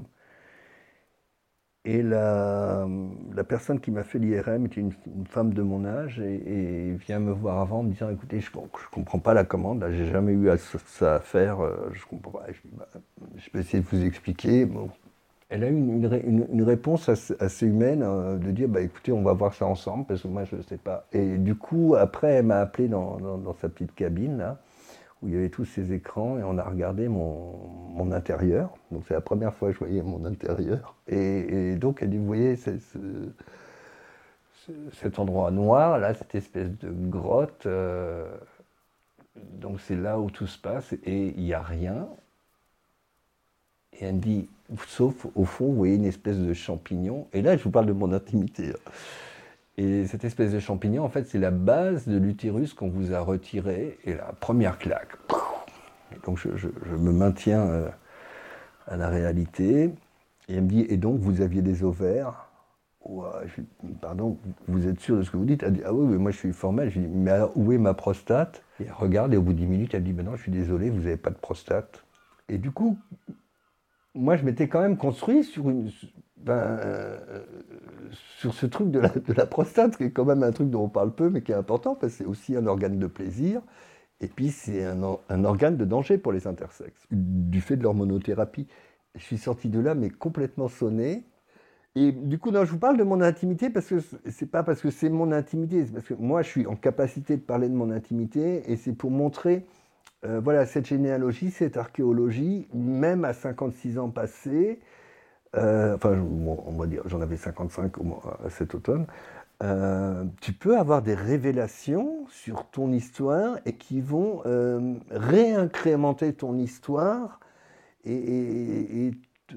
Et 1.86 2.03
la, 2.03 2.86
personne 3.47 3.80
qui 3.80 3.91
m'a 3.91 4.03
fait 4.03 4.20
l'IRM 4.20 4.65
était 4.65 4.82
une, 4.82 4.91
femme 5.26 5.53
de 5.53 5.61
mon 5.61 5.86
âge 5.86 6.20
et, 6.20 6.93
vient 6.99 7.20
me 7.20 7.32
voir 7.32 7.59
avant 7.61 7.80
en 7.80 7.84
me 7.84 7.91
disant 7.91 8.09
écoutez, 8.09 8.41
je 8.41 8.51
ne 8.51 8.68
comprends 8.91 9.20
pas 9.20 9.34
la 9.34 9.45
commande, 9.45 9.86
j'ai 9.91 10.07
jamais 10.07 10.34
eu 10.34 10.49
ça 10.86 11.15
à 11.15 11.20
faire, 11.22 11.61
euh, 11.61 11.89
je 11.93 12.05
comprends 12.05 12.39
pas. 12.39 12.47
Bah, 12.74 12.86
je, 13.38 13.49
peux 13.49 13.59
essayer 13.59 13.82
de 13.82 13.88
vous 13.88 14.05
expliquer. 14.05 14.68
Elle 15.49 15.63
a 15.63 15.70
eu 15.70 15.76
une, 15.76 16.63
réponse 16.63 17.07
assez, 17.07 17.65
humaine 17.65 18.03
euh, 18.03 18.38
de 18.38 18.51
dire 18.51 18.68
bah, 18.68 18.82
écoutez, 18.82 19.13
on 19.13 19.22
va 19.22 19.32
voir 19.32 19.53
ça 19.53 19.65
ensemble 19.65 20.05
parce 20.05 20.24
que 20.24 20.28
moi 20.28 20.43
je 20.43 20.57
ne 20.57 20.61
sais 20.63 20.78
pas. 20.78 21.07
Et 21.13 21.38
du 21.38 21.55
coup, 21.55 21.95
après, 21.97 22.34
elle 22.34 22.47
m'a 22.47 22.59
appelé 22.59 22.89
dans, 22.89 23.18
dans, 23.18 23.53
sa 23.53 23.70
petite 23.70 23.95
cabine 23.95 24.38
là 24.38 24.59
où 25.22 25.28
il 25.28 25.34
y 25.34 25.38
avait 25.38 25.49
tous 25.49 25.65
ces 25.65 25.93
écrans 25.93 26.38
et 26.38 26.43
on 26.43 26.57
a 26.57 26.63
regardé 26.63 27.07
mon, 27.07 28.11
intérieur. 28.11 28.70
Donc 28.91 29.03
c'est 29.07 29.13
la 29.13 29.22
première 29.22 29.53
fois 29.53 29.70
que 29.70 29.74
je 29.74 29.80
voyais 29.80 30.01
mon 30.01 30.24
intérieur. 30.24 30.95
Et, 31.07 31.76
donc 31.76 31.99
elle 32.01 32.11
dit, 32.11 32.18
vous 32.18 32.26
voyez 32.26 32.55
cet 34.93 35.20
endroit 35.20 35.51
noir, 35.51 35.97
là, 35.97 36.13
cette 36.13 36.36
espèce 36.36 36.70
de 36.80 36.89
grotte. 36.89 37.65
Euh, 37.65 38.26
donc 39.36 39.82
c'est 39.82 39.95
là 39.95 40.20
où 40.20 40.30
tout 40.30 40.47
se 40.47 40.57
passe 40.57 40.93
et 41.03 41.34
il 41.36 41.43
n'y 41.43 41.53
a 41.53 41.61
rien. 41.61 42.07
Et 43.93 44.05
elle 44.05 44.15
me 44.15 44.22
dit, 44.22 44.47
sauf 44.88 45.26
au 45.36 45.45
fond, 45.45 45.65
vous 45.65 45.76
voyez 45.76 45.95
une 45.95 46.05
espèce 46.05 46.38
de 46.38 46.53
champignon. 46.53 47.28
Et 47.34 47.41
là, 47.41 47.57
je 47.57 47.63
vous 47.63 47.72
parle 47.72 47.88
de 47.88 47.93
mon 47.93 48.13
intimité. 48.13 48.74
Et 49.78 50.07
cette 50.07 50.23
espèce 50.23 50.51
de 50.51 50.59
champignon, 50.59 51.03
en 51.03 51.09
fait, 51.09 51.25
c'est 51.28 51.38
la 51.38 51.51
base 51.51 52.07
de 52.07 52.17
l'utérus 52.17 52.73
qu'on 52.73 52.89
vous 52.89 53.13
a 53.13 53.19
retiré. 53.19 53.99
Et 54.05 54.15
la 54.15 54.34
première 54.39 54.80
claque. 54.80 55.13
donc 56.25 56.39
je, 56.39 56.67
me 56.95 57.11
maintiens 57.11 57.61
euh, 57.61 57.89
à 58.88 58.97
la 58.97 59.09
réalité. 59.09 59.91
Et 60.49 60.55
elle 60.55 60.63
me 60.63 60.69
dit, 60.69 60.86
et 60.89 60.97
donc 60.97 61.19
vous 61.19 61.41
aviez 61.41 61.61
des 61.61 61.84
ovaires? 61.84 62.49
Pardon, 64.01 64.38
vous 64.67 64.88
êtes 64.88 64.99
sûr 64.99 65.17
de 65.17 65.21
ce 65.21 65.32
que 65.32 65.38
vous 65.38 65.45
dites? 65.45 65.63
Elle 65.63 65.73
dit, 65.73 65.82
ah 65.86 65.93
oui, 65.93 66.07
mais 66.07 66.17
moi 66.17 66.32
je 66.32 66.38
suis 66.38 66.53
formel. 66.53 66.89
Je 66.89 66.99
dis, 66.99 67.07
mais 67.07 67.39
où 67.55 67.71
est 67.71 67.78
ma 67.78 67.93
prostate? 67.93 68.63
Et 68.80 68.86
elle 68.86 68.93
regarde 68.93 69.34
et 69.34 69.38
au 69.38 69.41
bout 69.41 69.53
de 69.53 69.59
10 69.59 69.65
minutes, 69.67 69.93
elle 69.93 70.01
me 70.01 70.05
dit, 70.07 70.13
ben 70.13 70.25
non, 70.25 70.36
je 70.36 70.41
suis 70.41 70.51
désolé, 70.51 70.89
vous 70.89 71.01
n'avez 71.01 71.17
pas 71.17 71.30
de 71.30 71.38
prostate. 71.38 72.03
Et 72.49 72.57
du 72.57 72.71
coup, 72.71 72.97
moi 74.15 74.36
je 74.36 74.43
m'étais 74.43 74.67
quand 74.67 74.82
même 74.82 74.97
construit 74.97 75.43
sur 75.43 75.69
une, 75.69 75.89
ben, 76.38 76.53
euh, 76.53 77.17
sur 78.11 78.53
ce 78.53 78.65
truc 78.65 78.91
de 78.91 78.99
la, 78.99 79.45
prostate, 79.45 79.97
qui 79.97 80.03
est 80.03 80.11
quand 80.11 80.25
même 80.25 80.43
un 80.43 80.51
truc 80.51 80.69
dont 80.69 80.83
on 80.83 80.89
parle 80.89 81.13
peu, 81.13 81.29
mais 81.29 81.41
qui 81.41 81.51
est 81.51 81.55
important, 81.55 81.95
parce 81.95 82.13
que 82.13 82.17
c'est 82.19 82.25
aussi 82.25 82.55
un 82.55 82.67
organe 82.67 82.99
de 82.99 83.07
plaisir, 83.07 83.61
et 84.21 84.27
puis 84.27 84.49
c'est 84.49 84.85
un, 84.85 85.03
organe 85.43 85.77
de 85.77 85.85
danger 85.85 86.17
pour 86.17 86.31
les 86.31 86.47
intersexes, 86.47 87.05
du 87.11 87.61
fait 87.61 87.75
de 87.75 87.83
l'hormonothérapie. 87.83 88.67
Je 89.15 89.23
suis 89.23 89.38
sorti 89.38 89.69
de 89.69 89.79
là, 89.79 89.95
mais 89.95 90.09
complètement 90.09 90.67
sonné. 90.67 91.25
Et 91.95 92.11
du 92.11 92.38
coup, 92.38 92.51
non, 92.51 92.63
je 92.65 92.71
vous 92.71 92.77
parle 92.77 92.97
de 92.97 93.03
mon 93.03 93.21
intimité 93.21 93.71
parce 93.71 93.88
que 93.88 93.95
c'est 94.29 94.51
pas 94.51 94.61
parce 94.61 94.81
que 94.81 94.91
c'est 94.91 95.09
mon 95.09 95.31
intimité, 95.31 95.85
c'est 95.85 95.93
parce 95.93 96.05
que 96.05 96.13
moi, 96.13 96.43
je 96.43 96.49
suis 96.49 96.67
en 96.67 96.75
capacité 96.75 97.35
de 97.38 97.41
parler 97.41 97.69
de 97.69 97.73
mon 97.73 97.89
intimité, 97.89 98.71
et 98.71 98.75
c'est 98.75 98.93
pour 98.93 99.09
montrer, 99.09 99.65
euh, 100.23 100.39
voilà, 100.39 100.67
cette 100.67 100.85
généalogie, 100.85 101.49
cette 101.49 101.77
archéologie, 101.77 102.67
même 102.73 103.25
à 103.25 103.33
56 103.33 103.97
ans 103.97 104.09
passés, 104.09 104.79
euh, 105.55 105.95
enfin, 105.95 106.11
on 106.11 106.77
va 106.77 106.87
dire, 106.87 107.01
j'en 107.05 107.21
avais 107.21 107.37
55 107.37 107.93
cet 108.49 108.75
automne, 108.75 109.05
euh, 109.63 110.23
tu 110.41 110.53
peux 110.53 110.77
avoir 110.77 111.01
des 111.01 111.15
révélations 111.15 112.27
sur 112.29 112.65
ton 112.69 112.91
histoire 112.91 113.57
et 113.65 113.73
qui 113.73 114.01
vont 114.01 114.41
euh, 114.45 114.95
réincrémenter 115.09 116.33
ton 116.33 116.57
histoire 116.57 117.39
et, 118.05 119.11
te, 119.47 119.55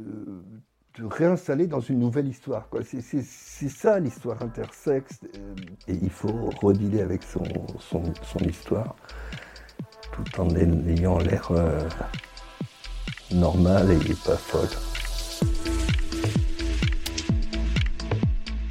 réinstaller 1.03 1.67
dans 1.67 1.81
une 1.81 1.99
nouvelle 1.99 2.29
histoire. 2.29 2.69
C'est 2.83 3.69
ça 3.69 3.99
l'histoire 3.99 4.43
intersexe. 4.43 5.21
Et 5.89 5.95
il 5.95 6.11
faut 6.11 6.51
redealer 6.61 7.01
avec 7.01 7.23
son, 7.23 7.45
son, 7.79 8.03
son 8.23 8.39
histoire 8.41 8.97
tout 10.13 10.41
en 10.41 10.49
ayant 10.57 11.19
l'air 11.19 11.53
normal 13.33 13.93
et 13.93 14.15
pas 14.27 14.37
folle. 14.37 14.90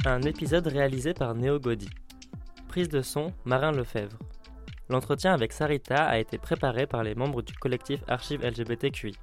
Un 0.06 0.22
épisode 0.22 0.66
réalisé 0.68 1.14
par 1.14 1.36
Néo 1.36 1.60
Godi. 1.60 1.90
Prise 2.70 2.88
de 2.88 3.02
son, 3.02 3.34
Marin 3.44 3.74
Lefebvre. 3.74 4.18
L'entretien 4.88 5.34
avec 5.34 5.52
Sarita 5.52 6.06
a 6.06 6.18
été 6.18 6.38
préparé 6.38 6.88
par 6.88 7.04
les 7.04 7.16
membres 7.16 7.42
du 7.42 7.54
collectif 7.54 8.00
Archives 8.08 8.42
LGBTQI. 8.42 9.18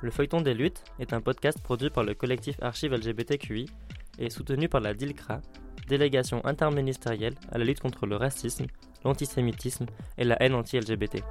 Le 0.00 0.10
Feuilleton 0.10 0.40
des 0.40 0.54
Luttes 0.54 0.82
est 0.98 1.12
un 1.12 1.20
podcast 1.20 1.62
produit 1.62 1.90
par 1.90 2.02
le 2.02 2.14
collectif 2.14 2.56
Archives 2.62 2.94
LGBTQI 2.94 3.66
et 4.18 4.30
soutenu 4.30 4.70
par 4.70 4.80
la 4.80 4.94
DILCRA, 4.94 5.42
délégation 5.86 6.44
interministérielle 6.46 7.34
à 7.52 7.58
la 7.58 7.64
lutte 7.64 7.80
contre 7.80 8.06
le 8.06 8.16
racisme, 8.16 8.66
l'antisémitisme 9.04 9.86
et 10.16 10.24
la 10.24 10.42
haine 10.42 10.54
anti-LGBT. 10.54 11.22